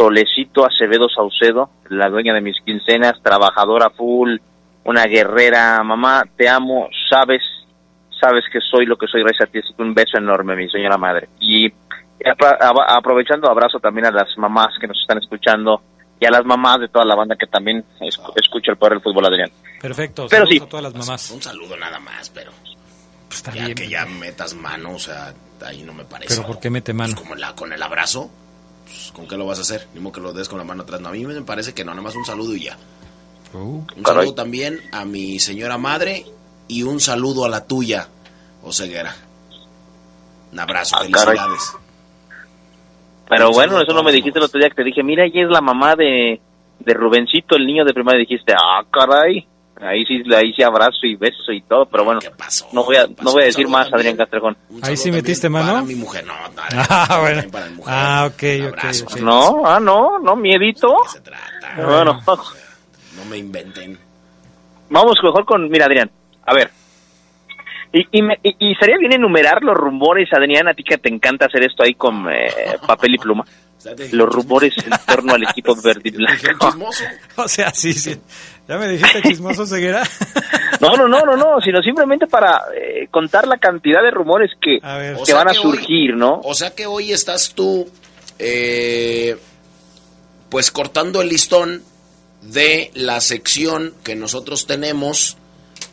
Solecito 0.00 0.64
Acevedo 0.64 1.10
Saucedo, 1.10 1.68
la 1.90 2.08
dueña 2.08 2.32
de 2.32 2.40
mis 2.40 2.56
quincenas, 2.64 3.22
trabajadora 3.22 3.90
full, 3.90 4.38
una 4.84 5.04
guerrera. 5.04 5.82
Mamá, 5.82 6.22
te 6.36 6.48
amo, 6.48 6.88
sabes 7.10 7.42
sabes 8.18 8.44
que 8.50 8.60
soy 8.60 8.86
lo 8.86 8.96
que 8.96 9.06
soy 9.06 9.22
gracias 9.22 9.48
a 9.48 9.52
ti. 9.52 9.58
Así 9.58 9.74
que 9.74 9.82
un 9.82 9.92
beso 9.92 10.16
enorme, 10.16 10.56
mi 10.56 10.70
señora 10.70 10.96
madre. 10.96 11.28
Y 11.38 11.70
aprovechando, 12.88 13.50
abrazo 13.50 13.78
también 13.78 14.06
a 14.06 14.10
las 14.10 14.36
mamás 14.38 14.68
que 14.80 14.86
nos 14.86 14.98
están 14.98 15.18
escuchando 15.18 15.82
y 16.18 16.26
a 16.26 16.30
las 16.30 16.44
mamás 16.44 16.80
de 16.80 16.88
toda 16.88 17.04
la 17.04 17.14
banda 17.14 17.36
que 17.36 17.46
también 17.46 17.84
escucha 18.36 18.72
el 18.72 18.78
poder 18.78 18.94
del 18.94 19.02
fútbol, 19.02 19.26
Adrián. 19.26 19.50
Perfecto, 19.80 20.26
pero 20.30 20.46
sí. 20.46 20.60
a 20.62 20.66
todas 20.66 20.84
las 20.84 20.94
mamás. 20.94 21.30
Un 21.30 21.42
saludo 21.42 21.76
nada 21.76 21.98
más, 21.98 22.30
pero 22.30 22.52
pues 23.28 23.42
ya 23.54 23.74
que 23.74 23.88
ya 23.88 24.04
metas 24.06 24.54
mano, 24.54 24.94
o 24.94 24.98
sea, 24.98 25.32
ahí 25.64 25.82
no 25.82 25.92
me 25.92 26.04
parece. 26.04 26.34
¿Pero 26.34 26.46
por 26.46 26.60
qué 26.60 26.68
mete 26.68 26.92
mano? 26.92 27.14
Pues 27.14 27.22
como 27.22 27.34
la, 27.36 27.54
con 27.54 27.72
el 27.72 27.82
abrazo, 27.82 28.30
pues, 28.90 29.12
¿con 29.12 29.28
qué 29.28 29.36
lo 29.36 29.46
vas 29.46 29.58
a 29.58 29.62
hacer? 29.62 29.86
Ni 29.94 30.10
que 30.10 30.20
lo 30.20 30.32
des 30.32 30.48
con 30.48 30.58
la 30.58 30.64
mano 30.64 30.82
atrás. 30.82 31.00
No, 31.00 31.08
a 31.08 31.12
mí 31.12 31.24
me 31.24 31.40
parece 31.42 31.72
que 31.72 31.84
no, 31.84 31.92
nada 31.92 32.02
más 32.02 32.16
un 32.16 32.24
saludo 32.24 32.56
y 32.56 32.64
ya. 32.64 32.76
Uh. 33.52 33.84
un 33.96 34.04
saludo 34.04 34.34
también 34.34 34.80
a 34.92 35.04
mi 35.04 35.38
señora 35.38 35.78
madre 35.78 36.24
y 36.68 36.82
un 36.82 37.00
saludo 37.00 37.44
a 37.44 37.48
la 37.48 37.66
tuya, 37.66 38.08
Oseguera. 38.62 39.14
Un 40.52 40.58
abrazo, 40.58 40.96
Ah, 40.96 41.02
felicidades. 41.02 41.76
Pero 43.28 43.48
Un 43.48 43.54
bueno, 43.54 43.80
eso 43.80 43.92
no 43.92 44.02
me 44.02 44.10
dijiste 44.12 44.40
el 44.40 44.44
otro 44.46 44.58
día 44.58 44.68
que 44.68 44.74
te 44.74 44.84
dije, 44.84 45.04
mira, 45.04 45.24
ella 45.24 45.44
es 45.44 45.50
la 45.50 45.60
mamá 45.60 45.94
de, 45.94 46.40
de 46.80 46.94
Rubencito, 46.94 47.54
el 47.54 47.66
niño 47.66 47.84
de 47.84 47.94
primaria. 47.94 48.20
Dijiste, 48.20 48.52
ah, 48.54 48.82
caray. 48.90 49.46
Ahí 49.82 50.04
sí, 50.04 50.22
ahí 50.34 50.52
sí 50.52 50.62
abrazo 50.62 50.98
y 51.06 51.16
beso 51.16 51.52
y 51.52 51.62
todo, 51.62 51.86
pero 51.86 52.04
bueno, 52.04 52.20
no 52.72 52.84
voy 52.84 52.96
a, 52.96 53.06
no 53.06 53.32
voy 53.32 53.42
a 53.44 53.46
decir 53.46 53.66
más, 53.66 53.90
Adrián 53.92 54.16
Castrejón. 54.16 54.56
Ahí 54.82 54.96
sí 54.96 55.10
metiste 55.10 55.48
mano. 55.48 55.72
Para 55.72 55.82
mi 55.82 55.94
mujer, 55.94 56.24
no, 56.26 56.34
no, 56.54 56.62
Ah, 56.88 57.18
bueno. 57.20 57.42
para 57.50 57.66
mi 57.66 57.76
mujer. 57.76 57.94
Ah, 57.96 58.28
ok, 58.30 58.42
ok. 59.06 59.16
No, 59.20 59.62
ah, 59.66 59.80
no, 59.80 60.18
no, 60.18 60.36
miedito. 60.36 60.94
Bueno, 61.76 62.20
No 62.26 63.24
me 63.30 63.38
inventen. 63.38 63.98
vamos 64.90 65.16
mejor 65.22 65.44
con, 65.46 65.68
mira, 65.70 65.86
Adrián, 65.86 66.10
a 66.44 66.52
ver. 66.54 66.70
Y, 67.92 68.06
y, 68.12 68.22
me- 68.22 68.38
y- 68.42 68.54
y 68.70 68.74
sería 68.76 68.98
bien 68.98 69.14
enumerar 69.14 69.62
los 69.62 69.74
rumores, 69.76 70.28
Adrián, 70.32 70.68
a 70.68 70.74
ti 70.74 70.84
que 70.84 70.98
te 70.98 71.08
encanta 71.08 71.46
hacer 71.46 71.64
esto 71.64 71.82
ahí 71.82 71.94
con 71.94 72.26
eh, 72.30 72.48
papel 72.86 73.14
y 73.14 73.18
pluma. 73.18 73.44
Los 74.12 74.28
rumores 74.28 74.74
en 74.76 74.92
torno 75.06 75.32
al 75.34 75.42
equipo 75.42 75.74
verde 75.82 76.02
y 76.04 76.10
blanco. 76.10 76.68
O 77.36 77.48
sea, 77.48 77.70
sí, 77.72 77.94
sí. 77.94 78.14
¿Ya 78.70 78.78
me 78.78 78.88
dijiste 78.88 79.20
chismoso, 79.28 79.66
Ceguera? 79.66 80.02
No, 80.80 80.96
no, 80.96 81.08
no, 81.08 81.22
no, 81.26 81.36
no, 81.36 81.60
sino 81.60 81.82
simplemente 81.82 82.26
para 82.28 82.62
eh, 82.74 83.08
contar 83.10 83.46
la 83.48 83.58
cantidad 83.58 84.00
de 84.02 84.10
rumores 84.12 84.52
que, 84.62 84.78
que 84.80 85.24
sea 85.26 85.34
van 85.36 85.48
a 85.48 85.52
que 85.52 85.58
hoy- 85.58 85.62
surgir, 85.76 86.14
¿no? 86.16 86.40
O 86.44 86.54
sea 86.54 86.70
que 86.74 86.86
hoy 86.86 87.12
estás 87.12 87.52
tú, 87.54 87.90
eh, 88.38 89.36
pues 90.48 90.70
cortando 90.70 91.20
el 91.20 91.28
listón 91.28 91.82
de 92.42 92.90
la 92.94 93.20
sección 93.20 93.92
que 94.04 94.16
nosotros 94.16 94.66
tenemos 94.66 95.36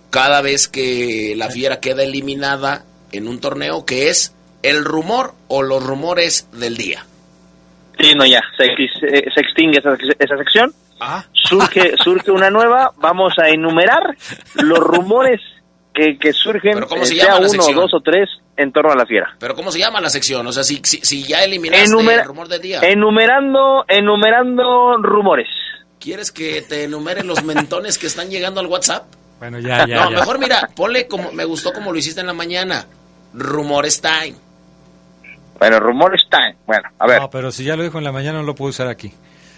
cada 0.10 0.42
vez 0.42 0.68
que 0.68 1.34
la 1.36 1.50
fiera 1.50 1.80
queda 1.80 2.04
eliminada 2.04 2.86
en 3.12 3.28
un 3.28 3.40
torneo, 3.40 3.86
que 3.86 4.10
es 4.10 4.34
el 4.64 4.86
rumor 4.86 5.34
o 5.48 5.64
los 5.64 5.84
rumores 5.84 6.48
del 6.54 6.78
día. 6.78 7.06
Sí, 8.00 8.14
no, 8.16 8.26
ya, 8.26 8.42
se, 8.58 8.66
se- 9.00 9.26
se 9.34 9.40
extingue 9.42 9.80
esa, 9.80 9.98
esa 10.20 10.38
sección. 10.38 10.74
Ah. 11.00 11.24
Surge, 11.34 11.94
surge 12.04 12.32
una 12.32 12.50
nueva, 12.50 12.92
vamos 12.98 13.34
a 13.42 13.50
enumerar 13.50 14.16
los 14.56 14.80
rumores 14.80 15.40
que, 15.94 16.18
que 16.20 16.34
surgen, 16.34 16.74
¿Pero 16.74 16.88
cómo 16.88 17.06
se 17.06 17.14
eh, 17.14 17.18
sea 17.18 17.26
llama 17.26 17.40
uno, 17.40 17.50
sección? 17.50 17.76
dos 17.76 17.94
o 17.94 18.02
tres, 18.02 18.30
en 18.56 18.72
torno 18.72 18.92
a 18.92 18.96
la 18.96 19.06
fiera. 19.06 19.36
Pero 19.40 19.56
¿cómo 19.56 19.72
se 19.72 19.80
llama 19.80 20.00
la 20.02 20.10
sección? 20.10 20.46
O 20.48 20.52
sea, 20.52 20.64
si, 20.64 20.80
si, 20.84 20.98
si 21.02 21.24
ya 21.24 21.44
eliminaste 21.44 21.88
Enumera- 21.88 22.22
el 22.22 22.28
rumor 22.28 22.48
del 22.48 22.62
día, 22.62 22.82
Enumerando, 22.82 23.86
enumerando 23.88 24.98
rumores. 25.02 25.48
¿quieres 26.00 26.32
que 26.32 26.62
te 26.62 26.84
enumere 26.84 27.24
los 27.24 27.44
mentones 27.44 27.98
que 27.98 28.08
están 28.08 28.30
llegando 28.30 28.60
al 28.60 28.68
WhatsApp? 28.68 29.06
Bueno, 29.40 29.60
ya, 29.60 29.86
ya, 29.88 30.06
no, 30.06 30.12
ya. 30.12 30.20
mejor 30.20 30.40
mira, 30.40 30.70
ponle 30.76 31.08
como, 31.08 31.32
me 31.32 31.44
gustó 31.46 31.74
como 31.74 31.92
lo 31.92 31.98
hiciste 31.98 32.22
en 32.22 32.28
la 32.28 32.34
mañana. 32.34 32.86
Rumores 33.34 34.02
time. 34.02 34.36
Bueno, 35.60 35.80
rumores 35.80 36.24
time. 36.30 36.56
Bueno, 36.66 36.90
a 37.00 37.08
ver. 37.08 37.20
No, 37.22 37.30
pero 37.30 37.52
si 37.52 37.64
ya 37.64 37.76
lo 37.76 37.84
dijo 37.84 37.98
en 37.98 38.04
la 38.04 38.12
mañana, 38.12 38.40
no 38.40 38.46
lo 38.46 38.56
puedo 38.56 38.70
usar 38.70 38.88
aquí. 38.88 39.12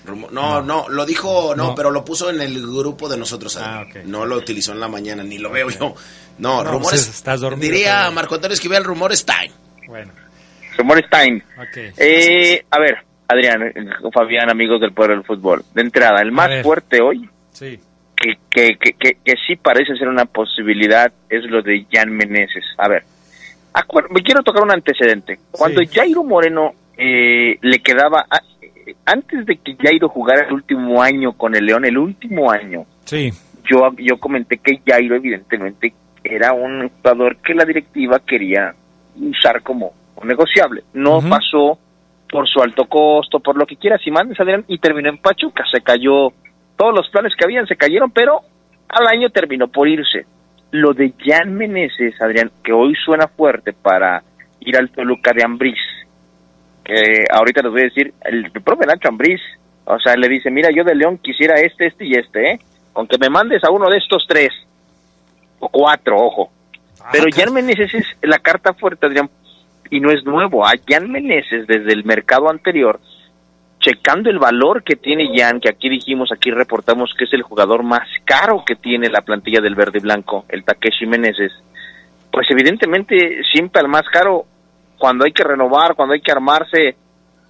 Rumo- 0.09 0.29
no, 0.31 0.61
no, 0.61 0.89
lo 0.89 1.05
dijo, 1.05 1.53
no, 1.55 1.67
No. 1.69 1.75
pero 1.75 1.91
lo 1.91 2.03
puso 2.03 2.29
en 2.29 2.41
el 2.41 2.61
grupo 2.61 3.07
de 3.07 3.17
nosotros. 3.17 3.55
Adrián. 3.57 4.09
No 4.11 4.25
lo 4.25 4.35
utilizó 4.37 4.71
en 4.73 4.79
la 4.79 4.87
mañana, 4.87 5.23
ni 5.23 5.37
lo 5.37 5.49
veo 5.51 5.69
yo. 5.69 5.93
No, 6.39 6.63
No, 6.63 6.71
rumores. 6.71 6.89
pues 7.05 7.09
estás 7.17 7.41
dormido 7.41 7.61
diría 7.71 7.91
todavía. 7.91 8.11
Marco 8.11 8.35
Antonio 8.35 8.53
Esquivel, 8.53 8.83
rumores 8.83 9.25
time. 9.25 9.51
Bueno. 9.87 10.11
Rumores 10.77 11.05
time. 11.09 11.43
Ok. 11.57 11.77
Eh, 11.97 12.63
a 12.69 12.79
ver, 12.79 12.97
Adrián, 13.27 13.61
eh, 13.63 13.73
Fabián, 14.13 14.49
amigos 14.49 14.79
del 14.81 14.93
Poder 14.93 15.11
del 15.11 15.23
Fútbol. 15.25 15.63
De 15.73 15.81
entrada, 15.81 16.21
el 16.21 16.31
más 16.31 16.63
fuerte 16.63 17.01
hoy, 17.01 17.29
Sí. 17.51 17.79
que, 18.15 18.35
que, 18.49 18.77
que, 18.79 18.93
que, 18.93 19.17
que 19.23 19.33
sí 19.47 19.55
parece 19.55 19.95
ser 19.97 20.07
una 20.07 20.25
posibilidad, 20.25 21.11
es 21.29 21.43
lo 21.43 21.61
de 21.61 21.85
Jan 21.91 22.09
Meneses. 22.11 22.63
A 22.77 22.87
ver, 22.87 23.03
acuer- 23.73 24.09
me 24.09 24.21
quiero 24.23 24.41
tocar 24.41 24.63
un 24.63 24.71
antecedente. 24.71 25.39
Cuando 25.51 25.81
Jairo 25.91 26.23
Moreno 26.23 26.73
eh, 26.97 27.57
le 27.61 27.79
quedaba, 27.79 28.25
a- 28.29 28.41
antes 29.11 29.45
de 29.45 29.57
que 29.57 29.75
Jairo 29.81 30.09
jugara 30.09 30.45
el 30.47 30.53
último 30.53 31.01
año 31.01 31.33
con 31.33 31.55
el 31.55 31.65
León, 31.65 31.85
el 31.85 31.97
último 31.97 32.51
año, 32.51 32.85
Sí. 33.05 33.31
yo, 33.69 33.89
yo 33.97 34.17
comenté 34.19 34.57
que 34.57 34.79
Jairo 34.85 35.15
evidentemente 35.15 35.93
era 36.23 36.53
un 36.53 36.89
jugador 36.89 37.37
que 37.37 37.53
la 37.53 37.65
directiva 37.65 38.19
quería 38.19 38.73
usar 39.19 39.61
como 39.63 39.93
un 40.15 40.27
negociable. 40.27 40.83
No 40.93 41.21
pasó 41.21 41.79
por 42.29 42.47
su 42.47 42.61
alto 42.61 42.85
costo, 42.85 43.39
por 43.39 43.57
lo 43.57 43.65
que 43.65 43.75
quieras 43.77 44.01
y 44.05 44.11
mandes, 44.11 44.39
Adrián, 44.39 44.63
y 44.67 44.77
terminó 44.77 45.09
en 45.09 45.17
Pachuca. 45.17 45.63
Se 45.71 45.81
cayó, 45.81 46.29
todos 46.77 46.93
los 46.93 47.09
planes 47.09 47.33
que 47.35 47.45
habían 47.45 47.65
se 47.67 47.75
cayeron, 47.75 48.11
pero 48.11 48.41
al 48.89 49.07
año 49.07 49.29
terminó 49.29 49.67
por 49.67 49.87
irse. 49.87 50.25
lo 50.71 50.93
de 50.93 51.11
Jan 51.25 51.55
Meneses, 51.55 52.13
Adrián, 52.21 52.51
que 52.63 52.71
hoy 52.71 52.93
suena 53.03 53.27
fuerte 53.27 53.73
para 53.73 54.21
ir 54.59 54.77
al 54.77 54.91
Toluca 54.91 55.31
de 55.33 55.43
Ambriz, 55.43 55.79
que 56.89 57.25
ahorita 57.31 57.61
les 57.61 57.71
voy 57.71 57.81
a 57.81 57.83
decir, 57.85 58.13
el, 58.21 58.51
propio 58.51 58.87
Nacho 58.87 59.09
Ambriz, 59.09 59.39
o 59.85 59.99
sea, 59.99 60.15
le 60.15 60.27
dice, 60.27 60.49
mira, 60.49 60.69
yo 60.75 60.83
de 60.83 60.95
León 60.95 61.19
quisiera 61.19 61.55
este, 61.59 61.85
este 61.85 62.05
y 62.05 62.13
este, 62.13 62.51
¿eh? 62.51 62.59
Aunque 62.95 63.17
me 63.19 63.29
mandes 63.29 63.63
a 63.63 63.69
uno 63.69 63.89
de 63.89 63.97
estos 63.97 64.25
tres, 64.27 64.49
o 65.59 65.69
cuatro, 65.69 66.17
ojo. 66.17 66.51
Ah, 66.99 67.09
Pero 67.11 67.25
Jan 67.31 67.53
Meneses 67.53 67.93
es 67.93 68.05
la 68.21 68.39
carta 68.39 68.73
fuerte, 68.73 69.05
Adrián, 69.05 69.29
y 69.91 69.99
no 69.99 70.11
es 70.11 70.23
nuevo. 70.25 70.65
A 70.65 70.73
Jan 70.87 71.11
Meneses, 71.11 71.67
desde 71.67 71.93
el 71.93 72.03
mercado 72.05 72.49
anterior, 72.49 72.99
checando 73.79 74.29
el 74.29 74.39
valor 74.39 74.83
que 74.83 74.95
tiene 74.95 75.31
Jan, 75.37 75.59
que 75.59 75.69
aquí 75.69 75.89
dijimos, 75.89 76.31
aquí 76.31 76.49
reportamos 76.49 77.13
que 77.17 77.25
es 77.25 77.33
el 77.33 77.43
jugador 77.43 77.83
más 77.83 78.07
caro 78.25 78.63
que 78.65 78.75
tiene 78.75 79.09
la 79.09 79.21
plantilla 79.21 79.61
del 79.61 79.75
verde 79.75 79.99
y 79.99 80.01
blanco, 80.01 80.45
el 80.49 80.63
Takeshi 80.63 81.05
Meneses, 81.05 81.51
pues 82.31 82.47
evidentemente 82.49 83.41
siempre 83.51 83.81
al 83.81 83.87
más 83.87 84.03
caro, 84.11 84.45
cuando 84.99 85.25
hay 85.25 85.31
que 85.31 85.43
renovar, 85.43 85.95
cuando 85.95 86.13
hay 86.13 86.21
que 86.21 86.31
armarse, 86.31 86.95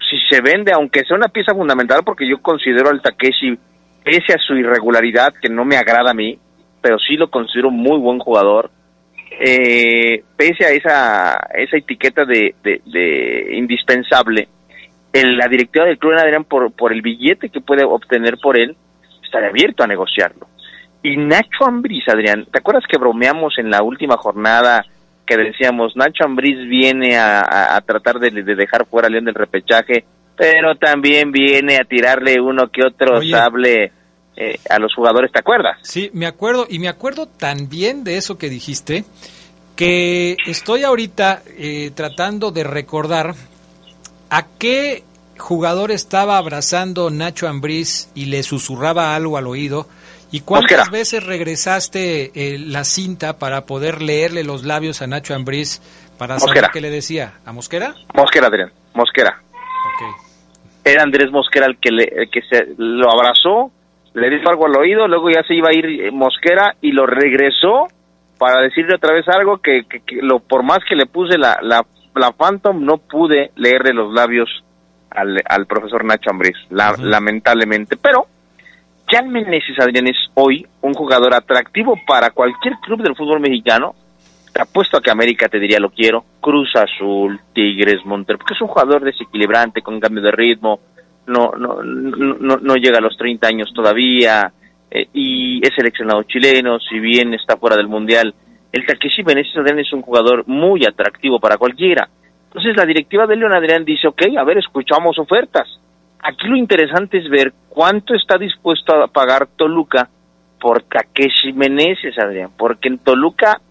si 0.10 0.18
se 0.30 0.42
vende, 0.42 0.72
aunque 0.72 1.04
sea 1.04 1.18
una 1.18 1.28
pieza 1.28 1.54
fundamental, 1.54 2.02
porque 2.06 2.30
yo 2.30 2.42
considero 2.42 2.90
al 2.90 3.02
Takeshi, 3.02 3.58
pese 4.04 4.34
a 4.34 4.38
su 4.38 4.56
irregularidad, 4.56 5.34
que 5.42 5.50
no 5.50 5.66
me 5.66 5.76
agrada 5.76 6.12
a 6.12 6.14
mí, 6.14 6.40
pero 6.82 6.98
sí 6.98 7.16
lo 7.16 7.30
considero 7.30 7.72
muy 7.72 8.00
buen 8.00 8.20
jugador, 8.20 8.72
eh, 9.42 10.24
pese 10.38 10.66
a 10.66 10.70
esa, 10.70 11.48
esa 11.54 11.78
etiqueta 11.78 12.24
de, 12.24 12.56
de 12.64 13.58
indispensable, 13.58 14.48
la 15.12 15.48
directiva 15.48 15.86
del 15.86 15.98
club 15.98 16.14
Adrián 16.14 16.44
por, 16.44 16.72
por 16.72 16.94
el 16.94 17.02
billete 17.02 17.50
que 17.50 17.62
puede 17.62 17.84
obtener 17.84 18.38
por 18.38 18.60
él, 18.60 18.76
estaría 19.24 19.50
abierto 19.50 19.84
a 19.84 19.88
negociarlo. 19.88 20.48
Y 21.02 21.18
Nacho 21.18 21.66
Ambriz, 21.66 22.08
Adrián, 22.08 22.46
¿te 22.52 22.60
acuerdas 22.60 22.84
que 22.88 22.98
bromeamos 22.98 23.58
en 23.58 23.72
la 23.72 23.82
última 23.82 24.18
jornada 24.18 24.86
que 25.30 25.38
decíamos, 25.38 25.96
Nacho 25.96 26.26
Ambriz 26.26 26.58
viene 26.68 27.16
a, 27.18 27.80
tratar 27.86 28.20
de, 28.20 28.32
dejar 28.32 28.88
fuera 28.88 29.08
a 29.08 29.12
León 29.12 29.26
del 29.26 29.36
repechaje, 29.36 30.04
pero 30.36 30.76
también 30.76 31.32
viene 31.32 31.76
a 31.76 31.86
tirarle 31.86 32.42
uno 32.42 32.70
que 32.72 32.82
otro 32.84 33.22
sable 33.22 33.92
eh, 34.36 34.58
a 34.70 34.80
los 34.80 34.94
jugadores, 34.96 35.32
¿te 35.32 35.40
acuerdas? 35.40 35.78
Sí, 35.84 36.10
me 36.14 36.26
acuerdo, 36.26 36.66
y 36.68 36.80
me 36.80 36.88
acuerdo 36.88 37.28
también 37.28 38.04
de 38.04 38.18
eso 38.18 38.40
que 38.40 38.50
dijiste, 38.50 39.04
que 39.76 40.36
estoy 40.48 40.84
ahorita 40.84 41.44
eh, 41.58 41.92
tratando 41.94 42.52
de 42.52 42.64
recordar 42.64 43.36
¿A 44.30 44.46
qué 44.60 45.04
jugador 45.40 45.92
estaba 45.92 46.38
abrazando 46.38 47.10
Nacho 47.10 47.48
Ambriz 47.48 48.12
y 48.16 48.26
le 48.26 48.44
susurraba 48.44 49.16
algo 49.16 49.38
al 49.38 49.48
oído? 49.48 49.88
¿Y 50.32 50.42
cuántas 50.42 50.92
veces 50.92 51.26
regresaste 51.26 52.32
eh, 52.36 52.60
la 52.60 52.84
cinta 52.84 53.40
para 53.40 53.66
poder 53.66 54.02
leerle 54.02 54.44
los 54.44 54.64
labios 54.64 55.02
a 55.02 55.08
Nacho 55.08 55.34
Ambriz 55.34 55.82
para 56.20 56.40
saber 56.40 56.66
qué 56.72 56.82
le 56.82 56.92
decía? 56.92 57.34
¿A 57.46 57.52
Mosquera? 57.52 57.96
Mosquera, 58.14 58.48
Adrián, 58.48 58.72
Mosquera. 58.94 59.42
Era 60.84 61.04
Andrés 61.04 61.32
Mosquera 61.32 61.66
el 61.66 61.78
que, 61.80 61.92
le, 61.92 62.30
que 62.32 62.42
se 62.50 62.74
lo 62.78 63.12
abrazó, 63.12 63.72
le 64.14 64.30
dijo 64.30 64.50
algo 64.50 64.68
al 64.68 64.78
oído, 64.78 65.08
luego 65.08 65.30
ya 65.30 65.44
se 65.44 65.56
iba 65.56 65.70
a 65.70 65.74
ir 65.74 65.86
eh, 65.86 66.12
Mosquera 66.12 66.76
y 66.82 66.92
lo 66.92 67.06
regresó 67.06 67.88
para 68.38 68.62
decirle 68.62 68.96
otra 68.96 69.14
vez 69.14 69.28
algo 69.28 69.58
que, 69.58 69.86
lo 70.22 70.40
por 70.40 70.64
más 70.64 70.80
que 70.88 70.96
le 70.96 71.08
puse 71.08 71.38
la, 71.38 71.60
la 71.62 71.86
la 72.16 72.32
Phantom 72.32 72.84
no 72.84 72.98
pude 72.98 73.52
leerle 73.56 73.94
los 73.94 74.14
labios 74.14 74.50
al, 75.12 75.42
al 75.48 75.66
profesor 75.66 76.04
Nacho 76.06 76.30
Ambriz, 76.30 76.58
lamentablemente. 76.70 77.98
Pero 77.98 78.28
Jan 79.08 79.30
Meneses, 79.30 79.80
Adrián, 79.80 80.08
es 80.08 80.18
hoy 80.36 80.66
un 80.82 80.94
jugador 80.94 81.34
atractivo 81.34 81.98
para 82.06 82.32
cualquier 82.32 82.76
club 82.76 83.02
del 83.02 83.16
fútbol 83.16 83.40
mexicano. 83.40 83.96
Te 84.54 84.62
apuesto 84.62 84.98
a 84.98 85.02
que 85.02 85.12
América 85.12 85.48
te 85.48 85.60
diría 85.60 85.80
lo 85.80 85.90
quiero. 85.90 86.24
Cruz 86.40 86.76
Azul, 86.76 87.40
Tigres, 87.54 88.06
Monterrey, 88.06 88.38
porque 88.38 88.54
es 88.54 88.62
un 88.62 88.68
jugador 88.68 89.04
desequilibrante, 89.04 89.82
con 89.82 90.00
cambio 90.00 90.24
de 90.24 90.32
ritmo, 90.32 90.80
no, 91.28 91.52
no, 91.58 91.82
no, 91.84 92.58
no 92.58 92.76
llega 92.76 92.98
a 92.98 93.02
los 93.02 93.16
30 93.16 93.48
años 93.48 93.72
todavía, 93.74 94.52
eh, 94.90 95.08
y 95.14 95.60
es 95.66 95.74
seleccionado 95.76 96.24
chileno, 96.24 96.80
si 96.80 97.00
bien 97.00 97.34
está 97.34 97.58
fuera 97.58 97.76
del 97.76 97.88
Mundial, 97.88 98.34
el 98.72 98.86
Takeshi 98.86 99.24
Benesis 99.24 99.56
Adrián 99.58 99.80
es 99.80 99.94
un 99.94 100.02
jugador 100.02 100.44
muy 100.48 100.86
atractivo 100.86 101.40
para 101.40 101.58
cualquiera. 101.58 102.10
Entonces 102.50 102.76
la 102.76 102.86
directiva 102.86 103.28
de 103.28 103.36
León 103.36 103.54
Adrián 103.54 103.86
dice, 103.86 104.08
ok, 104.08 104.24
a 104.38 104.44
ver, 104.44 104.58
escuchamos 104.58 105.20
ofertas. 105.20 105.68
Aquí 106.22 106.48
lo 106.48 106.58
interesante 106.58 107.20
es 107.20 107.30
ver 107.30 107.54
cuánto 107.70 108.16
está 108.16 108.38
dispuesto 108.38 108.96
a 108.96 109.08
pagar 109.08 109.48
Toluca 109.56 110.10
por 110.60 110.82
Takeshi 110.82 111.54
Meneses, 111.54 112.18
Adrián, 112.18 112.50
porque 112.58 112.90
en 112.90 112.98
Toluca 112.98 113.62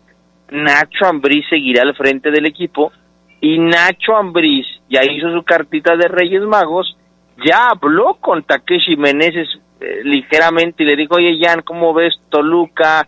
Nacho 0.51 1.07
Ambriz 1.07 1.45
seguirá 1.51 1.83
al 1.83 1.95
frente 1.95 2.31
del 2.31 2.47
equipo 2.47 2.93
y 3.41 3.59
Nacho 3.59 4.17
Ambriz 4.17 4.67
ya 4.89 5.01
hizo 5.05 5.31
su 5.33 5.43
cartita 5.43 5.97
de 5.97 6.09
Reyes 6.09 6.43
Magos, 6.43 6.97
ya 7.45 7.69
habló 7.71 8.15
con 8.15 8.43
Takeshi 8.45 8.97
Meneses 8.97 9.49
eh, 9.81 10.01
ligeramente 10.05 10.83
y 10.83 10.87
le 10.87 10.97
dijo, 10.97 11.17
oye 11.17 11.39
Jan, 11.41 11.63
¿cómo 11.63 11.93
ves 11.93 12.15
Toluca? 12.31 13.07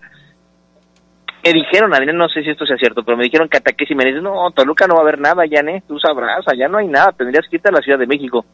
Me 1.42 1.52
dijeron, 1.52 1.94
Adrián, 1.94 2.16
no 2.16 2.28
sé 2.28 2.42
si 2.42 2.50
esto 2.50 2.66
sea 2.66 2.76
cierto, 2.76 3.02
pero 3.02 3.16
me 3.16 3.24
dijeron 3.24 3.48
que 3.48 3.58
y 3.88 3.94
me 3.94 4.04
dicen, 4.04 4.22
no, 4.22 4.50
Toluca 4.50 4.86
no 4.86 4.94
va 4.94 5.00
a 5.00 5.02
haber 5.02 5.18
nada, 5.18 5.44
ya, 5.46 5.60
¿eh? 5.60 5.82
Tú 5.86 5.98
sabrás, 5.98 6.46
allá 6.46 6.68
no 6.68 6.78
hay 6.78 6.88
nada, 6.88 7.12
tendrías 7.12 7.46
que 7.48 7.56
irte 7.56 7.68
a 7.68 7.72
la 7.72 7.80
Ciudad 7.80 7.98
de 7.98 8.06
México. 8.06 8.44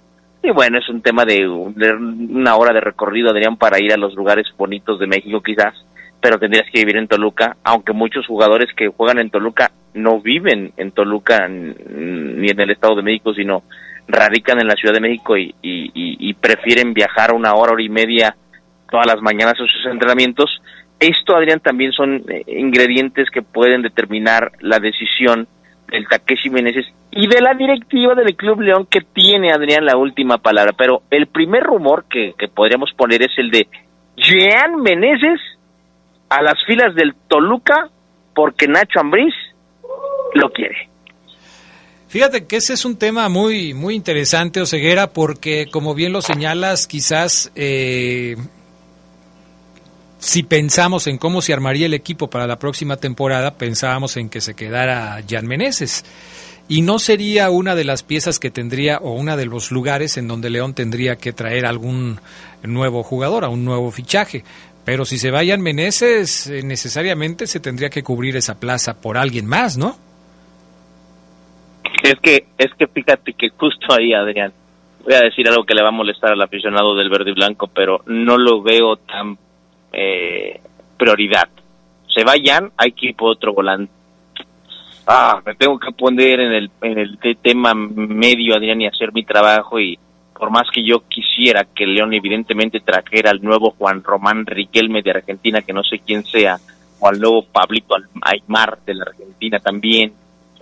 Y 0.43 0.51
bueno, 0.51 0.79
es 0.79 0.89
un 0.89 1.03
tema 1.03 1.25
de, 1.25 1.49
una 1.49 2.57
hora 2.57 2.73
de 2.73 2.81
recorrido, 2.81 3.31
Adrián, 3.31 3.57
para 3.57 3.83
ir 3.83 3.93
a 3.93 3.97
los 3.97 4.15
lugares 4.15 4.47
bonitos 4.57 5.01
de 5.01 5.09
México 5.09 5.43
quizás, 5.43 5.75
pero 6.21 6.39
tendrías 6.39 6.67
que 6.73 6.81
vivir 6.81 6.97
en 6.97 7.09
Toluca, 7.09 7.57
aunque 7.65 7.93
muchos 7.93 8.27
jugadores 8.27 8.73
que 8.77 8.89
juegan 8.89 9.19
en 9.19 9.31
Toluca 9.31 9.73
no 9.95 10.21
viven 10.21 10.73
en 10.77 10.93
Toluca 10.93 11.49
ni 11.49 12.49
en 12.49 12.61
el 12.61 12.71
Estado 12.71 12.97
de 12.97 13.03
México, 13.03 13.35
sino 13.35 13.65
radican 14.07 14.61
en 14.61 14.69
la 14.69 14.75
Ciudad 14.75 14.95
de 14.95 15.01
México 15.01 15.37
y, 15.37 16.35
prefieren 16.41 16.95
viajar 16.95 17.33
una 17.33 17.55
hora, 17.55 17.73
hora 17.73 17.83
y 17.83 17.89
media 17.89 18.37
todas 18.89 19.07
las 19.07 19.21
mañaas 19.21 19.55
a 19.55 19.57
sus 19.57 19.87
entrenamientos 19.91 20.49
esto, 20.99 21.37
Adrián, 21.37 21.61
también 21.61 21.93
son 21.93 22.25
eh, 22.29 22.45
ingredientes 22.47 23.29
que 23.31 23.43
pueden 23.43 23.83
determinar 23.83 24.53
la 24.61 24.79
decisión 24.79 25.47
del 25.89 26.09
Takeshi 26.09 26.51
Meneses 26.51 26.87
y 27.11 27.29
de 27.29 27.41
la 27.41 27.55
directiva 27.55 28.15
del 28.15 28.35
Club 28.35 28.61
León 28.61 28.87
que 28.91 29.01
tiene, 29.01 29.53
Adrián, 29.53 29.85
la 29.85 29.97
última 29.97 30.39
palabra. 30.39 30.73
Pero 30.77 31.03
el 31.11 31.27
primer 31.27 31.63
rumor 31.63 32.05
que, 32.11 32.35
podríamos 32.55 32.91
poner 32.97 33.23
es 33.23 33.33
el 33.37 33.51
de 33.51 33.69
Jean 34.17 34.77
Meneses 34.83 35.41
a 36.29 36.43
las 36.43 36.55
filas 36.67 36.95
del 36.95 37.15
Toluca 37.29 37.89
porque 38.35 38.67
Nacho 38.67 39.01
Ambriz 39.01 39.35
lo 40.35 40.51
quiere. 40.51 40.91
Fíjate 42.09 42.47
que 42.47 42.57
ese 42.57 42.75
es 42.75 42.85
un 42.85 42.99
tema 42.99 43.29
muy 43.29 43.75
muy 43.75 43.95
interesante, 43.95 44.61
Oseguera, 44.61 45.13
porque 45.13 45.67
como 45.71 45.95
bien 45.95 46.13
lo 46.13 46.23
señalas, 46.23 46.87
quizás 46.87 47.53
eh, 47.57 48.37
si 50.27 50.43
pensamos 50.43 51.07
en 51.07 51.19
cómo 51.19 51.41
se 51.41 51.53
armaría 51.53 51.87
el 51.87 51.95
equipo 51.95 52.29
para 52.29 52.49
la 52.49 52.59
próxima 52.59 52.97
temporada, 52.97 53.57
pensábamos 53.57 54.17
en 54.17 54.29
que 54.29 54.41
se 54.41 54.57
quedara 54.57 55.23
Jan 55.29 55.47
Meneses. 55.47 56.05
Y 56.69 56.83
no 56.83 56.99
sería 56.99 57.49
una 57.51 57.77
de 57.77 57.85
las 57.85 58.03
piezas 58.03 58.41
que 58.41 58.51
tendría 58.51 58.99
o 58.99 59.13
una 59.13 59.37
de 59.37 59.47
los 59.47 59.71
lugares 59.71 60.17
en 60.17 60.27
donde 60.27 60.51
León 60.51 60.75
tendría 60.75 61.15
que 61.15 61.33
traer 61.33 61.65
algún 61.65 62.19
nuevo 62.65 63.05
jugador, 63.05 63.45
a 63.45 63.49
un 63.49 63.65
nuevo 63.65 63.93
fichaje. 63.93 64.43
Pero 64.85 65.05
si 65.05 65.17
se 65.17 65.31
vayan 65.31 65.61
Meneses, 65.61 66.49
eh, 66.49 66.65
necesariamente 66.65 67.47
se 67.47 67.61
tendría 67.61 67.89
que 67.89 68.03
cubrir 68.03 68.35
esa 68.35 68.59
plaza 68.59 69.01
por 69.01 69.19
alguien 69.19 69.47
más, 69.47 69.79
¿no? 69.79 69.97
Es 72.03 72.17
que, 72.21 72.49
es 72.59 72.75
que 72.77 72.89
fíjate 72.89 73.33
que 73.33 73.51
justo 73.51 73.95
ahí, 73.97 74.13
Adrián, 74.13 74.53
voy 75.05 75.15
a 75.15 75.21
decir 75.21 75.47
algo 75.47 75.65
que 75.65 75.75
le 75.75 75.83
va 75.83 75.91
a 75.91 75.93
molestar 75.93 76.33
al 76.33 76.43
aficionado 76.43 76.97
del 76.97 77.11
verde 77.11 77.31
y 77.31 77.35
blanco, 77.35 77.69
pero 77.73 78.03
no 78.07 78.37
lo 78.37 78.61
veo 78.61 78.97
tan 78.97 79.39
eh, 79.99 80.61
prioridad. 80.99 81.49
Se 82.15 82.23
vayan, 82.23 82.71
hay 82.77 82.93
que 82.93 83.07
ir 83.07 83.17
por 83.17 83.31
otro 83.31 83.55
volante. 83.55 83.91
Ah, 85.07 85.41
me 85.45 85.55
tengo 85.55 85.79
que 85.79 85.93
poner 85.93 86.41
en 86.41 86.53
el, 86.53 86.71
en 86.83 86.99
el 86.99 87.19
tema 87.41 87.73
medio, 87.75 88.57
Adrián, 88.57 88.81
y 88.81 88.87
hacer 88.87 89.13
mi 89.13 89.25
trabajo 89.25 89.81
y 89.81 89.99
por 90.37 90.51
más 90.51 90.67
que 90.73 90.85
yo 90.85 91.05
quisiera 91.09 91.65
que 91.65 91.87
León 91.87 92.13
evidentemente 92.13 92.81
trajera 92.81 93.31
al 93.31 93.41
nuevo 93.41 93.71
Juan 93.71 94.03
Román 94.03 94.45
Riquelme 94.45 95.01
de 95.03 95.13
Argentina, 95.13 95.63
que 95.63 95.73
no 95.73 95.83
sé 95.83 96.01
quién 96.05 96.25
sea, 96.25 96.59
o 97.01 97.09
al 97.09 97.19
nuevo 97.19 97.47
Pablito 97.47 97.95
Aymar 98.21 98.79
de 98.85 98.95
la 98.95 99.05
Argentina 99.05 99.59
también, 99.61 100.13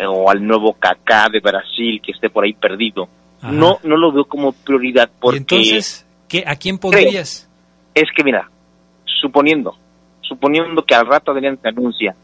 o 0.06 0.30
al 0.30 0.46
nuevo 0.46 0.74
Kaká 0.74 1.28
de 1.32 1.40
Brasil 1.40 2.00
que 2.04 2.12
esté 2.12 2.30
por 2.30 2.44
ahí 2.44 2.52
perdido. 2.52 3.08
No, 3.42 3.78
no 3.82 3.96
lo 3.96 4.12
veo 4.12 4.24
como 4.26 4.52
prioridad 4.52 5.10
porque... 5.20 5.38
entonces, 5.38 6.06
¿qué, 6.28 6.44
¿a 6.46 6.56
quién 6.56 6.78
podrías? 6.78 7.48
Es 7.94 8.08
que 8.14 8.22
mira, 8.22 8.48
suponiendo, 9.20 9.76
suponiendo 10.20 10.84
que 10.84 10.94
al 10.94 11.06
rato 11.06 11.32
Adrián 11.32 11.56
te 11.56 11.68
anuncia, 11.68 12.14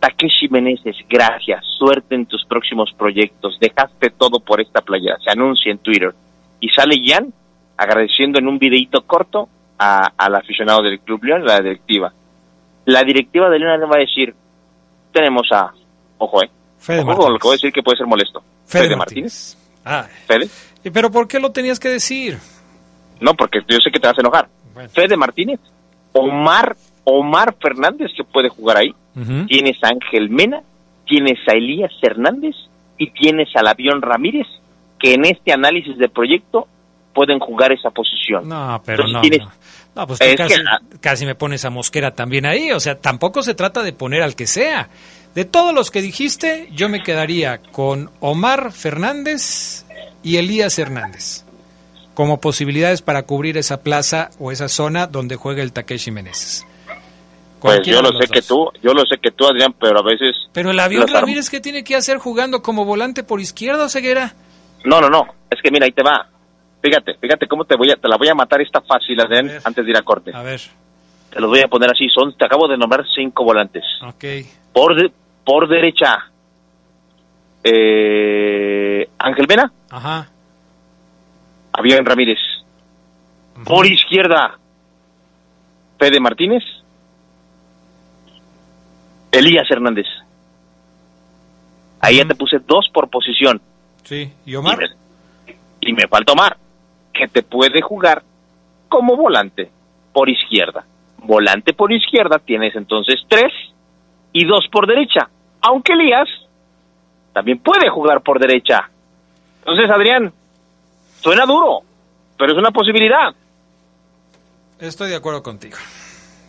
Takeshi 0.00 0.48
Meneses, 0.48 0.96
gracias, 1.08 1.64
suerte 1.78 2.14
en 2.14 2.26
tus 2.26 2.44
próximos 2.44 2.92
proyectos, 2.96 3.58
dejaste 3.60 4.10
todo 4.10 4.40
por 4.40 4.60
esta 4.60 4.80
playa, 4.80 5.16
se 5.24 5.30
anuncia 5.30 5.72
en 5.72 5.78
Twitter, 5.78 6.14
y 6.60 6.68
sale 6.68 6.96
Jan 7.04 7.32
agradeciendo 7.76 8.38
en 8.38 8.48
un 8.48 8.58
videito 8.58 9.02
corto 9.02 9.48
a, 9.78 10.12
al 10.16 10.34
aficionado 10.34 10.82
del 10.82 11.00
Club 11.00 11.24
León, 11.24 11.44
la 11.44 11.60
directiva. 11.60 12.12
La 12.86 13.02
directiva 13.02 13.50
de 13.50 13.58
León 13.58 13.80
va 13.90 13.96
a 13.96 14.00
decir, 14.00 14.34
tenemos 15.12 15.48
a, 15.52 15.72
ojo, 16.18 16.42
eh, 16.42 16.50
Fede 16.78 17.00
ojo 17.00 17.16
con 17.16 17.32
lo 17.32 17.38
que 17.38 17.48
voy 17.48 17.54
a 17.54 17.56
decir 17.56 17.72
que 17.72 17.82
puede 17.82 17.98
ser 17.98 18.06
molesto. 18.06 18.42
Fede 18.64 18.84
Fede, 18.84 18.96
Martínez. 18.96 19.56
Ah, 19.84 20.06
Fede. 20.26 20.48
¿y 20.84 20.90
pero 20.90 21.10
por 21.10 21.26
qué 21.26 21.40
lo 21.40 21.50
tenías 21.52 21.80
que 21.80 21.88
decir? 21.88 22.38
No, 23.20 23.34
porque 23.34 23.60
yo 23.66 23.78
sé 23.78 23.90
que 23.90 23.98
te 23.98 24.06
vas 24.06 24.18
a 24.18 24.20
enojar. 24.20 24.48
Fede 24.92 25.16
Martínez. 25.16 25.58
Omar, 26.18 26.76
Omar 27.04 27.54
Fernández 27.60 28.10
que 28.16 28.24
puede 28.24 28.48
jugar 28.48 28.78
ahí. 28.78 28.94
Tienes 29.48 29.76
a 29.82 29.88
Ángel 29.88 30.28
Mena, 30.28 30.60
tienes 31.06 31.38
a 31.48 31.52
Elías 31.56 31.92
Hernández 32.02 32.54
y 32.98 33.10
tienes 33.10 33.48
al 33.54 33.66
Avión 33.68 34.02
Ramírez 34.02 34.46
que 34.98 35.14
en 35.14 35.24
este 35.24 35.52
análisis 35.52 35.96
de 35.98 36.08
proyecto 36.08 36.66
pueden 37.14 37.38
jugar 37.38 37.72
esa 37.72 37.90
posición. 37.90 38.46
No, 38.48 38.82
pero 38.84 39.04
Entonces 39.06 39.12
no. 39.14 39.20
tienes- 39.22 39.40
no. 39.40 39.52
No, 40.02 40.06
pues 40.06 40.18
tú 40.18 40.26
casi, 40.36 40.54
que- 40.56 40.98
casi 41.00 41.24
me 41.24 41.34
pones 41.34 41.64
a 41.64 41.70
Mosquera 41.70 42.10
también 42.10 42.44
ahí. 42.44 42.70
O 42.72 42.80
sea, 42.80 42.98
tampoco 43.00 43.42
se 43.42 43.54
trata 43.54 43.82
de 43.82 43.94
poner 43.94 44.22
al 44.22 44.36
que 44.36 44.46
sea. 44.46 44.90
De 45.34 45.46
todos 45.46 45.72
los 45.74 45.90
que 45.90 46.02
dijiste, 46.02 46.68
yo 46.72 46.90
me 46.90 47.02
quedaría 47.02 47.58
con 47.72 48.10
Omar 48.20 48.72
Fernández 48.72 49.86
y 50.22 50.36
Elías 50.36 50.78
Hernández 50.78 51.45
como 52.16 52.40
posibilidades 52.40 53.02
para 53.02 53.22
cubrir 53.24 53.56
esa 53.58 53.82
plaza 53.84 54.30
o 54.40 54.50
esa 54.50 54.68
zona 54.68 55.06
donde 55.06 55.36
juega 55.36 55.62
el 55.62 55.72
Takeshi 55.72 56.10
Meneses. 56.10 56.66
Pues 57.60 57.80
yo 57.84 58.00
lo 58.02 58.08
sé 58.18 58.26
que 58.32 58.40
tú, 58.42 58.70
yo 58.82 58.92
lo 58.94 59.02
sé 59.04 59.18
que 59.22 59.30
tú, 59.32 59.46
Adrián, 59.46 59.74
pero 59.78 59.98
a 60.00 60.02
veces... 60.02 60.34
Pero 60.52 60.70
el 60.70 60.80
avión 60.80 61.06
Ramírez, 61.08 61.50
¿qué 61.50 61.60
tiene 61.60 61.84
que 61.84 61.94
hacer 61.94 62.16
jugando 62.18 62.62
como 62.62 62.84
volante 62.84 63.22
por 63.22 63.40
izquierda 63.40 63.84
o 63.84 63.88
ceguera? 63.88 64.34
No, 64.84 65.00
no, 65.00 65.08
no. 65.10 65.26
Es 65.50 65.60
que 65.62 65.70
mira, 65.70 65.84
ahí 65.84 65.92
te 65.92 66.02
va. 66.02 66.26
Fíjate, 66.82 67.14
fíjate 67.20 67.46
cómo 67.46 67.64
te 67.64 67.76
voy 67.76 67.90
a, 67.90 67.96
te 67.96 68.08
la 68.08 68.16
voy 68.16 68.28
a 68.28 68.34
matar 68.34 68.60
esta 68.62 68.80
fácil, 68.80 69.20
Adrián, 69.20 69.50
antes 69.64 69.84
de 69.84 69.90
ir 69.90 69.96
a 69.96 70.02
corte. 70.02 70.30
A 70.34 70.42
ver, 70.42 70.60
Te 71.30 71.38
los 71.40 71.50
voy 71.50 71.60
a 71.60 71.68
poner 71.68 71.90
así. 71.90 72.08
Son, 72.08 72.34
te 72.36 72.44
acabo 72.46 72.66
de 72.68 72.78
nombrar 72.78 73.04
cinco 73.14 73.44
volantes. 73.44 73.84
ok. 74.02 74.24
Por, 74.72 74.94
de- 74.94 75.10
por 75.44 75.68
derecha, 75.68 76.30
eh, 77.64 79.08
Ángel 79.18 79.46
Mena, 79.48 79.72
Ajá. 79.90 80.28
Avión 81.76 82.06
Ramírez. 82.06 82.38
Por 83.64 83.86
izquierda, 83.86 84.58
Fede 85.98 86.20
Martínez, 86.20 86.62
Elías 89.30 89.70
Hernández. 89.70 90.06
Ahí 92.00 92.16
ya 92.16 92.24
te 92.24 92.34
puse 92.34 92.58
dos 92.66 92.88
por 92.92 93.08
posición. 93.08 93.60
Sí. 94.04 94.32
¿Y 94.46 94.54
Omar? 94.54 94.74
Y 94.74 94.78
me, 94.78 95.56
y 95.80 95.92
me 95.92 96.08
falta 96.08 96.32
Omar, 96.32 96.56
que 97.12 97.28
te 97.28 97.42
puede 97.42 97.82
jugar 97.82 98.22
como 98.88 99.16
volante 99.16 99.70
por 100.12 100.30
izquierda. 100.30 100.86
Volante 101.18 101.74
por 101.74 101.92
izquierda 101.92 102.38
tienes 102.38 102.74
entonces 102.74 103.22
tres 103.28 103.52
y 104.32 104.46
dos 104.46 104.66
por 104.72 104.86
derecha. 104.86 105.28
Aunque 105.60 105.92
Elías 105.92 106.28
también 107.34 107.58
puede 107.58 107.90
jugar 107.90 108.22
por 108.22 108.38
derecha. 108.38 108.88
Entonces, 109.58 109.90
Adrián, 109.90 110.32
suena 111.26 111.44
duro, 111.44 111.80
pero 112.38 112.52
es 112.52 112.58
una 112.58 112.70
posibilidad. 112.70 113.34
Estoy 114.78 115.10
de 115.10 115.16
acuerdo 115.16 115.42
contigo. 115.42 115.76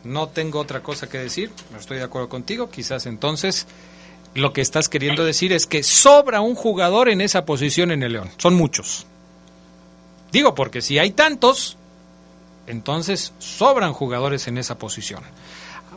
No 0.04 0.28
tengo 0.28 0.60
otra 0.60 0.84
cosa 0.84 1.10
que 1.10 1.18
decir. 1.18 1.50
No 1.72 1.80
estoy 1.80 1.98
de 1.98 2.04
acuerdo 2.04 2.30
contigo. 2.30 2.70
Quizás 2.70 3.08
entonces 3.08 3.68
lo 4.36 4.54
que 4.54 4.62
estás 4.62 4.88
queriendo 4.88 5.26
decir 5.26 5.52
es 5.52 5.66
que 5.66 5.82
sobra 5.82 6.42
un 6.42 6.54
jugador 6.54 7.10
en 7.10 7.22
esa 7.22 7.44
posición 7.44 7.90
en 7.90 8.04
el 8.04 8.14
León. 8.14 8.30
Son 8.38 8.54
muchos. 8.54 9.08
Digo, 10.32 10.54
porque 10.54 10.82
si 10.82 11.00
hay 11.00 11.10
tantos, 11.10 11.76
entonces 12.68 13.34
sobran 13.40 13.94
jugadores 13.94 14.48
en 14.48 14.60
esa 14.60 14.78
posición. 14.78 15.24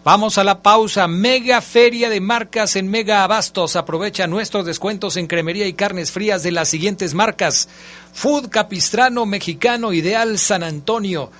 Vamos 0.02 0.38
a 0.38 0.44
la 0.44 0.62
pausa. 0.62 1.06
Mega 1.08 1.60
Feria 1.60 2.08
de 2.08 2.22
Marcas 2.22 2.74
en 2.76 2.88
Mega 2.88 3.22
Abastos. 3.22 3.76
Aprovecha 3.76 4.26
nuestros 4.26 4.64
descuentos 4.64 5.18
en 5.18 5.26
cremería 5.26 5.66
y 5.66 5.74
carnes 5.74 6.10
frías 6.10 6.42
de 6.42 6.52
las 6.52 6.70
siguientes 6.70 7.12
marcas. 7.12 7.68
Food 8.14 8.48
Capistrano 8.48 9.26
Mexicano 9.26 9.92
Ideal 9.92 10.38
San 10.38 10.62
Antonio. 10.62 11.30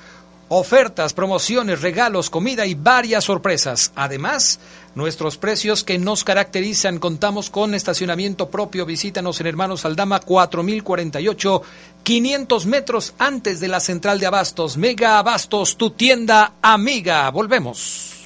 Ofertas, 0.50 1.14
promociones, 1.14 1.80
regalos, 1.80 2.28
comida 2.28 2.66
y 2.66 2.74
varias 2.74 3.24
sorpresas. 3.24 3.92
Además, 3.94 4.60
nuestros 4.94 5.38
precios 5.38 5.82
que 5.82 5.98
nos 5.98 6.22
caracterizan. 6.22 6.98
Contamos 6.98 7.48
con 7.48 7.74
estacionamiento 7.74 8.50
propio. 8.50 8.84
Visítanos 8.84 9.40
en 9.40 9.46
Hermanos 9.46 9.86
Aldama 9.86 10.20
4048, 10.20 11.62
500 12.02 12.66
metros 12.66 13.14
antes 13.16 13.58
de 13.58 13.68
la 13.68 13.80
central 13.80 14.20
de 14.20 14.26
Abastos. 14.26 14.76
Mega 14.76 15.18
Abastos, 15.18 15.78
tu 15.78 15.92
tienda 15.92 16.52
amiga. 16.60 17.30
Volvemos. 17.30 18.19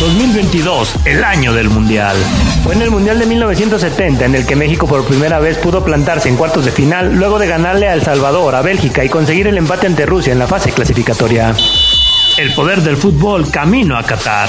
2022, 0.00 0.94
el 1.06 1.24
año 1.24 1.52
del 1.52 1.68
Mundial. 1.68 2.16
Fue 2.62 2.74
en 2.74 2.82
el 2.82 2.90
Mundial 2.90 3.18
de 3.18 3.26
1970 3.26 4.26
en 4.26 4.34
el 4.36 4.46
que 4.46 4.54
México 4.54 4.86
por 4.86 5.04
primera 5.04 5.40
vez 5.40 5.58
pudo 5.58 5.84
plantarse 5.84 6.28
en 6.28 6.36
cuartos 6.36 6.64
de 6.64 6.70
final 6.70 7.16
luego 7.16 7.40
de 7.40 7.48
ganarle 7.48 7.88
a 7.88 7.94
El 7.94 8.02
Salvador, 8.02 8.54
a 8.54 8.62
Bélgica 8.62 9.04
y 9.04 9.08
conseguir 9.08 9.48
el 9.48 9.58
empate 9.58 9.88
ante 9.88 10.06
Rusia 10.06 10.32
en 10.32 10.38
la 10.38 10.46
fase 10.46 10.70
clasificatoria. 10.70 11.52
El 12.38 12.54
poder 12.54 12.82
del 12.82 12.96
fútbol 12.96 13.50
camino 13.50 13.98
a 13.98 14.04
Qatar. 14.04 14.48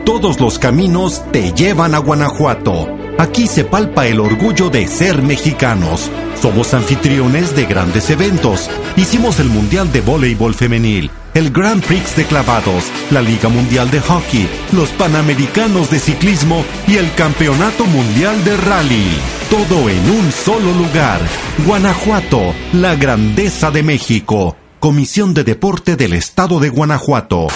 todos 0.05 0.39
los 0.39 0.59
caminos 0.59 1.23
te 1.31 1.53
llevan 1.53 1.95
a 1.95 1.99
Guanajuato. 1.99 2.87
Aquí 3.17 3.47
se 3.47 3.63
palpa 3.63 4.07
el 4.07 4.19
orgullo 4.19 4.69
de 4.69 4.87
ser 4.87 5.21
mexicanos. 5.21 6.09
Somos 6.41 6.73
anfitriones 6.73 7.55
de 7.55 7.65
grandes 7.65 8.09
eventos. 8.09 8.69
Hicimos 8.95 9.39
el 9.39 9.47
Mundial 9.47 9.91
de 9.91 10.01
Voleibol 10.01 10.55
Femenil, 10.55 11.11
el 11.33 11.51
Grand 11.51 11.83
Prix 11.83 12.15
de 12.15 12.25
Clavados, 12.25 12.85
la 13.11 13.21
Liga 13.21 13.49
Mundial 13.49 13.91
de 13.91 14.01
Hockey, 14.01 14.47
los 14.71 14.89
Panamericanos 14.89 15.91
de 15.91 15.99
Ciclismo 15.99 16.63
y 16.87 16.97
el 16.97 17.13
Campeonato 17.13 17.85
Mundial 17.85 18.43
de 18.43 18.57
Rally. 18.57 19.07
Todo 19.49 19.89
en 19.89 20.09
un 20.09 20.31
solo 20.31 20.73
lugar. 20.73 21.19
Guanajuato, 21.65 22.53
la 22.73 22.95
grandeza 22.95 23.69
de 23.69 23.83
México. 23.83 24.55
Comisión 24.79 25.35
de 25.35 25.43
Deporte 25.43 25.95
del 25.95 26.13
Estado 26.13 26.59
de 26.59 26.69
Guanajuato. 26.69 27.47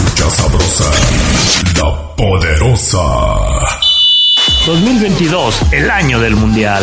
Escucha 0.00 0.30
sabrosa, 0.30 0.90
La 1.76 2.16
poderosa. 2.16 2.98
2022, 4.66 5.60
el 5.72 5.90
año 5.90 6.18
del 6.18 6.36
Mundial. 6.36 6.82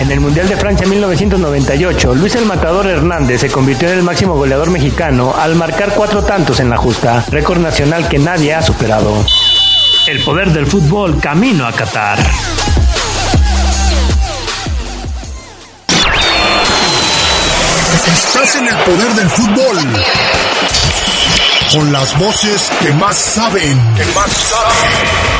En 0.00 0.10
el 0.10 0.18
Mundial 0.18 0.48
de 0.48 0.56
Francia 0.56 0.84
1998, 0.86 2.14
Luis 2.16 2.34
el 2.34 2.46
Matador 2.46 2.88
Hernández 2.88 3.42
se 3.42 3.48
convirtió 3.48 3.88
en 3.88 3.98
el 3.98 4.02
máximo 4.02 4.34
goleador 4.34 4.70
mexicano 4.70 5.34
al 5.38 5.54
marcar 5.54 5.94
cuatro 5.94 6.24
tantos 6.24 6.58
en 6.58 6.68
la 6.68 6.76
justa, 6.76 7.24
récord 7.30 7.60
nacional 7.60 8.08
que 8.08 8.18
nadie 8.18 8.54
ha 8.54 8.62
superado. 8.62 9.24
El 10.08 10.20
poder 10.24 10.50
del 10.50 10.66
fútbol 10.66 11.20
camino 11.20 11.64
a 11.64 11.72
Qatar. 11.72 12.18
Estás 18.16 18.56
en 18.56 18.66
el 18.66 18.76
poder 18.78 19.12
del 19.14 19.30
fútbol. 19.30 20.37
Con 21.72 21.92
las 21.92 22.18
voces 22.18 22.70
que 22.80 22.92
más 22.92 23.16
saben. 23.16 23.76
Que 23.94 24.04
más 24.14 24.32
saben. 24.32 25.38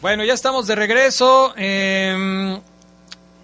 Bueno, 0.00 0.24
ya 0.24 0.32
estamos 0.32 0.66
de 0.66 0.74
regreso. 0.74 1.52
Eh, 1.58 2.58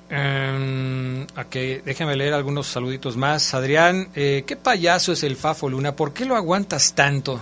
eh, 0.09 1.83
déjame 1.85 2.17
leer 2.17 2.33
algunos 2.33 2.67
saluditos 2.67 3.19
más. 3.19 3.53
Adrián, 3.53 4.09
eh, 4.15 4.45
¿qué 4.47 4.57
payaso 4.57 5.13
es 5.13 5.23
el 5.23 5.37
Fafo 5.37 5.69
Luna? 5.69 5.95
¿Por 5.95 6.15
qué 6.15 6.25
lo 6.25 6.35
aguantas 6.35 6.95
tanto? 6.95 7.39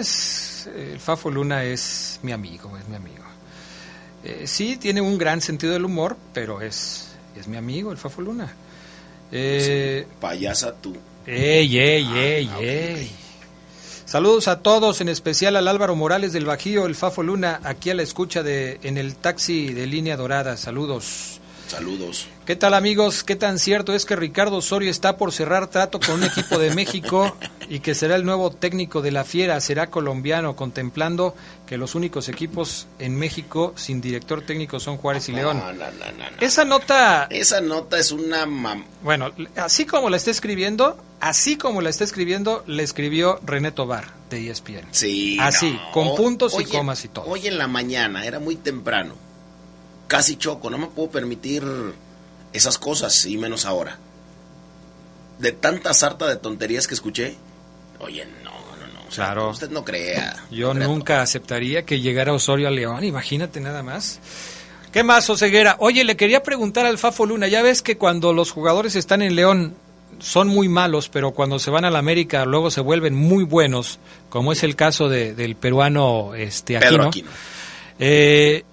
Es, 0.00 0.68
el 0.74 0.98
Fafo 0.98 1.30
Luna 1.30 1.64
es 1.64 2.18
mi 2.22 2.32
amigo, 2.32 2.76
es 2.76 2.88
mi 2.88 2.96
amigo. 2.96 3.24
Eh, 4.24 4.44
sí, 4.46 4.76
tiene 4.76 5.00
un 5.00 5.18
gran 5.18 5.40
sentido 5.40 5.72
del 5.72 5.84
humor, 5.84 6.16
pero 6.32 6.60
es, 6.60 7.08
es 7.36 7.48
mi 7.48 7.56
amigo, 7.56 7.92
el 7.92 7.98
Fafo 7.98 8.22
Luna. 8.22 8.52
Eh, 9.32 10.06
Payasa 10.20 10.74
tú. 10.74 10.96
¡Ey, 11.26 11.78
ey, 11.78 12.06
ey, 12.14 12.50
ey! 12.60 13.10
Saludos 14.04 14.48
a 14.48 14.60
todos, 14.60 15.00
en 15.00 15.08
especial 15.08 15.54
al 15.54 15.68
Álvaro 15.68 15.94
Morales 15.94 16.32
del 16.32 16.44
Bajío, 16.44 16.86
el 16.86 16.96
Fafo 16.96 17.22
Luna, 17.22 17.60
aquí 17.62 17.90
a 17.90 17.94
la 17.94 18.02
escucha 18.02 18.42
de 18.42 18.80
en 18.82 18.98
el 18.98 19.14
taxi 19.14 19.72
de 19.72 19.86
línea 19.86 20.16
dorada. 20.16 20.56
Saludos. 20.56 21.39
Saludos. 21.70 22.26
¿Qué 22.46 22.56
tal 22.56 22.74
amigos? 22.74 23.22
¿Qué 23.22 23.36
tan 23.36 23.58
cierto 23.58 23.94
es 23.94 24.04
que 24.04 24.16
Ricardo 24.16 24.56
Osorio 24.56 24.90
está 24.90 25.16
por 25.16 25.32
cerrar 25.32 25.68
trato 25.68 26.00
con 26.00 26.16
un 26.16 26.24
equipo 26.24 26.58
de 26.58 26.74
México 26.74 27.36
y 27.68 27.78
que 27.80 27.94
será 27.94 28.16
el 28.16 28.24
nuevo 28.24 28.50
técnico 28.50 29.02
de 29.02 29.12
la 29.12 29.22
Fiera? 29.24 29.60
Será 29.60 29.88
colombiano, 29.88 30.56
contemplando 30.56 31.34
que 31.66 31.76
los 31.76 31.94
únicos 31.94 32.28
equipos 32.28 32.88
en 32.98 33.14
México 33.16 33.72
sin 33.76 34.00
director 34.00 34.42
técnico 34.42 34.80
son 34.80 34.96
Juárez 34.96 35.28
y 35.28 35.32
León. 35.32 35.58
No, 35.58 35.72
no, 35.72 35.84
no, 35.84 35.88
no. 35.90 36.24
Esa 36.40 36.64
nota, 36.64 37.28
Esa 37.30 37.60
nota 37.60 37.98
es 37.98 38.10
una 38.10 38.46
mam- 38.46 38.84
bueno, 39.02 39.30
así 39.56 39.86
como 39.86 40.10
la 40.10 40.16
está 40.16 40.32
escribiendo, 40.32 40.98
así 41.20 41.56
como 41.56 41.80
la 41.82 41.90
está 41.90 42.02
escribiendo, 42.02 42.64
le 42.66 42.82
escribió 42.82 43.38
René 43.44 43.70
Tobar 43.70 44.12
de 44.28 44.50
ESPN. 44.50 44.88
Sí. 44.90 45.38
Así, 45.40 45.78
con 45.92 46.16
puntos 46.16 46.54
Hoy 46.54 46.64
y 46.64 46.66
comas 46.66 47.04
y 47.04 47.08
todo. 47.08 47.26
Hoy 47.26 47.46
en 47.46 47.58
la 47.58 47.68
mañana, 47.68 48.24
era 48.26 48.40
muy 48.40 48.56
temprano. 48.56 49.14
Casi 50.10 50.34
choco, 50.36 50.70
no 50.70 50.76
me 50.76 50.88
puedo 50.88 51.08
permitir 51.08 51.62
esas 52.52 52.78
cosas, 52.78 53.24
y 53.26 53.36
menos 53.36 53.64
ahora. 53.64 53.96
De 55.38 55.52
tanta 55.52 55.94
sarta 55.94 56.26
de 56.26 56.34
tonterías 56.34 56.88
que 56.88 56.94
escuché. 56.94 57.36
Oye, 58.00 58.26
no, 58.42 58.50
no, 58.50 58.92
no. 58.92 59.00
o 59.08 59.12
sea, 59.12 59.26
Claro. 59.26 59.50
Usted 59.50 59.70
no 59.70 59.84
crea. 59.84 60.34
Yo 60.50 60.74
nunca 60.74 61.22
aceptaría 61.22 61.84
que 61.84 62.00
llegara 62.00 62.32
Osorio 62.32 62.66
a 62.66 62.72
León, 62.72 63.04
imagínate 63.04 63.60
nada 63.60 63.84
más. 63.84 64.18
¿Qué 64.90 65.04
más, 65.04 65.30
Oseguera? 65.30 65.76
Oye, 65.78 66.02
le 66.02 66.16
quería 66.16 66.42
preguntar 66.42 66.86
al 66.86 66.98
Fafo 66.98 67.24
Luna, 67.24 67.46
ya 67.46 67.62
ves 67.62 67.80
que 67.80 67.96
cuando 67.96 68.32
los 68.32 68.50
jugadores 68.50 68.96
están 68.96 69.22
en 69.22 69.36
León 69.36 69.76
son 70.18 70.48
muy 70.48 70.68
malos, 70.68 71.08
pero 71.08 71.30
cuando 71.30 71.60
se 71.60 71.70
van 71.70 71.84
a 71.84 71.90
la 71.90 72.00
América 72.00 72.44
luego 72.44 72.72
se 72.72 72.80
vuelven 72.80 73.14
muy 73.14 73.44
buenos, 73.44 74.00
como 74.28 74.50
es 74.50 74.64
el 74.64 74.74
caso 74.74 75.08
de- 75.08 75.34
del 75.36 75.54
peruano 75.54 76.34
este, 76.34 76.80
Pedro 76.80 77.04
Aquino. 77.04 77.08
Aquino. 77.08 77.30
Eh, 78.00 78.64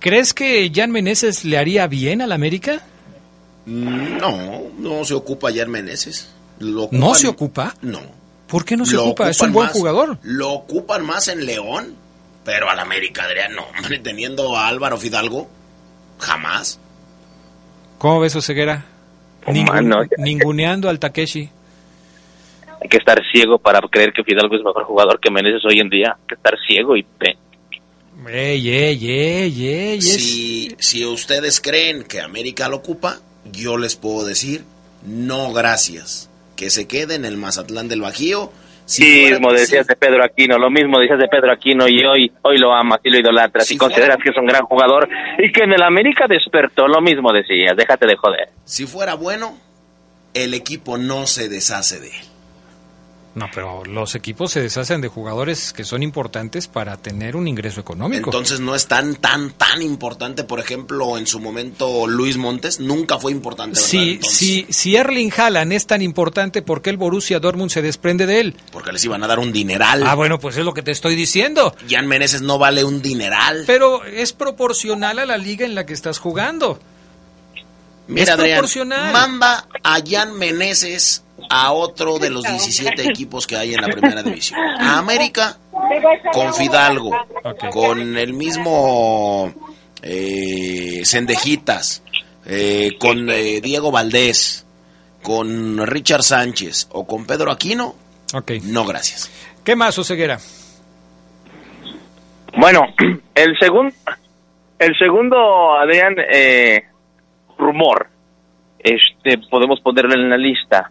¿Crees 0.00 0.32
que 0.34 0.70
Jan 0.74 0.90
Meneses 0.90 1.44
le 1.44 1.58
haría 1.58 1.86
bien 1.86 2.22
al 2.22 2.32
América? 2.32 2.80
No, 3.66 4.62
no 4.78 5.04
se 5.04 5.14
ocupa 5.14 5.50
Jan 5.54 5.70
Meneses. 5.70 6.32
Lo 6.58 6.88
¿No 6.90 7.14
se 7.14 7.28
ocupa? 7.28 7.74
No. 7.82 8.00
¿Por 8.46 8.64
qué 8.64 8.76
no 8.76 8.84
se 8.84 8.94
Lo 8.96 9.04
ocupa? 9.04 9.30
Es 9.30 9.40
un 9.40 9.52
buen 9.52 9.66
más- 9.68 9.76
jugador. 9.76 10.18
Lo 10.22 10.50
ocupan 10.50 11.04
más 11.06 11.28
en 11.28 11.46
León, 11.46 11.94
pero 12.44 12.68
al 12.68 12.78
América, 12.80 13.24
Adrián, 13.24 13.52
no, 13.54 13.64
teniendo 14.02 14.56
a 14.56 14.66
Álvaro 14.68 14.96
Fidalgo, 14.96 15.48
jamás. 16.18 16.80
¿Cómo 17.98 18.20
ves, 18.20 18.34
Oseguera? 18.34 18.84
Ningun- 19.46 19.68
Mano, 19.72 20.02
ya- 20.04 20.10
ninguneando 20.18 20.88
al 20.88 20.98
Takeshi. 20.98 21.48
Hay 22.82 22.88
que 22.88 22.96
estar 22.96 23.20
ciego 23.30 23.58
para 23.58 23.80
creer 23.90 24.12
que 24.14 24.24
Fidalgo 24.24 24.56
es 24.56 24.62
mejor 24.64 24.84
jugador 24.84 25.20
que 25.20 25.30
Meneses 25.30 25.62
hoy 25.66 25.80
en 25.80 25.90
día. 25.90 26.16
Hay 26.18 26.26
que 26.28 26.34
estar 26.34 26.54
ciego 26.66 26.96
y 26.96 27.02
pe- 27.02 27.36
Ey, 28.28 28.68
ey, 28.68 29.10
ey, 29.10 29.68
ey, 29.68 29.98
es- 29.98 30.04
Si, 30.04 30.76
si 30.78 31.04
ustedes 31.04 31.60
creen 31.60 32.02
que 32.04 32.20
América 32.20 32.68
lo 32.68 32.76
ocupa, 32.76 33.18
yo 33.50 33.76
les 33.78 33.96
puedo 33.96 34.24
decir, 34.26 34.64
no 35.04 35.52
gracias. 35.52 36.28
Que 36.56 36.68
se 36.70 36.86
quede 36.86 37.14
en 37.14 37.24
el 37.24 37.36
Mazatlán 37.38 37.88
del 37.88 38.02
Bajío. 38.02 38.52
Si 38.84 39.02
Sí, 39.04 39.30
mismo 39.30 39.52
decías 39.52 39.86
de 39.86 39.94
Pedro 39.96 40.24
Aquino, 40.24 40.58
lo 40.58 40.68
mismo 40.68 40.98
decías 40.98 41.18
de 41.18 41.28
Pedro 41.28 41.52
Aquino 41.52 41.86
y 41.88 42.04
hoy 42.04 42.32
hoy 42.42 42.58
lo 42.58 42.74
amas 42.74 42.98
y 43.04 43.10
lo 43.10 43.18
idolatras 43.20 43.70
y 43.70 43.76
consideras 43.76 44.16
que 44.22 44.30
es 44.30 44.36
un 44.36 44.46
gran 44.46 44.64
jugador 44.64 45.08
y 45.38 45.52
que 45.52 45.62
en 45.62 45.72
el 45.72 45.82
América 45.82 46.26
despertó, 46.28 46.88
lo 46.88 47.00
mismo 47.00 47.32
decías, 47.32 47.76
déjate 47.76 48.04
de 48.06 48.16
joder. 48.16 48.48
si 48.64 48.86
fuera 48.86 49.14
bueno, 49.14 49.56
el 50.34 50.54
equipo 50.54 50.98
no 50.98 51.26
se 51.28 51.48
deshace 51.48 52.00
de 52.00 52.08
él. 52.08 52.24
No, 53.32 53.48
pero 53.54 53.84
los 53.84 54.16
equipos 54.16 54.50
se 54.50 54.60
deshacen 54.60 55.00
de 55.00 55.06
jugadores 55.06 55.72
que 55.72 55.84
son 55.84 56.02
importantes 56.02 56.66
para 56.66 56.96
tener 56.96 57.36
un 57.36 57.46
ingreso 57.46 57.80
económico. 57.80 58.30
Entonces 58.30 58.58
no 58.58 58.74
es 58.74 58.88
tan, 58.88 59.14
tan, 59.14 59.52
tan 59.52 59.82
importante. 59.82 60.42
Por 60.42 60.58
ejemplo, 60.58 61.16
en 61.16 61.28
su 61.28 61.38
momento 61.38 62.08
Luis 62.08 62.36
Montes 62.36 62.80
nunca 62.80 63.18
fue 63.20 63.30
importante. 63.30 63.78
¿verdad? 63.78 63.88
si, 63.88 64.10
Entonces, 64.14 64.36
si, 64.36 64.66
si 64.70 64.96
Erling 64.96 65.32
Haaland 65.36 65.72
es 65.72 65.86
tan 65.86 66.02
importante, 66.02 66.60
¿por 66.62 66.82
qué 66.82 66.90
el 66.90 66.96
Borussia 66.96 67.38
Dortmund 67.38 67.70
se 67.70 67.82
desprende 67.82 68.26
de 68.26 68.40
él? 68.40 68.56
Porque 68.72 68.90
les 68.90 69.04
iban 69.04 69.22
a 69.22 69.28
dar 69.28 69.38
un 69.38 69.52
dineral. 69.52 70.02
Ah, 70.04 70.16
bueno, 70.16 70.40
pues 70.40 70.56
es 70.56 70.64
lo 70.64 70.74
que 70.74 70.82
te 70.82 70.90
estoy 70.90 71.14
diciendo. 71.14 71.74
Jan 71.88 72.08
Meneses 72.08 72.42
no 72.42 72.58
vale 72.58 72.82
un 72.82 73.00
dineral. 73.00 73.62
Pero 73.64 74.04
es 74.04 74.32
proporcional 74.32 75.20
a 75.20 75.26
la 75.26 75.38
liga 75.38 75.64
en 75.64 75.76
la 75.76 75.86
que 75.86 75.92
estás 75.92 76.18
jugando. 76.18 76.80
Mira, 78.08 78.24
es 78.24 78.30
Adrián, 78.30 78.56
proporcional. 78.56 79.12
manda 79.12 79.68
a 79.84 80.00
Jan 80.04 80.36
Meneses 80.36 81.22
a 81.50 81.72
otro 81.72 82.18
de 82.18 82.30
los 82.30 82.44
17 82.44 83.04
equipos 83.08 83.46
que 83.46 83.56
hay 83.56 83.74
en 83.74 83.80
la 83.80 83.88
primera 83.88 84.22
división. 84.22 84.58
A 84.60 84.98
América 84.98 85.58
con 86.32 86.54
Fidalgo, 86.54 87.10
con 87.70 88.16
el 88.16 88.32
mismo 88.32 89.52
eh, 90.02 91.02
Cendejitas, 91.04 92.02
eh, 92.46 92.92
con 92.98 93.28
eh, 93.28 93.60
Diego 93.60 93.90
Valdés, 93.90 94.66
con 95.22 95.86
Richard 95.86 96.22
Sánchez 96.22 96.88
o 96.92 97.06
con 97.06 97.26
Pedro 97.26 97.50
Aquino. 97.50 97.94
No, 98.64 98.84
gracias. 98.84 99.30
¿Qué 99.64 99.74
más, 99.74 99.98
Oseguera? 99.98 100.38
Bueno, 102.56 102.82
el 103.34 103.58
segundo, 103.58 103.94
el 104.78 104.96
segundo, 104.98 105.74
Adrián, 105.76 106.14
eh, 106.32 106.84
rumor, 107.58 108.08
este, 108.78 109.38
podemos 109.50 109.80
ponerlo 109.80 110.14
en 110.14 110.30
la 110.30 110.36
lista, 110.36 110.90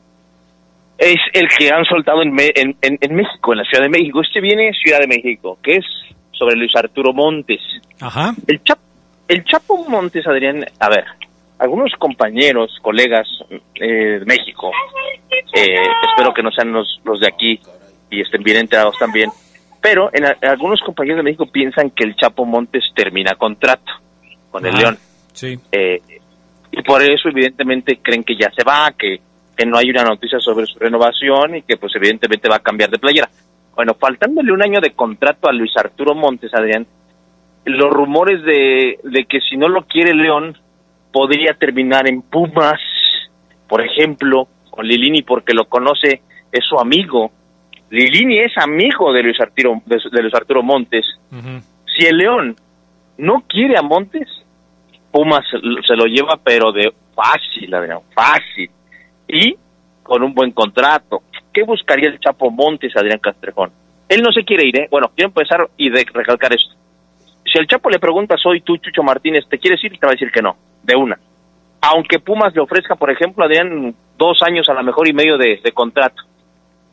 es 1.00 1.18
el 1.34 1.48
que 1.48 1.72
han 1.72 1.86
soltado 1.86 2.22
en, 2.22 2.32
Me- 2.32 2.52
en, 2.56 2.76
en- 2.82 2.98
en 3.02 3.16
México, 3.16 3.54
en 3.54 3.60
la 3.60 3.64
Ciudad 3.64 3.84
de 3.84 3.90
México. 3.90 4.22
Este 4.22 4.42
viene 4.42 4.72
Ciudad 4.74 5.00
de 5.00 5.08
México, 5.08 5.58
que 5.64 5.78
es 5.78 5.86
sobre 6.34 6.56
Luis 6.56 6.76
Arturo 6.76 7.14
Montes. 7.14 7.62
Ajá. 8.02 8.34
El, 8.48 8.62
Chap- 8.64 8.80
el 9.28 9.44
Chapo 9.46 9.78
Montes, 9.90 10.28
Adrián, 10.28 10.66
a 10.80 10.90
ver, 10.90 11.06
algunos 11.58 11.92
compañeros, 11.98 12.78
colegas 12.82 13.28
eh, 13.50 14.20
de 14.20 14.26
México, 14.26 14.72
eh, 15.54 15.76
espero 16.10 16.34
que 16.34 16.44
no 16.44 16.52
sean 16.52 16.72
los, 16.72 17.00
los 17.04 17.20
de 17.20 17.28
aquí 17.28 17.60
y 18.10 18.22
estén 18.22 18.44
bien 18.44 18.58
enterados 18.58 18.96
también, 18.98 19.30
pero 19.82 20.10
en, 20.14 20.26
algunos 20.48 20.80
compañeros 20.82 21.18
de 21.18 21.24
México 21.24 21.46
piensan 21.52 21.92
que 21.92 22.04
el 22.06 22.16
Chapo 22.16 22.46
Montes 22.46 22.84
termina 22.96 23.36
contrato 23.36 23.92
con 24.52 24.66
el 24.66 24.74
León. 24.76 24.98
Sí. 25.34 25.58
Eh, 25.72 26.02
y 26.72 26.82
por 26.84 27.02
eso 27.02 27.30
evidentemente 27.30 28.00
creen 28.02 28.24
que 28.24 28.36
ya 28.36 28.50
se 28.56 28.64
va, 28.64 28.92
que, 28.98 29.20
que 29.60 29.66
no 29.66 29.78
hay 29.78 29.90
una 29.90 30.04
noticia 30.04 30.40
sobre 30.40 30.66
su 30.68 30.80
renovación 30.80 31.58
y 31.58 31.64
que 31.64 31.76
pues 31.76 31.94
evidentemente 31.94 32.48
va 32.48 32.56
a 32.56 32.64
cambiar 32.64 32.90
de 32.90 32.98
playera. 32.98 33.30
Bueno, 33.76 33.94
faltándole 34.00 34.54
un 34.54 34.64
año 34.64 34.80
de 34.80 34.92
contrato 34.92 35.50
a 35.50 35.52
Luis 35.52 35.74
Arturo 35.76 36.16
Montes, 36.16 36.54
Adrián, 36.54 36.88
los 37.66 37.92
rumores 37.92 38.42
de, 38.44 39.00
de 39.04 39.26
que 39.26 39.42
si 39.42 39.58
no 39.58 39.68
lo 39.68 39.84
quiere 39.84 40.14
León, 40.14 40.58
podría 41.12 41.56
terminar 41.56 42.08
en 42.08 42.22
Pumas, 42.22 42.80
por 43.68 43.86
ejemplo, 43.86 44.48
con 44.70 44.88
Lilini 44.88 45.24
porque 45.24 45.54
lo 45.54 45.66
conoce, 45.66 46.22
es 46.54 46.64
su 46.64 46.80
amigo. 46.80 47.30
Lilini 47.90 48.38
es 48.38 48.58
amigo 48.58 49.12
de 49.12 49.24
Luis 49.24 49.42
Arturo, 49.42 49.82
de, 49.86 49.98
de 50.10 50.22
Luis 50.22 50.36
Arturo 50.36 50.64
Montes. 50.64 51.06
Si 51.98 52.06
el 52.06 52.16
León 52.16 52.56
no 53.18 53.44
quiere 53.46 53.78
a 53.78 53.82
Montes, 53.82 54.30
Pumas 55.12 55.44
se 55.52 55.96
lo 55.98 56.06
lleva, 56.06 56.40
pero 56.42 56.72
de 56.72 56.94
fácil, 57.14 57.74
Adrián, 57.74 58.00
fácil. 58.16 58.70
Y 59.30 59.56
con 60.04 60.24
un 60.24 60.34
buen 60.34 60.52
contrato. 60.52 61.22
¿Qué 61.54 61.64
buscaría 61.64 62.10
el 62.10 62.20
Chapo 62.20 62.50
Montes, 62.50 62.96
Adrián 62.98 63.20
Castrejón? 63.20 63.72
Él 64.10 64.24
no 64.24 64.32
se 64.32 64.44
quiere 64.44 64.68
ir, 64.68 64.78
¿eh? 64.80 64.88
Bueno, 64.90 65.12
quiero 65.16 65.30
empezar 65.30 65.70
y 65.78 65.90
de 65.90 66.04
recalcar 66.12 66.52
esto. 66.52 66.74
Si 67.46 67.60
el 67.60 67.68
Chapo 67.68 67.90
le 67.90 68.00
pregunta, 68.00 68.36
soy 68.38 68.62
tú, 68.62 68.78
Chucho 68.78 69.04
Martínez, 69.04 69.46
¿te 69.48 69.60
quieres 69.60 69.84
ir? 69.84 69.92
Te 69.98 70.06
va 70.06 70.12
a 70.12 70.16
decir 70.16 70.32
que 70.32 70.42
no, 70.42 70.56
de 70.84 70.96
una. 70.96 71.20
Aunque 71.82 72.20
Pumas 72.20 72.54
le 72.56 72.62
ofrezca, 72.62 72.96
por 72.96 73.12
ejemplo, 73.12 73.46
Adrián, 73.46 73.96
dos 74.18 74.42
años 74.42 74.68
a 74.68 74.74
lo 74.74 74.84
mejor 74.84 75.08
y 75.08 75.14
medio 75.14 75.38
de, 75.38 75.60
de 75.64 75.72
contrato, 75.72 76.24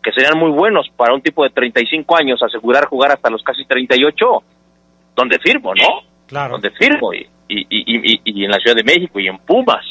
que 0.02 0.12
serían 0.12 0.38
muy 0.38 0.50
buenos 0.50 0.88
para 0.94 1.14
un 1.14 1.22
tipo 1.22 1.42
de 1.42 1.50
35 1.50 2.16
años, 2.16 2.42
asegurar 2.42 2.84
jugar 2.86 3.12
hasta 3.12 3.30
los 3.30 3.42
casi 3.42 3.64
38, 3.64 4.42
donde 5.16 5.38
firmo, 5.38 5.74
¿no? 5.74 6.02
Claro. 6.26 6.52
Donde 6.52 6.70
firmo, 6.70 7.12
y, 7.14 7.26
y, 7.48 7.66
y, 7.70 8.20
y 8.24 8.44
en 8.44 8.50
la 8.50 8.58
Ciudad 8.58 8.76
de 8.76 8.84
México 8.84 9.18
y 9.18 9.28
en 9.28 9.38
Pumas. 9.38 9.84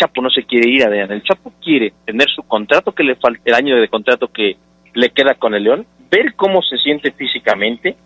Chapo 0.00 0.22
no 0.22 0.30
se 0.30 0.44
quiere 0.44 0.70
ir, 0.70 0.82
Adrián. 0.82 1.12
El 1.12 1.22
Chapo 1.22 1.52
quiere 1.62 1.92
tener 2.06 2.28
su 2.30 2.42
contrato 2.42 2.92
que 2.92 3.04
le 3.04 3.16
falta, 3.16 3.40
el 3.44 3.54
año 3.54 3.76
de 3.76 3.88
contrato 3.88 4.28
que 4.28 4.56
le 4.94 5.10
queda 5.10 5.34
con 5.34 5.54
el 5.54 5.64
León, 5.64 5.86
ver 6.10 6.34
cómo 6.34 6.62
se 6.62 6.78
siente 6.78 7.12
físicamente, 7.12 7.96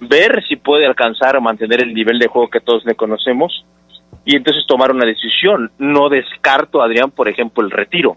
ver 0.00 0.42
si 0.48 0.56
puede 0.56 0.86
alcanzar 0.86 1.36
o 1.36 1.40
mantener 1.40 1.82
el 1.82 1.94
nivel 1.94 2.18
de 2.18 2.26
juego 2.26 2.50
que 2.50 2.60
todos 2.60 2.84
le 2.84 2.94
conocemos 2.94 3.64
y 4.24 4.36
entonces 4.36 4.66
tomar 4.66 4.90
una 4.90 5.06
decisión. 5.06 5.70
No 5.78 6.08
descarto, 6.08 6.82
Adrián, 6.82 7.12
por 7.12 7.28
ejemplo, 7.28 7.64
el 7.64 7.70
retiro 7.70 8.16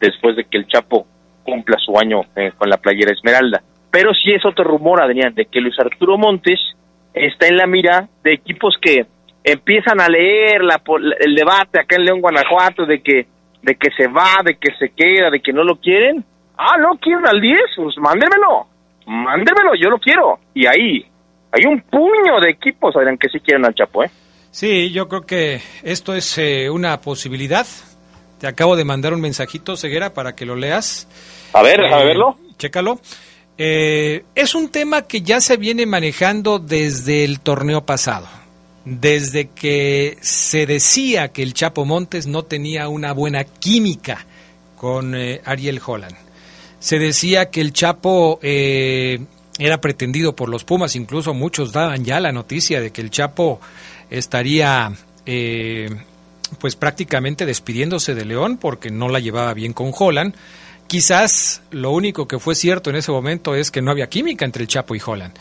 después 0.00 0.34
de 0.34 0.44
que 0.44 0.58
el 0.58 0.66
Chapo 0.66 1.06
cumpla 1.44 1.78
su 1.78 1.96
año 1.98 2.22
eh, 2.34 2.52
con 2.56 2.68
la 2.68 2.78
playera 2.78 3.12
Esmeralda. 3.12 3.62
Pero 3.92 4.12
sí 4.12 4.32
es 4.32 4.44
otro 4.44 4.64
rumor, 4.64 5.02
Adrián, 5.02 5.34
de 5.34 5.46
que 5.46 5.60
Luis 5.60 5.78
Arturo 5.78 6.18
Montes 6.18 6.58
está 7.14 7.46
en 7.46 7.56
la 7.56 7.66
mira 7.66 8.08
de 8.24 8.32
equipos 8.32 8.76
que 8.80 9.06
empiezan 9.44 10.00
a 10.00 10.08
leer 10.08 10.62
la, 10.62 10.80
el 11.20 11.34
debate 11.34 11.80
acá 11.80 11.96
en 11.96 12.04
León, 12.04 12.20
Guanajuato, 12.20 12.86
de 12.86 13.00
que, 13.02 13.26
de 13.62 13.74
que 13.74 13.90
se 13.96 14.06
va, 14.06 14.38
de 14.44 14.56
que 14.56 14.74
se 14.78 14.90
queda, 14.90 15.30
de 15.30 15.40
que 15.40 15.52
no 15.52 15.64
lo 15.64 15.76
quieren. 15.76 16.24
Ah, 16.56 16.76
no, 16.78 16.98
quieren 16.98 17.26
al 17.26 17.40
10, 17.40 17.56
pues 17.76 17.96
mándemelo, 17.98 18.66
mándemelo, 19.06 19.74
yo 19.80 19.88
lo 19.88 19.98
quiero. 19.98 20.38
Y 20.54 20.66
ahí, 20.66 21.06
hay 21.52 21.64
un 21.66 21.80
puño 21.80 22.40
de 22.40 22.50
equipos, 22.50 22.94
Adrián, 22.96 23.16
que 23.18 23.28
sí 23.28 23.40
quieren 23.40 23.64
al 23.64 23.74
Chapo, 23.74 24.04
¿eh? 24.04 24.10
Sí, 24.50 24.90
yo 24.90 25.08
creo 25.08 25.22
que 25.22 25.60
esto 25.82 26.14
es 26.14 26.36
eh, 26.38 26.68
una 26.70 27.00
posibilidad. 27.00 27.66
Te 28.40 28.46
acabo 28.46 28.74
de 28.76 28.84
mandar 28.84 29.14
un 29.14 29.20
mensajito, 29.20 29.76
Ceguera, 29.76 30.12
para 30.12 30.34
que 30.34 30.44
lo 30.44 30.56
leas. 30.56 31.08
A 31.52 31.62
ver, 31.62 31.80
a 31.84 32.04
verlo. 32.04 32.36
Chécalo. 32.58 32.98
Eh, 33.58 34.24
es 34.34 34.54
un 34.54 34.70
tema 34.70 35.02
que 35.02 35.20
ya 35.20 35.40
se 35.40 35.58
viene 35.58 35.84
manejando 35.84 36.58
desde 36.58 37.24
el 37.24 37.40
torneo 37.40 37.84
pasado, 37.84 38.26
desde 38.84 39.48
que 39.48 40.18
se 40.20 40.66
decía 40.66 41.28
que 41.28 41.42
el 41.42 41.54
Chapo 41.54 41.84
Montes 41.84 42.26
no 42.26 42.44
tenía 42.44 42.88
una 42.88 43.12
buena 43.12 43.44
química 43.44 44.26
con 44.76 45.14
eh, 45.14 45.40
Ariel 45.44 45.80
Holland. 45.84 46.16
Se 46.78 46.98
decía 46.98 47.50
que 47.50 47.60
el 47.60 47.72
Chapo 47.72 48.38
eh, 48.42 49.20
era 49.58 49.80
pretendido 49.80 50.34
por 50.34 50.48
los 50.48 50.64
Pumas, 50.64 50.96
incluso 50.96 51.34
muchos 51.34 51.72
daban 51.72 52.04
ya 52.04 52.20
la 52.20 52.32
noticia 52.32 52.80
de 52.80 52.90
que 52.90 53.02
el 53.02 53.10
Chapo 53.10 53.60
estaría 54.08 54.92
pues 56.58 56.74
prácticamente 56.76 57.46
despidiéndose 57.46 58.14
de 58.14 58.24
León 58.24 58.56
porque 58.56 58.90
no 58.90 59.08
la 59.08 59.20
llevaba 59.20 59.54
bien 59.54 59.72
con 59.72 59.92
Holland. 59.96 60.34
Quizás 60.86 61.62
lo 61.70 61.92
único 61.92 62.26
que 62.26 62.40
fue 62.40 62.54
cierto 62.54 62.90
en 62.90 62.96
ese 62.96 63.12
momento 63.12 63.54
es 63.54 63.70
que 63.70 63.80
no 63.80 63.92
había 63.92 64.08
química 64.08 64.44
entre 64.44 64.62
el 64.62 64.68
Chapo 64.68 64.96
y 64.96 65.02
Holland. 65.04 65.34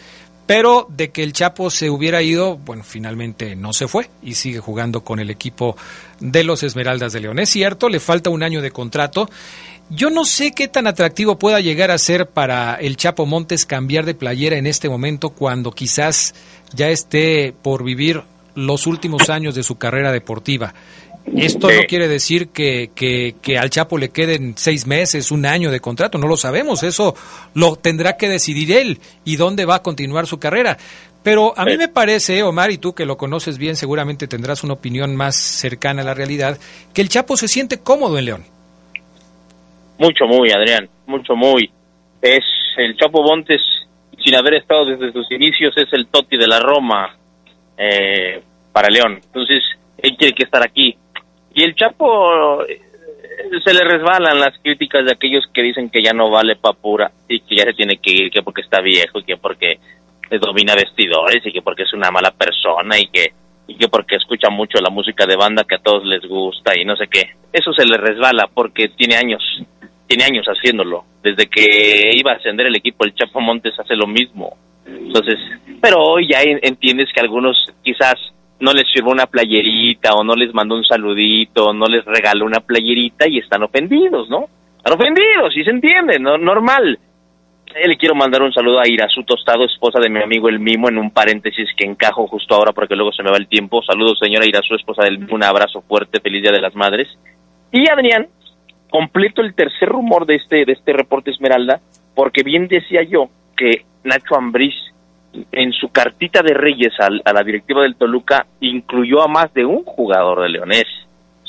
Pero 0.49 0.87
de 0.89 1.11
que 1.11 1.21
el 1.21 1.31
Chapo 1.31 1.69
se 1.69 1.91
hubiera 1.91 2.23
ido, 2.23 2.57
bueno, 2.57 2.83
finalmente 2.83 3.55
no 3.55 3.71
se 3.71 3.87
fue 3.87 4.09
y 4.23 4.33
sigue 4.33 4.57
jugando 4.57 5.03
con 5.03 5.19
el 5.19 5.29
equipo 5.29 5.77
de 6.19 6.43
los 6.43 6.63
Esmeraldas 6.63 7.13
de 7.13 7.19
León. 7.19 7.37
Es 7.37 7.51
cierto, 7.51 7.87
le 7.87 7.99
falta 7.99 8.31
un 8.31 8.41
año 8.41 8.59
de 8.59 8.71
contrato. 8.71 9.29
Yo 9.91 10.09
no 10.09 10.25
sé 10.25 10.53
qué 10.53 10.67
tan 10.67 10.87
atractivo 10.87 11.37
pueda 11.37 11.59
llegar 11.59 11.91
a 11.91 11.99
ser 11.99 12.29
para 12.29 12.73
el 12.73 12.97
Chapo 12.97 13.27
Montes 13.27 13.67
cambiar 13.67 14.05
de 14.05 14.15
playera 14.15 14.57
en 14.57 14.65
este 14.65 14.89
momento 14.89 15.29
cuando 15.29 15.71
quizás 15.71 16.33
ya 16.73 16.89
esté 16.89 17.53
por 17.61 17.83
vivir 17.83 18.23
los 18.55 18.87
últimos 18.87 19.29
años 19.29 19.53
de 19.53 19.61
su 19.61 19.77
carrera 19.77 20.11
deportiva. 20.11 20.73
Esto 21.37 21.69
no 21.69 21.81
quiere 21.87 22.07
decir 22.07 22.49
que, 22.49 22.91
que, 22.95 23.57
al 23.57 23.69
Chapo 23.69 23.97
le 23.97 24.09
queden 24.09 24.55
seis 24.57 24.87
meses, 24.87 25.31
un 25.31 25.45
año 25.45 25.71
de 25.71 25.79
contrato, 25.79 26.17
no 26.17 26.27
lo 26.27 26.37
sabemos, 26.37 26.83
eso 26.83 27.15
lo 27.53 27.75
tendrá 27.75 28.17
que 28.17 28.27
decidir 28.27 28.71
él 28.71 28.99
y 29.25 29.35
dónde 29.35 29.65
va 29.65 29.75
a 29.75 29.83
continuar 29.83 30.27
su 30.27 30.39
carrera. 30.39 30.77
Pero 31.23 31.53
a 31.57 31.65
mí 31.65 31.77
me 31.77 31.89
parece, 31.89 32.41
Omar, 32.43 32.71
y 32.71 32.77
tú 32.77 32.93
que 32.93 33.05
lo 33.05 33.17
conoces 33.17 33.57
bien, 33.57 33.75
seguramente 33.75 34.27
tendrás 34.27 34.63
una 34.63 34.73
opinión 34.73 35.15
más 35.15 35.35
cercana 35.35 36.01
a 36.01 36.05
la 36.05 36.13
realidad, 36.13 36.57
que 36.93 37.01
el 37.01 37.09
Chapo 37.09 37.35
se 37.35 37.47
siente 37.47 37.81
cómodo 37.81 38.17
en 38.17 38.25
León. 38.25 38.43
Mucho, 39.97 40.25
muy, 40.25 40.51
Adrián, 40.51 40.89
mucho, 41.07 41.35
muy. 41.35 41.69
Es 42.21 42.45
el 42.77 42.95
Chapo 42.95 43.21
Montes, 43.21 43.61
sin 44.23 44.35
haber 44.35 44.55
estado 44.55 44.85
desde 44.85 45.11
sus 45.11 45.29
inicios, 45.31 45.73
es 45.75 45.91
el 45.91 46.07
Toti 46.07 46.37
de 46.37 46.47
la 46.47 46.59
Roma 46.59 47.17
eh, 47.77 48.41
para 48.71 48.89
León. 48.89 49.19
Entonces, 49.21 49.61
él 49.97 50.15
quiere 50.17 50.33
que 50.33 50.43
estar 50.43 50.63
aquí 50.63 50.97
y 51.53 51.63
el 51.63 51.75
Chapo 51.75 52.63
eh, 52.65 52.81
se 53.63 53.73
le 53.73 53.83
resbalan 53.83 54.39
las 54.39 54.57
críticas 54.59 55.05
de 55.05 55.13
aquellos 55.13 55.45
que 55.53 55.61
dicen 55.61 55.89
que 55.89 56.03
ya 56.03 56.13
no 56.13 56.29
vale 56.29 56.55
papura 56.55 57.11
y 57.27 57.39
que 57.41 57.55
ya 57.55 57.63
se 57.63 57.73
tiene 57.73 57.97
que 57.97 58.11
ir, 58.11 58.31
que 58.31 58.43
porque 58.43 58.61
está 58.61 58.81
viejo 58.81 59.19
y 59.19 59.23
que 59.23 59.37
porque 59.37 59.79
domina 60.39 60.75
vestidores 60.75 61.45
y 61.45 61.51
que 61.51 61.61
porque 61.61 61.83
es 61.83 61.93
una 61.93 62.11
mala 62.11 62.31
persona 62.31 62.99
y 62.99 63.07
que 63.07 63.33
y 63.69 63.75
que 63.75 63.87
porque 63.87 64.15
escucha 64.15 64.49
mucho 64.49 64.81
la 64.81 64.89
música 64.89 65.27
de 65.27 65.35
banda 65.35 65.63
que 65.63 65.75
a 65.75 65.79
todos 65.79 66.03
les 66.03 66.25
gusta 66.27 66.73
y 66.75 66.85
no 66.85 66.95
sé 66.95 67.07
qué. 67.07 67.35
Eso 67.53 67.71
se 67.71 67.85
le 67.85 67.97
resbala 67.97 68.47
porque 68.51 68.87
tiene 68.89 69.15
años, 69.15 69.43
tiene 70.07 70.23
años 70.23 70.47
haciéndolo. 70.47 71.05
Desde 71.21 71.45
que 71.47 72.11
iba 72.15 72.31
a 72.31 72.35
ascender 72.35 72.65
el 72.65 72.75
equipo, 72.75 73.05
el 73.05 73.13
Chapo 73.13 73.39
Montes 73.39 73.79
hace 73.79 73.95
lo 73.95 74.07
mismo. 74.07 74.57
Entonces, 74.87 75.37
pero 75.79 75.99
hoy 75.99 76.27
ya 76.31 76.41
entiendes 76.41 77.09
que 77.13 77.19
algunos 77.19 77.55
quizás 77.83 78.15
no 78.59 78.73
les 78.73 78.91
sirvió 78.91 79.11
una 79.11 79.25
playerita 79.25 80.13
o 80.13 80.23
no 80.23 80.35
les 80.35 80.53
mandó 80.53 80.75
un 80.75 80.83
saludito 80.83 81.65
o 81.65 81.73
no 81.73 81.85
les 81.85 82.03
regaló 82.05 82.45
una 82.45 82.59
playerita 82.59 83.27
y 83.27 83.39
están 83.39 83.63
ofendidos, 83.63 84.29
¿no? 84.29 84.47
Están 84.77 84.93
ofendidos, 84.93 85.55
y 85.55 85.63
se 85.63 85.71
entiende, 85.71 86.19
¿no? 86.19 86.37
normal. 86.37 86.99
Eh, 87.75 87.87
le 87.87 87.97
quiero 87.97 88.15
mandar 88.15 88.41
un 88.41 88.51
saludo 88.51 88.79
a 88.79 88.87
Irazú 88.87 89.23
Tostado, 89.23 89.63
esposa 89.65 89.99
de 89.99 90.09
mi 90.09 90.21
amigo 90.21 90.49
El 90.49 90.59
Mimo, 90.59 90.89
en 90.89 90.97
un 90.97 91.11
paréntesis 91.11 91.69
que 91.77 91.85
encajo 91.85 92.27
justo 92.27 92.55
ahora 92.55 92.71
porque 92.71 92.95
luego 92.95 93.11
se 93.11 93.23
me 93.23 93.29
va 93.29 93.37
el 93.37 93.47
tiempo. 93.47 93.81
Saludos, 93.83 94.17
señora 94.19 94.45
Irazú, 94.45 94.75
esposa 94.75 95.03
del 95.03 95.19
Mimo, 95.19 95.35
un 95.35 95.43
abrazo 95.43 95.81
fuerte, 95.81 96.19
feliz 96.19 96.41
Día 96.41 96.51
de 96.51 96.61
las 96.61 96.75
Madres. 96.75 97.07
Y 97.71 97.87
Adrián, 97.89 98.27
completo 98.89 99.41
el 99.41 99.53
tercer 99.53 99.89
rumor 99.89 100.25
de 100.25 100.35
este, 100.35 100.65
de 100.65 100.73
este 100.73 100.93
reporte 100.93 101.31
Esmeralda, 101.31 101.79
porque 102.15 102.43
bien 102.43 102.67
decía 102.67 103.03
yo 103.03 103.29
que 103.55 103.85
Nacho 104.03 104.35
Ambriz 104.35 104.73
en 105.51 105.71
su 105.73 105.89
cartita 105.89 106.41
de 106.41 106.53
Reyes 106.53 106.93
a 106.99 107.33
la 107.33 107.43
directiva 107.43 107.83
del 107.83 107.95
Toluca 107.95 108.45
incluyó 108.61 109.21
a 109.21 109.27
más 109.27 109.53
de 109.53 109.65
un 109.65 109.83
jugador 109.83 110.41
de 110.41 110.49
Leonés. 110.49 110.87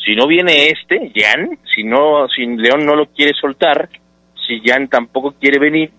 Si 0.04 0.14
no 0.14 0.26
viene 0.26 0.68
este, 0.68 1.12
Jan, 1.14 1.58
si 1.74 1.84
no, 1.84 2.28
si 2.28 2.46
León 2.46 2.84
no 2.86 2.94
lo 2.94 3.06
quiere 3.06 3.32
soltar, 3.38 3.88
si 4.46 4.60
Jan 4.64 4.88
tampoco 4.88 5.32
quiere 5.32 5.58
venir, 5.58 5.90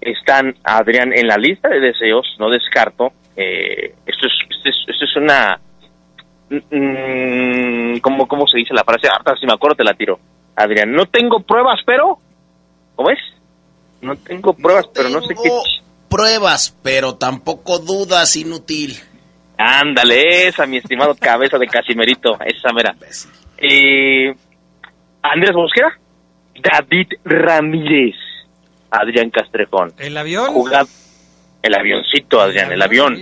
están 0.00 0.54
Adrián 0.62 1.12
en 1.14 1.26
la 1.26 1.36
lista 1.36 1.68
de 1.68 1.80
deseos, 1.80 2.36
no 2.38 2.50
descarto. 2.50 3.12
Eh, 3.36 3.94
esto, 4.06 4.26
es, 4.26 4.32
esto, 4.88 5.04
es, 5.04 5.16
una... 5.16 5.58
Mm, 6.50 7.98
¿cómo, 7.98 8.28
¿Cómo 8.28 8.46
se 8.46 8.58
dice 8.58 8.74
la 8.74 8.84
frase? 8.84 9.08
Ahora 9.08 9.38
si 9.38 9.46
me 9.46 9.52
acuerdo 9.52 9.76
te 9.76 9.84
la 9.84 9.94
tiro. 9.94 10.18
Adrián, 10.56 10.92
no 10.92 11.06
tengo 11.06 11.40
pruebas, 11.40 11.80
pero... 11.84 12.18
¿Cómo 12.94 13.10
es? 13.10 13.18
No 14.00 14.14
tengo 14.16 14.52
pruebas, 14.52 14.88
pero 14.94 15.08
no 15.08 15.20
sé 15.22 15.34
qué 15.34 15.50
pruebas, 16.14 16.76
pero 16.80 17.16
tampoco 17.16 17.80
dudas 17.80 18.36
inútil. 18.36 18.96
Ándale, 19.58 20.46
esa, 20.46 20.64
mi 20.64 20.76
estimado 20.76 21.16
cabeza 21.20 21.58
de 21.58 21.66
Casimerito, 21.66 22.38
esa 22.46 22.72
mera. 22.72 22.94
Eh, 23.58 24.32
Andrés 25.22 25.52
Mosquera, 25.54 25.98
David 26.54 27.08
Ramírez, 27.24 28.14
Adrián 28.90 29.30
Castrejón. 29.30 29.92
¿El 29.98 30.16
avión? 30.16 30.54
el 31.62 31.74
avioncito, 31.74 32.40
Adrián, 32.40 32.70
el, 32.70 32.82
avión. 32.82 33.18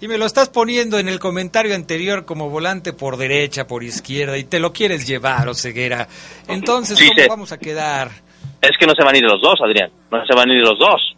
Y 0.00 0.06
me 0.06 0.18
lo 0.18 0.26
estás 0.26 0.50
poniendo 0.50 1.00
en 1.00 1.08
el 1.08 1.18
comentario 1.18 1.74
anterior 1.74 2.26
como 2.26 2.48
volante 2.48 2.92
por 2.92 3.16
derecha, 3.16 3.66
por 3.66 3.82
izquierda, 3.82 4.38
y 4.38 4.44
te 4.44 4.60
lo 4.60 4.72
quieres 4.72 5.04
llevar, 5.04 5.48
Oseguera. 5.48 6.06
Entonces, 6.46 7.00
¿cómo 7.00 7.28
vamos 7.28 7.50
a 7.50 7.58
quedar? 7.58 8.27
Es 8.60 8.76
que 8.78 8.86
no 8.86 8.94
se 8.94 9.04
van 9.04 9.14
a 9.14 9.18
ir 9.18 9.24
los 9.24 9.40
dos, 9.40 9.60
Adrián. 9.64 9.90
No 10.10 10.24
se 10.26 10.34
van 10.34 10.50
a 10.50 10.54
ir 10.54 10.62
los 10.62 10.78
dos. 10.78 11.16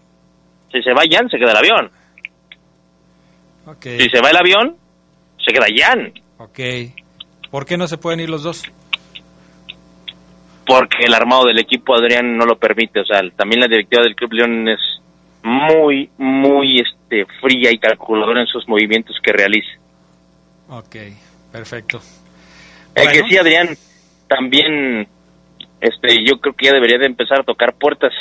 Si 0.73 0.83
se 0.83 0.93
va 0.93 1.03
Jan, 1.11 1.29
se 1.29 1.39
queda 1.39 1.53
el 1.53 1.57
avión. 1.57 1.91
Si 3.83 4.09
se 4.09 4.21
va 4.21 4.31
el 4.31 4.37
avión, 4.37 4.77
se 5.45 5.53
queda 5.53 5.67
Jan. 5.75 6.13
Ok. 6.39 6.59
¿Por 7.51 7.67
qué 7.67 7.77
no 7.77 7.87
se 7.87 7.99
pueden 7.99 8.21
ir 8.21 8.31
los 8.31 8.43
dos? 8.43 8.63
Porque 10.67 11.05
el 11.05 11.15
armado 11.15 11.47
del 11.47 11.59
equipo, 11.59 11.95
Adrián, 11.95 12.37
no 12.37 12.47
lo 12.47 12.57
permite. 12.57 13.01
O 13.01 13.05
sea, 13.05 13.21
también 13.37 13.61
la 13.61 13.67
directiva 13.67 14.03
del 14.03 14.15
Club 14.15 14.33
León 14.33 14.69
es 14.69 14.81
muy, 15.43 16.11
muy 16.19 16.81
este, 16.81 17.27
fría 17.41 17.73
y 17.73 17.79
calculadora 17.79 18.41
en 18.41 18.47
sus 18.47 18.69
movimientos 18.69 19.17
que 19.23 19.33
realiza. 19.33 19.71
Ok, 20.69 20.97
perfecto. 21.51 22.01
El 22.95 23.11
que 23.11 23.23
sí, 23.29 23.37
Adrián, 23.37 23.69
también 24.29 25.09
este, 25.81 26.25
yo 26.25 26.41
creo 26.41 26.55
que 26.55 26.67
ya 26.67 26.73
debería 26.73 26.99
de 26.99 27.07
empezar 27.07 27.41
a 27.41 27.45
tocar 27.45 27.75
puertas, 27.75 28.13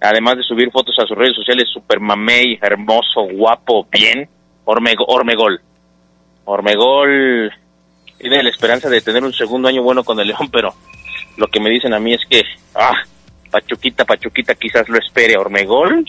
además 0.00 0.36
de 0.36 0.42
subir 0.42 0.70
fotos 0.70 0.96
a 0.98 1.06
sus 1.06 1.16
redes 1.16 1.34
sociales, 1.34 1.68
super 1.72 2.00
mamey, 2.00 2.58
hermoso, 2.60 3.22
guapo, 3.32 3.86
bien, 3.90 4.28
Ormegol. 4.64 5.60
Ormegol 6.44 7.52
tiene 8.18 8.42
la 8.42 8.50
esperanza 8.50 8.88
de 8.88 9.00
tener 9.00 9.24
un 9.24 9.32
segundo 9.32 9.68
año 9.68 9.82
bueno 9.82 10.04
con 10.04 10.20
el 10.20 10.28
León, 10.28 10.50
pero 10.52 10.74
lo 11.36 11.46
que 11.48 11.60
me 11.60 11.70
dicen 11.70 11.94
a 11.94 12.00
mí 12.00 12.14
es 12.14 12.20
que, 12.28 12.42
ah, 12.74 12.96
Pachuquita, 13.50 14.04
Pachuquita 14.04 14.54
quizás 14.54 14.88
lo 14.88 14.98
espere 14.98 15.36
Ormegol, 15.36 16.04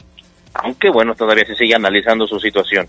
aunque 0.53 0.89
bueno, 0.89 1.15
todavía 1.15 1.45
se 1.45 1.55
sigue 1.55 1.73
analizando 1.73 2.27
su 2.27 2.39
situación. 2.39 2.87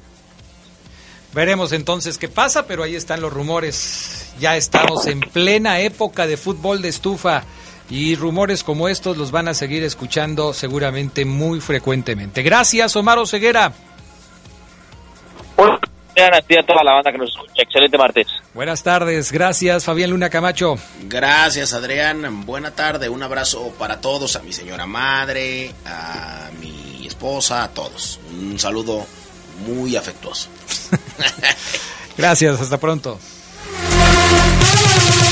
Veremos 1.34 1.72
entonces 1.72 2.18
qué 2.18 2.28
pasa, 2.28 2.66
pero 2.66 2.82
ahí 2.82 2.94
están 2.94 3.22
los 3.22 3.32
rumores. 3.32 4.34
Ya 4.38 4.56
estamos 4.56 5.06
en 5.06 5.20
plena 5.20 5.80
época 5.80 6.26
de 6.26 6.36
fútbol 6.36 6.82
de 6.82 6.88
estufa. 6.88 7.44
Y 7.92 8.16
rumores 8.16 8.64
como 8.64 8.88
estos 8.88 9.18
los 9.18 9.30
van 9.32 9.48
a 9.48 9.54
seguir 9.54 9.82
escuchando 9.82 10.54
seguramente 10.54 11.26
muy 11.26 11.60
frecuentemente. 11.60 12.42
Gracias, 12.42 12.96
Omar 12.96 13.18
Ceguera. 13.26 13.66
a 13.66 13.70
ti 16.40 16.56
a 16.56 16.64
toda 16.64 16.82
la 16.82 16.94
banda 16.94 17.12
que 17.12 17.18
nos 17.18 17.28
escucha. 17.28 17.62
Excelente 17.62 17.98
martes. 17.98 18.28
Buenas 18.54 18.82
tardes. 18.82 19.30
Gracias, 19.30 19.84
Fabián 19.84 20.08
Luna 20.08 20.30
Camacho. 20.30 20.78
Gracias, 21.02 21.74
Adrián. 21.74 22.46
Buena 22.46 22.70
tarde. 22.70 23.10
Un 23.10 23.22
abrazo 23.22 23.74
para 23.78 24.00
todos, 24.00 24.36
a 24.36 24.40
mi 24.40 24.54
señora 24.54 24.86
madre, 24.86 25.74
a 25.84 26.48
mi 26.62 27.06
esposa, 27.06 27.62
a 27.62 27.68
todos. 27.68 28.20
Un 28.30 28.58
saludo 28.58 29.04
muy 29.66 29.96
afectuoso. 29.96 30.48
Gracias, 32.16 32.58
hasta 32.58 32.78
pronto. 32.78 33.18